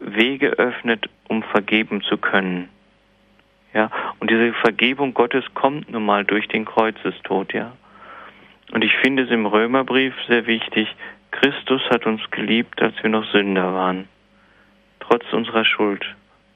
Wege 0.00 0.52
öffnet, 0.52 1.10
um 1.28 1.42
vergeben 1.42 2.00
zu 2.00 2.16
können. 2.16 2.70
Ja, 3.74 3.90
und 4.20 4.30
diese 4.30 4.54
Vergebung 4.54 5.12
Gottes 5.12 5.44
kommt 5.52 5.90
nun 5.90 6.06
mal 6.06 6.24
durch 6.24 6.48
den 6.48 6.64
Kreuzestod, 6.64 7.52
ja. 7.52 7.72
Und 8.72 8.84
ich 8.84 8.96
finde 9.02 9.24
es 9.24 9.30
im 9.30 9.44
Römerbrief 9.44 10.14
sehr 10.28 10.46
wichtig, 10.46 10.88
Christus 11.30 11.82
hat 11.90 12.06
uns 12.06 12.22
geliebt, 12.30 12.80
als 12.80 12.94
wir 13.02 13.10
noch 13.10 13.24
Sünder 13.32 13.74
waren. 13.74 14.08
Trotz 15.00 15.30
unserer 15.32 15.66
Schuld, 15.66 16.02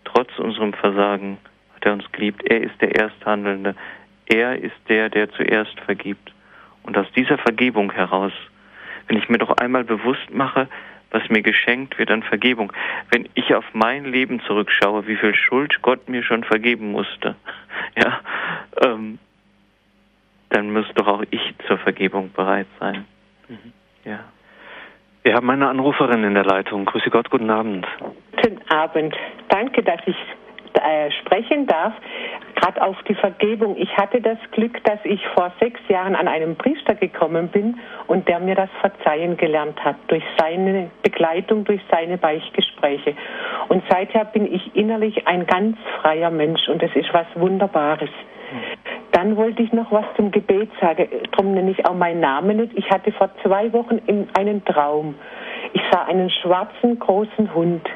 trotz 0.05 0.39
unserem 0.39 0.72
Versagen 0.72 1.37
hat 1.74 1.85
er 1.85 1.93
uns 1.93 2.11
geliebt. 2.12 2.43
Er 2.45 2.62
ist 2.62 2.81
der 2.81 2.95
Ersthandelnde. 2.95 3.74
Er 4.27 4.57
ist 4.57 4.77
der, 4.89 5.11
der 5.11 5.31
zuerst 5.31 5.79
vergibt. 5.81 6.33
Und 6.85 6.97
aus 6.97 7.07
dieser 7.14 7.37
Vergebung 7.37 7.93
heraus, 7.93 8.33
wenn 9.09 9.18
ich 9.18 9.29
mir 9.29 9.39
doch 9.39 9.57
einmal 9.57 9.85
bewusst 9.85 10.33
mache, 10.33 10.68
was 11.17 11.29
mir 11.31 11.43
geschenkt 11.43 11.99
wird 11.99 12.11
an 12.11 12.23
Vergebung. 12.23 12.73
Wenn 13.11 13.29
ich 13.35 13.55
auf 13.55 13.64
mein 13.73 14.05
Leben 14.05 14.41
zurückschaue, 14.41 15.07
wie 15.07 15.17
viel 15.17 15.35
Schuld 15.35 15.81
Gott 15.81 16.09
mir 16.09 16.23
schon 16.23 16.45
vergeben 16.45 16.93
musste, 16.93 17.37
ja, 17.97 18.21
ähm, 18.83 19.19
dann 20.51 20.73
muss 20.73 20.87
doch 20.95 21.07
auch 21.07 21.25
ich 21.31 21.55
zur 21.67 21.79
Vergebung 21.79 22.33
bereit 22.33 22.67
sein. 22.79 23.07
Mhm. 23.49 23.73
Ja. 24.05 24.21
Wir 25.23 25.35
haben 25.35 25.51
eine 25.51 25.69
Anruferin 25.69 26.23
in 26.23 26.35
der 26.35 26.45
Leitung. 26.45 26.85
Grüße 26.85 27.11
Gott, 27.11 27.31
guten 27.31 27.51
Abend. 27.51 27.87
Guten 28.43 28.61
Abend. 28.71 29.17
Danke, 29.49 29.83
dass 29.83 30.01
ich 30.07 30.17
äh, 30.77 31.11
sprechen 31.22 31.66
darf, 31.66 31.93
gerade 32.55 32.83
auf 32.83 32.97
die 33.09 33.14
Vergebung. 33.14 33.77
Ich 33.77 33.97
hatte 33.97 34.20
das 34.20 34.39
Glück, 34.53 34.83
dass 34.85 34.99
ich 35.05 35.20
vor 35.35 35.53
sechs 35.61 35.81
Jahren 35.89 36.14
an 36.14 36.29
einen 36.29 36.57
Priester 36.57 36.95
gekommen 36.95 37.49
bin 37.49 37.79
und 38.07 38.29
der 38.29 38.41
mir 38.41 38.55
das 38.55 38.70
Verzeihen 38.81 39.37
gelernt 39.37 39.83
hat 39.85 39.97
durch 40.09 40.24
seine 40.39 40.91
Begleitung, 41.03 41.64
durch 41.64 41.81
seine 41.91 42.18
Beichtgespräche. 42.18 43.14
Und 43.68 43.83
seither 43.89 44.24
bin 44.24 44.53
ich 44.53 44.74
innerlich 44.74 45.27
ein 45.27 45.47
ganz 45.47 45.77
freier 46.01 46.31
Mensch 46.31 46.68
und 46.68 46.83
das 46.83 46.95
ist 46.95 47.12
was 47.12 47.27
Wunderbares. 47.35 48.11
Dann 49.12 49.37
wollte 49.37 49.62
ich 49.62 49.72
noch 49.72 49.91
was 49.91 50.05
zum 50.16 50.31
Gebet 50.31 50.70
sagen. 50.81 51.09
Darum 51.33 51.53
nenne 51.53 51.70
ich 51.70 51.87
auch 51.87 51.95
meinen 51.95 52.20
Namen 52.20 52.59
nicht. 52.59 52.72
Ich 52.77 52.91
hatte 52.91 53.12
vor 53.12 53.31
zwei 53.43 53.72
Wochen 53.72 54.01
einen 54.39 54.64
Traum. 54.64 55.14
Ich 55.72 55.83
sah 55.91 56.05
einen 56.05 56.31
schwarzen 56.31 56.99
großen 56.99 57.55
Hund 57.55 57.89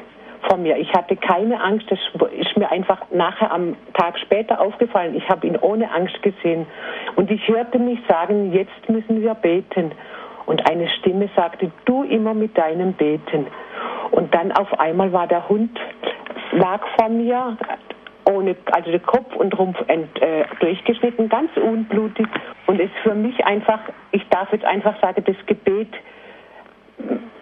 vor 0.47 0.57
mir. 0.57 0.77
Ich 0.77 0.93
hatte 0.93 1.15
keine 1.15 1.61
Angst. 1.61 1.85
Das 1.89 1.99
ist 2.37 2.57
mir 2.57 2.71
einfach 2.71 2.99
nachher 3.11 3.51
am 3.51 3.75
Tag 3.93 4.17
später 4.19 4.59
aufgefallen. 4.59 5.15
Ich 5.15 5.27
habe 5.29 5.47
ihn 5.47 5.57
ohne 5.57 5.91
Angst 5.91 6.21
gesehen. 6.21 6.65
Und 7.15 7.31
ich 7.31 7.47
hörte 7.47 7.79
mich 7.79 7.99
sagen, 8.07 8.53
jetzt 8.53 8.89
müssen 8.89 9.21
wir 9.21 9.33
beten. 9.35 9.91
Und 10.45 10.69
eine 10.69 10.89
Stimme 10.99 11.29
sagte, 11.35 11.71
du 11.85 12.03
immer 12.03 12.33
mit 12.33 12.57
deinem 12.57 12.93
Beten. 12.93 13.47
Und 14.11 14.33
dann 14.33 14.51
auf 14.51 14.79
einmal 14.79 15.13
war 15.13 15.27
der 15.27 15.47
Hund, 15.47 15.79
lag 16.51 16.81
vor 16.97 17.09
mir, 17.09 17.57
ohne, 18.25 18.55
also 18.71 18.91
der 18.91 18.99
Kopf 18.99 19.35
und 19.35 19.57
Rumpf 19.57 19.77
ent, 19.87 20.21
äh, 20.21 20.45
durchgeschnitten, 20.59 21.29
ganz 21.29 21.55
unblutig. 21.57 22.27
Und 22.67 22.79
es 22.79 22.91
für 23.03 23.15
mich 23.15 23.45
einfach, 23.45 23.79
ich 24.11 24.27
darf 24.29 24.51
jetzt 24.51 24.65
einfach 24.65 24.99
sagen, 25.01 25.23
das 25.25 25.35
Gebet 25.45 25.93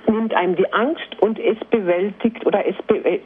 nimmt 0.10 0.34
einem 0.34 0.56
die 0.56 0.72
Angst 0.74 1.16
und 1.20 1.40
es 1.40 1.58
bewältigt 1.70 2.46
oder 2.46 2.66
es 2.68 2.76
be 2.88 2.98
äh, 3.06 3.20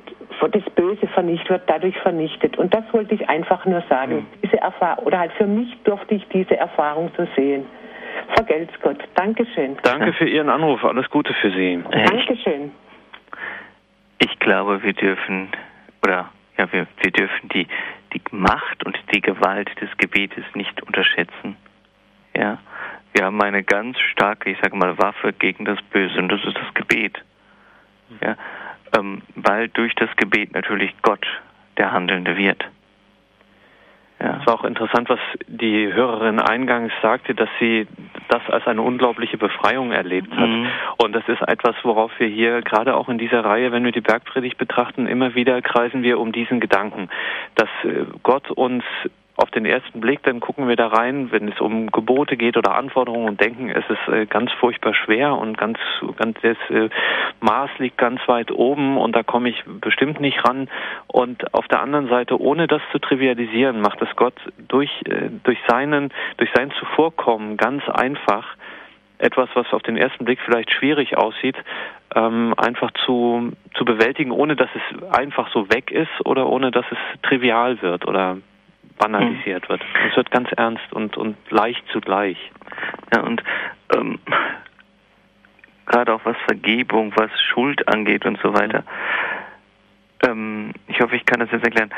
das 0.51 0.63
Böse 0.75 1.07
vernichtet 1.07 1.49
wird 1.49 1.63
dadurch 1.67 1.97
vernichtet. 1.99 2.57
Und 2.57 2.73
das 2.73 2.84
wollte 2.91 3.15
ich 3.15 3.29
einfach 3.29 3.65
nur 3.65 3.81
sagen. 3.88 4.15
Mhm. 4.15 4.25
Diese 4.43 4.57
Erfahrung, 4.57 5.05
oder 5.05 5.19
halt 5.19 5.31
für 5.34 5.47
mich 5.47 5.69
durfte 5.84 6.15
ich 6.15 6.27
diese 6.29 6.57
Erfahrung 6.57 7.11
so 7.15 7.25
sehen. 7.36 7.65
Vergelt's 8.36 8.73
Gott. 8.81 8.97
Dankeschön. 9.15 9.77
Danke 9.84 10.13
für 10.13 10.27
Ihren 10.27 10.49
Anruf. 10.49 10.84
Alles 10.84 11.09
Gute 11.09 11.34
für 11.36 11.51
Sie. 11.51 11.81
Dankeschön. 11.91 12.71
Ich 14.19 14.39
glaube, 14.39 14.84
wir 14.84 14.93
dürfen, 14.93 15.49
oder 16.03 16.29
ja, 16.57 16.71
wir, 16.71 16.88
wir 17.01 17.11
dürfen 17.11 17.49
die, 17.49 17.67
die 18.13 18.21
Macht 18.31 18.86
und 18.86 18.97
die 19.13 19.21
Gewalt 19.21 19.69
des 19.81 19.89
Gebetes 19.97 20.43
nicht 20.53 20.81
unterschätzen. 20.84 21.57
Ja, 22.36 22.57
wir 23.14 23.26
haben 23.26 23.41
eine 23.41 23.64
ganz 23.64 23.99
starke, 23.99 24.51
ich 24.51 24.57
sage 24.61 24.76
mal, 24.76 24.97
Waffe 24.97 25.34
gegen 25.34 25.66
das 25.66 25.82
Böse 25.91 26.18
und 26.18 26.30
das 26.30 26.43
ist 26.43 26.57
das 26.57 26.74
Gebet. 26.74 27.18
Ja, 28.22 28.36
ähm, 28.97 29.22
weil 29.36 29.70
durch 29.70 29.95
das 29.95 30.09
Gebet 30.18 30.53
natürlich 30.53 30.93
Gott 31.01 31.26
der 31.78 31.91
Handelnde 31.91 32.38
wird. 32.38 32.64
Ja. 34.24 34.38
Es 34.39 34.47
war 34.47 34.53
auch 34.53 34.64
interessant, 34.64 35.09
was 35.09 35.20
die 35.47 35.91
Hörerin 35.91 36.39
eingangs 36.39 36.93
sagte, 37.01 37.36
dass 37.36 37.49
sie 37.59 37.88
das 38.30 38.41
als 38.49 38.66
eine 38.68 38.82
unglaubliche 38.82 39.38
Befreiung 39.38 39.91
erlebt 39.91 40.32
hat. 40.32 40.47
Mhm. 40.47 40.68
Und 40.97 41.14
das 41.14 41.28
ist 41.28 41.41
etwas, 41.41 41.76
worauf 41.84 42.11
wir 42.20 42.28
hier 42.28 42.61
gerade 42.61 42.95
auch 42.95 43.09
in 43.09 43.18
dieser 43.18 43.43
Reihe, 43.43 43.72
wenn 43.72 43.84
wir 43.84 43.91
die 43.91 44.01
Bergpredigt 44.01 44.57
betrachten, 44.57 45.07
immer 45.07 45.36
wieder 45.36 45.61
kreisen 45.61 46.03
wir 46.03 46.20
um 46.20 46.32
diesen 46.32 46.61
Gedanken, 46.61 47.09
dass 47.55 47.70
äh, 47.84 48.05
Gott 48.22 48.49
uns 48.49 48.84
auf 49.36 49.49
den 49.49 49.65
ersten 49.65 49.99
Blick, 49.99 50.21
dann 50.23 50.39
gucken 50.39 50.67
wir 50.67 50.75
da 50.75 50.88
rein, 50.88 51.31
wenn 51.31 51.47
es 51.47 51.59
um 51.59 51.91
Gebote 51.91 52.38
geht 52.38 52.55
oder 52.55 52.75
Anforderungen 52.75 53.27
und 53.27 53.41
denken, 53.41 53.69
es 53.69 53.84
ist 53.89 54.13
äh, 54.13 54.27
ganz 54.27 54.51
furchtbar 54.53 54.93
schwer 54.93 55.36
und 55.36 55.57
ganz, 55.57 55.79
ganz 56.17 56.38
das 56.41 56.57
äh, 56.69 56.89
Maß 57.39 57.71
liegt 57.79 57.97
ganz 57.97 58.21
weit 58.27 58.51
oben 58.51 58.97
und 58.97 59.15
da 59.15 59.23
komme 59.23 59.49
ich 59.49 59.63
bestimmt 59.65 60.19
nicht 60.19 60.45
ran. 60.45 60.69
Und 61.07 61.51
auf 61.53 61.67
der 61.67 61.81
anderen 61.81 62.09
Seite, 62.09 62.39
ohne 62.39 62.67
das 62.67 62.81
zu 62.91 62.99
trivialisieren, 62.99 63.81
macht 63.81 64.01
es 64.03 64.15
Gott 64.15 64.36
durch, 64.67 64.91
äh, 65.05 65.29
durch 65.43 65.57
seinen, 65.67 66.11
durch 66.38 66.51
sein 66.53 66.71
Zuvorkommen 66.79 67.57
ganz 67.57 67.88
einfach 67.89 68.45
etwas, 69.17 69.49
was 69.55 69.71
auf 69.73 69.81
den 69.81 69.97
ersten 69.97 70.25
Blick 70.25 70.39
vielleicht 70.45 70.71
schwierig 70.71 71.17
aussieht, 71.17 71.55
ähm, 72.13 72.53
einfach 72.57 72.91
zu, 73.05 73.51
zu 73.73 73.86
bewältigen, 73.86 74.31
ohne 74.31 74.55
dass 74.55 74.69
es 74.75 75.11
einfach 75.11 75.51
so 75.51 75.69
weg 75.69 75.89
ist 75.91 76.11
oder 76.25 76.47
ohne 76.47 76.69
dass 76.69 76.86
es 76.91 77.21
trivial 77.23 77.81
wird 77.81 78.05
oder 78.07 78.38
banalisiert 78.98 79.68
wird. 79.70 79.82
Es 80.10 80.16
wird 80.16 80.32
ganz 80.32 80.50
ernst 80.56 80.91
und, 80.91 81.18
und 81.18 81.36
leicht 81.50 81.84
zugleich. 81.91 82.38
Ja, 83.14 83.22
und 83.22 83.44
ähm, 83.96 84.20
gerade 85.86 86.14
auch 86.14 86.22
was 86.24 86.38
Vergebung, 86.46 87.14
was 87.16 87.32
Schuld 87.41 87.88
angeht 87.88 88.26
und 88.26 88.39
so 88.41 88.54
weiter. 88.54 88.84
Ähm, 90.26 90.72
ich 90.88 91.00
hoffe, 91.02 91.16
ich 91.16 91.26
kann 91.26 91.39
das 91.39 91.52
jetzt 91.52 91.66
erklären. 91.66 91.91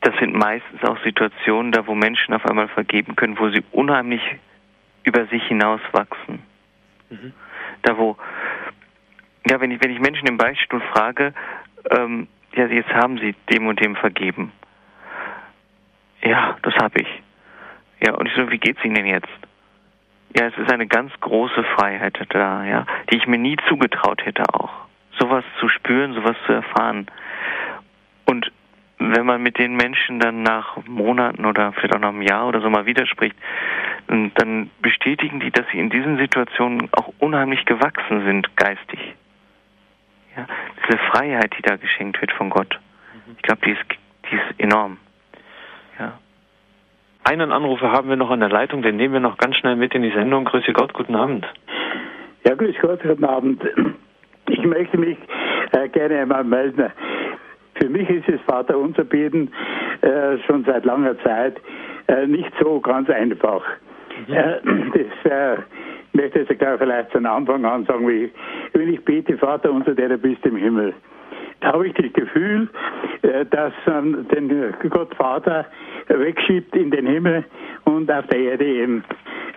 Das 0.00 0.14
sind 0.18 0.34
meistens 0.34 0.82
auch 0.84 0.98
Situationen, 1.02 1.72
da 1.72 1.86
wo 1.86 1.94
Menschen 1.94 2.32
auf 2.34 2.46
einmal 2.46 2.68
vergeben 2.68 3.16
können, 3.16 3.38
wo 3.38 3.48
sie 3.50 3.64
unheimlich 3.72 4.22
über 5.02 5.26
sich 5.26 5.42
hinauswachsen. 5.44 6.42
Mhm. 7.10 7.32
Da 7.82 7.96
wo, 7.96 8.16
ja, 9.48 9.60
wenn 9.60 9.70
ich, 9.70 9.82
wenn 9.82 9.90
ich 9.90 9.98
Menschen 9.98 10.28
im 10.28 10.36
Beichtstuhl 10.36 10.80
frage, 10.92 11.34
ähm, 11.90 12.28
ja, 12.54 12.66
jetzt 12.66 12.90
haben 12.90 13.18
sie 13.18 13.34
dem 13.50 13.66
und 13.66 13.80
dem 13.80 13.96
vergeben. 13.96 14.52
Ja, 16.22 16.56
das 16.62 16.74
habe 16.76 17.00
ich. 17.00 17.22
Ja, 18.00 18.14
und 18.14 18.26
ich 18.26 18.34
so, 18.34 18.50
wie 18.50 18.58
geht's 18.58 18.84
Ihnen 18.84 18.94
denn 18.94 19.06
jetzt? 19.06 19.28
Ja, 20.36 20.46
es 20.46 20.58
ist 20.58 20.70
eine 20.70 20.86
ganz 20.86 21.12
große 21.20 21.64
Freiheit 21.76 22.18
da, 22.30 22.64
ja, 22.64 22.86
die 23.10 23.16
ich 23.16 23.26
mir 23.26 23.38
nie 23.38 23.56
zugetraut 23.68 24.24
hätte 24.24 24.42
auch. 24.52 24.70
Sowas 25.18 25.44
zu 25.58 25.68
spüren, 25.68 26.12
sowas 26.12 26.36
zu 26.46 26.52
erfahren. 26.52 27.06
Und 28.26 28.52
wenn 28.98 29.26
man 29.26 29.42
mit 29.42 29.58
den 29.58 29.74
Menschen 29.74 30.20
dann 30.20 30.42
nach 30.42 30.76
Monaten 30.86 31.44
oder 31.44 31.72
vielleicht 31.72 31.94
auch 31.94 32.00
nach 32.00 32.10
einem 32.10 32.22
Jahr 32.22 32.46
oder 32.46 32.60
so 32.60 32.68
mal 32.68 32.86
widerspricht, 32.86 33.36
dann 34.06 34.70
bestätigen 34.80 35.40
die, 35.40 35.50
dass 35.50 35.66
sie 35.72 35.78
in 35.78 35.90
diesen 35.90 36.18
Situationen 36.18 36.88
auch 36.92 37.12
unheimlich 37.18 37.64
gewachsen 37.64 38.24
sind, 38.24 38.56
geistig. 38.56 39.14
Ja, 40.36 40.46
diese 40.86 40.98
Freiheit, 41.10 41.54
die 41.58 41.62
da 41.62 41.76
geschenkt 41.76 42.20
wird 42.20 42.32
von 42.32 42.50
Gott, 42.50 42.78
ich 43.36 43.42
glaube, 43.42 43.60
die 43.64 43.72
ist, 43.72 43.84
die 44.30 44.36
ist 44.36 44.60
enorm. 44.60 44.98
Ja. 45.98 46.18
Einen 47.24 47.52
Anrufer 47.52 47.92
haben 47.92 48.08
wir 48.08 48.16
noch 48.16 48.30
an 48.30 48.40
der 48.40 48.48
Leitung, 48.48 48.82
den 48.82 48.96
nehmen 48.96 49.14
wir 49.14 49.20
noch 49.20 49.36
ganz 49.36 49.56
schnell 49.56 49.76
mit 49.76 49.94
in 49.94 50.02
die 50.02 50.10
Sendung. 50.12 50.44
Grüße 50.44 50.72
Gott, 50.72 50.94
guten 50.94 51.14
Abend. 51.14 51.46
Ja, 52.44 52.54
grüß 52.54 52.76
Gott, 52.80 53.02
guten 53.02 53.24
Abend. 53.24 53.62
Ich 54.48 54.64
möchte 54.64 54.96
mich 54.96 55.18
äh, 55.72 55.88
gerne 55.90 56.20
einmal 56.20 56.42
melden. 56.42 56.90
Für 57.74 57.88
mich 57.90 58.08
ist 58.08 58.28
es 58.28 58.40
Vater 58.42 58.78
unser 58.78 59.04
Beten 59.04 59.50
äh, 60.00 60.38
schon 60.46 60.64
seit 60.64 60.86
langer 60.86 61.18
Zeit 61.22 61.60
äh, 62.08 62.26
nicht 62.26 62.50
so 62.60 62.80
ganz 62.80 63.10
einfach. 63.10 63.62
Mhm. 64.26 64.34
Äh, 64.34 64.60
das 64.94 65.30
äh, 65.30 65.62
möchte 66.14 66.40
ich 66.40 66.58
gleich 66.58 66.78
vielleicht 66.78 67.12
von 67.12 67.26
Anfang 67.26 67.64
an 67.64 67.84
sagen, 67.84 68.08
wie, 68.08 68.32
wenn 68.72 68.92
ich 68.92 69.04
bete, 69.04 69.36
Vater 69.36 69.70
unser, 69.70 69.94
der 69.94 70.08
du 70.08 70.18
bist 70.18 70.44
im 70.46 70.56
Himmel, 70.56 70.94
da 71.60 71.72
habe 71.72 71.88
ich 71.88 71.94
das 71.94 72.12
Gefühl, 72.12 72.68
äh, 73.22 73.44
dass 73.46 73.72
man 73.86 74.26
den 74.28 74.74
Gott 74.90 75.14
Vater 75.14 75.66
wegschiebt 76.08 76.74
in 76.76 76.90
den 76.90 77.06
Himmel 77.06 77.44
und 77.84 78.10
auf 78.10 78.26
der 78.28 78.38
Erde 78.38 78.64
eben, 78.64 79.04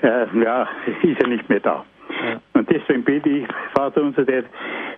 äh, 0.02 0.26
ja, 0.43 0.68
ist 1.04 1.22
er 1.22 1.28
nicht 1.28 1.47
mehr 1.49 1.60
da. 1.60 1.86
Ja. 2.10 2.41
Und 2.54 2.70
deswegen 2.70 3.04
bete 3.04 3.30
ich, 3.30 3.47
Vater 3.76 4.02
unser, 4.02 4.26
der 4.26 4.43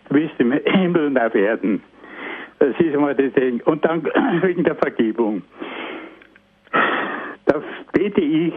du 0.10 0.14
bist 0.14 0.34
im 0.40 0.52
Himmel 0.52 1.08
und 1.08 1.18
auf 1.18 1.36
Erden. 1.36 1.82
Das 2.60 2.70
ist 2.80 2.94
einmal 2.94 3.16
das 3.16 3.34
Ding. 3.34 3.62
Und 3.66 3.84
dann 3.84 4.04
wegen 4.42 4.64
der 4.64 4.76
Vergebung. 4.76 5.42
Da 7.46 7.62
bete 7.92 8.22
ich, 8.22 8.54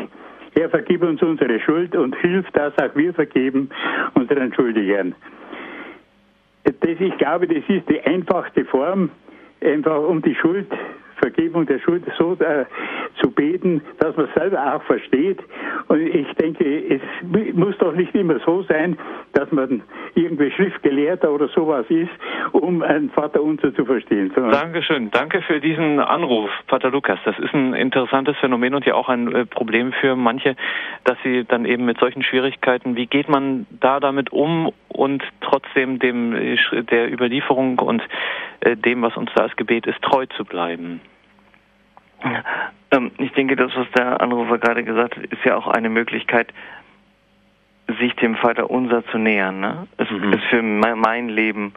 Herr, 0.55 0.71
vergib 0.71 1.03
uns 1.03 1.21
unsere 1.23 1.61
Schuld 1.61 1.95
und 1.95 2.17
hilf, 2.17 2.47
dass 2.53 2.73
auch 2.79 2.95
wir 2.95 3.13
vergeben 3.13 3.69
unseren 4.15 4.55
Schuldigern. 4.55 5.15
Das, 6.67 7.01
ich 7.01 7.17
glaube, 7.19 7.47
das 7.47 7.63
ist 7.69 7.89
die 7.89 8.01
einfachste 8.01 8.65
Form, 8.65 9.11
einfach 9.61 10.01
um 10.01 10.21
die 10.21 10.35
Schuld 10.35 10.69
Vergebung 11.17 11.67
der 11.67 11.79
Schuld 11.81 12.05
so 12.19 12.35
äh, 12.35 12.65
zu 13.21 13.31
beten, 13.31 13.83
dass 13.99 14.17
man 14.17 14.29
selber 14.35 14.75
auch 14.75 14.83
versteht. 14.83 15.39
Und 15.89 16.01
ich 16.01 16.27
denke, 16.35 16.65
es 16.89 17.03
muss 17.55 17.77
doch 17.79 17.93
nicht 17.93 18.15
immer 18.15 18.39
so 18.41 18.63
sein, 18.63 18.99
dass 19.33 19.51
man 19.53 19.83
irgendwie 20.15 20.51
Schriftgelehrter 20.51 21.31
oder 21.31 21.49
sowas 21.49 21.87
ist, 21.89 22.11
um 22.53 22.83
ein 22.83 23.11
Vater 23.11 23.43
unser 23.43 23.75
zu 23.75 23.85
verstehen. 23.85 24.33
Dankeschön. 24.35 25.11
Danke 25.11 25.43
für 25.43 25.61
diesen 25.61 26.01
Anruf, 26.01 26.51
Pater 26.67 26.91
Lukas. 26.91 27.19
Das 27.25 27.39
ist 27.39 27.55
ein 27.55 27.75
interessantes 27.75 28.37
Phänomen 28.39 28.75
und 28.75 28.85
ja 28.87 28.95
auch 28.95 29.09
ein 29.09 29.35
äh, 29.35 29.47
Problem 29.47 29.93
für 29.93 30.17
manche, 30.17 30.57
dass 31.05 31.17
sie 31.23 31.45
dann 31.45 31.65
eben 31.65 31.85
mit 31.85 31.99
solchen 31.99 32.23
Schwierigkeiten, 32.23 32.97
wie 32.97 33.07
geht 33.07 33.29
man 33.29 33.67
da 33.81 34.01
damit 34.01 34.33
um 34.33 34.73
und 34.89 35.23
trotzdem 35.41 35.99
dem 35.99 36.35
äh, 36.35 36.57
der 36.91 37.13
Überlieferung 37.13 37.79
und 37.79 38.03
äh, 38.61 38.77
dem, 38.77 39.03
was 39.03 39.17
uns 39.17 39.31
da 39.35 39.45
als 39.45 39.57
Gebet 39.57 39.87
ist, 39.87 40.01
treu 40.03 40.27
zu 40.37 40.45
bleiben. 40.45 41.01
Ähm, 42.93 43.11
ich 43.19 43.33
denke, 43.33 43.57
das, 43.57 43.75
was 43.77 43.91
der 43.97 44.21
Anrufer 44.21 44.59
gerade 44.59 44.85
gesagt 44.85 45.17
hat, 45.17 45.25
ist 45.25 45.45
ja 45.45 45.57
auch 45.57 45.67
eine 45.67 45.89
Möglichkeit, 45.89 46.53
sich 48.01 48.15
dem 48.17 48.37
Vater 48.37 48.71
unser 48.71 49.05
zu 49.07 49.19
nähern. 49.19 49.61
Ne? 49.61 49.87
Es, 49.97 50.11
mhm. 50.11 50.33
es 50.33 50.43
für 50.45 50.63
mein, 50.63 50.99
mein, 50.99 51.29
Leben 51.29 51.75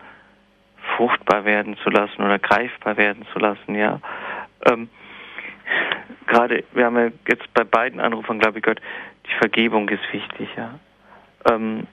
fruchtbar 0.96 1.46
werden 1.46 1.78
zu 1.78 1.90
lassen 1.90 2.24
oder 2.24 2.40
greifbar 2.40 2.98
werden 2.98 3.26
zu 3.34 3.40
lassen, 3.40 3.76
ja. 3.76 4.00
Ähm, 4.66 4.90
gerade, 6.26 6.64
wir 6.74 6.86
haben 6.86 6.98
ja 6.98 7.10
jetzt 7.28 7.54
bei 7.54 7.64
beiden 7.64 8.00
Anrufern, 8.00 8.40
glaube 8.40 8.58
ich, 8.58 8.64
gehört, 8.64 8.82
die 9.28 9.36
Vergebung 9.38 9.88
ist 9.90 10.02
wichtig, 10.12 10.50
ja. 10.58 10.80
Ähm, 11.50 11.86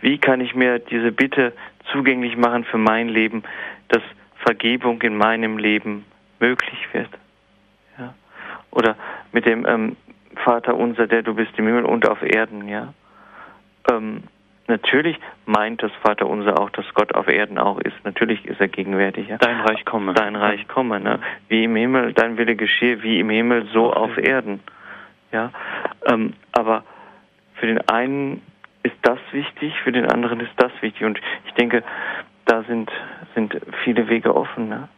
wie 0.00 0.18
kann 0.18 0.40
ich 0.40 0.54
mir 0.54 0.78
diese 0.78 1.12
Bitte 1.12 1.52
zugänglich 1.92 2.36
machen 2.36 2.64
für 2.64 2.78
mein 2.78 3.08
Leben, 3.08 3.42
dass 3.88 4.02
Vergebung 4.44 5.00
in 5.02 5.16
meinem 5.16 5.58
Leben 5.58 6.04
möglich 6.40 6.88
wird. 6.92 7.10
Ja? 7.98 8.14
Oder 8.70 8.96
mit 9.32 9.46
dem 9.46 9.66
ähm, 9.66 9.96
Vater 10.44 10.76
unser, 10.76 11.06
der 11.06 11.22
du 11.22 11.34
bist 11.34 11.52
im 11.56 11.66
Himmel 11.66 11.84
und 11.84 12.08
auf 12.08 12.22
Erden, 12.22 12.68
ja. 12.68 12.92
Ähm, 13.90 14.24
natürlich 14.66 15.18
meint 15.46 15.82
das 15.82 15.92
Vater 16.02 16.26
unser 16.26 16.60
auch, 16.60 16.70
dass 16.70 16.84
Gott 16.94 17.14
auf 17.14 17.28
Erden 17.28 17.58
auch 17.58 17.80
ist. 17.80 17.96
Natürlich 18.04 18.44
ist 18.44 18.60
er 18.60 18.68
gegenwärtig. 18.68 19.28
Ja? 19.28 19.38
Dein 19.38 19.60
Reich 19.60 19.84
komme. 19.84 20.12
Dein 20.14 20.36
Reich 20.36 20.68
komme, 20.68 21.00
ne? 21.00 21.20
Wie 21.48 21.64
im 21.64 21.74
Himmel, 21.74 22.12
dein 22.12 22.36
Wille 22.36 22.54
geschehe, 22.54 23.02
wie 23.02 23.18
im 23.18 23.30
Himmel, 23.30 23.66
so 23.72 23.92
auf 23.92 24.16
Erden. 24.18 24.60
Ja. 25.32 25.50
Ähm, 26.06 26.34
aber 26.52 26.84
für 27.54 27.66
den 27.66 27.86
einen 27.88 28.42
ist 28.82 28.96
das 29.02 29.18
wichtig, 29.32 29.74
für 29.82 29.92
den 29.92 30.06
anderen 30.06 30.40
ist 30.40 30.52
das 30.56 30.72
wichtig. 30.80 31.04
Und 31.04 31.20
ich 31.46 31.54
denke, 31.54 31.82
da 32.44 32.62
sind, 32.62 32.90
sind 33.34 33.58
viele 33.84 34.08
Wege 34.08 34.34
offen. 34.34 34.68
Ne? 34.68 34.88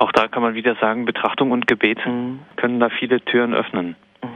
Auch 0.00 0.10
da 0.12 0.28
kann 0.28 0.42
man 0.42 0.54
wieder 0.54 0.76
sagen, 0.76 1.04
Betrachtung 1.04 1.50
und 1.50 1.66
Gebet 1.66 1.98
mhm. 2.06 2.38
können 2.56 2.80
da 2.80 2.88
viele 2.88 3.20
Türen 3.20 3.52
öffnen. 3.52 3.96
Mhm. 4.22 4.28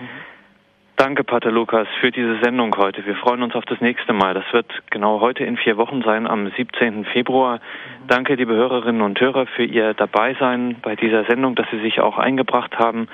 Danke, 0.97 1.25
Pater 1.25 1.51
Lukas, 1.51 1.89
für 2.01 2.11
diese 2.11 2.39
Sendung 2.43 2.77
heute. 2.77 3.07
Wir 3.07 3.17
freuen 3.17 3.43
uns 3.43 3.55
auf 3.55 3.65
das 3.65 3.81
nächste 3.81 4.13
Mal. 4.13 4.35
Das 4.35 4.45
wird 4.53 4.67
genau 4.91 5.21
heute 5.21 5.43
in 5.43 5.57
vier 5.57 5.79
Wochen 5.79 6.03
sein, 6.03 6.27
am 6.27 6.51
17. 6.51 7.07
Februar. 7.07 7.57
Mhm. 7.57 8.09
Danke, 8.09 8.35
liebe 8.35 8.53
Hörerinnen 8.53 9.01
und 9.01 9.19
Hörer, 9.19 9.47
für 9.47 9.65
Ihr 9.65 9.95
Dabeisein 9.95 10.77
bei 10.83 10.97
dieser 10.97 11.25
Sendung, 11.25 11.55
dass 11.55 11.67
Sie 11.71 11.81
sich 11.81 11.99
auch 11.99 12.19
eingebracht 12.19 12.79
haben. 12.79 13.09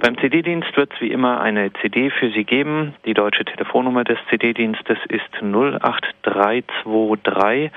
Beim 0.00 0.18
CD-Dienst 0.18 0.76
wird 0.76 0.92
es 0.94 1.00
wie 1.00 1.12
immer 1.12 1.40
eine 1.40 1.72
CD 1.74 2.10
für 2.10 2.32
Sie 2.32 2.42
geben. 2.42 2.96
Die 3.04 3.14
deutsche 3.14 3.44
Telefonnummer 3.44 4.02
des 4.02 4.18
CD-Dienstes 4.30 4.98
ist 5.10 5.30
08323 5.40 7.70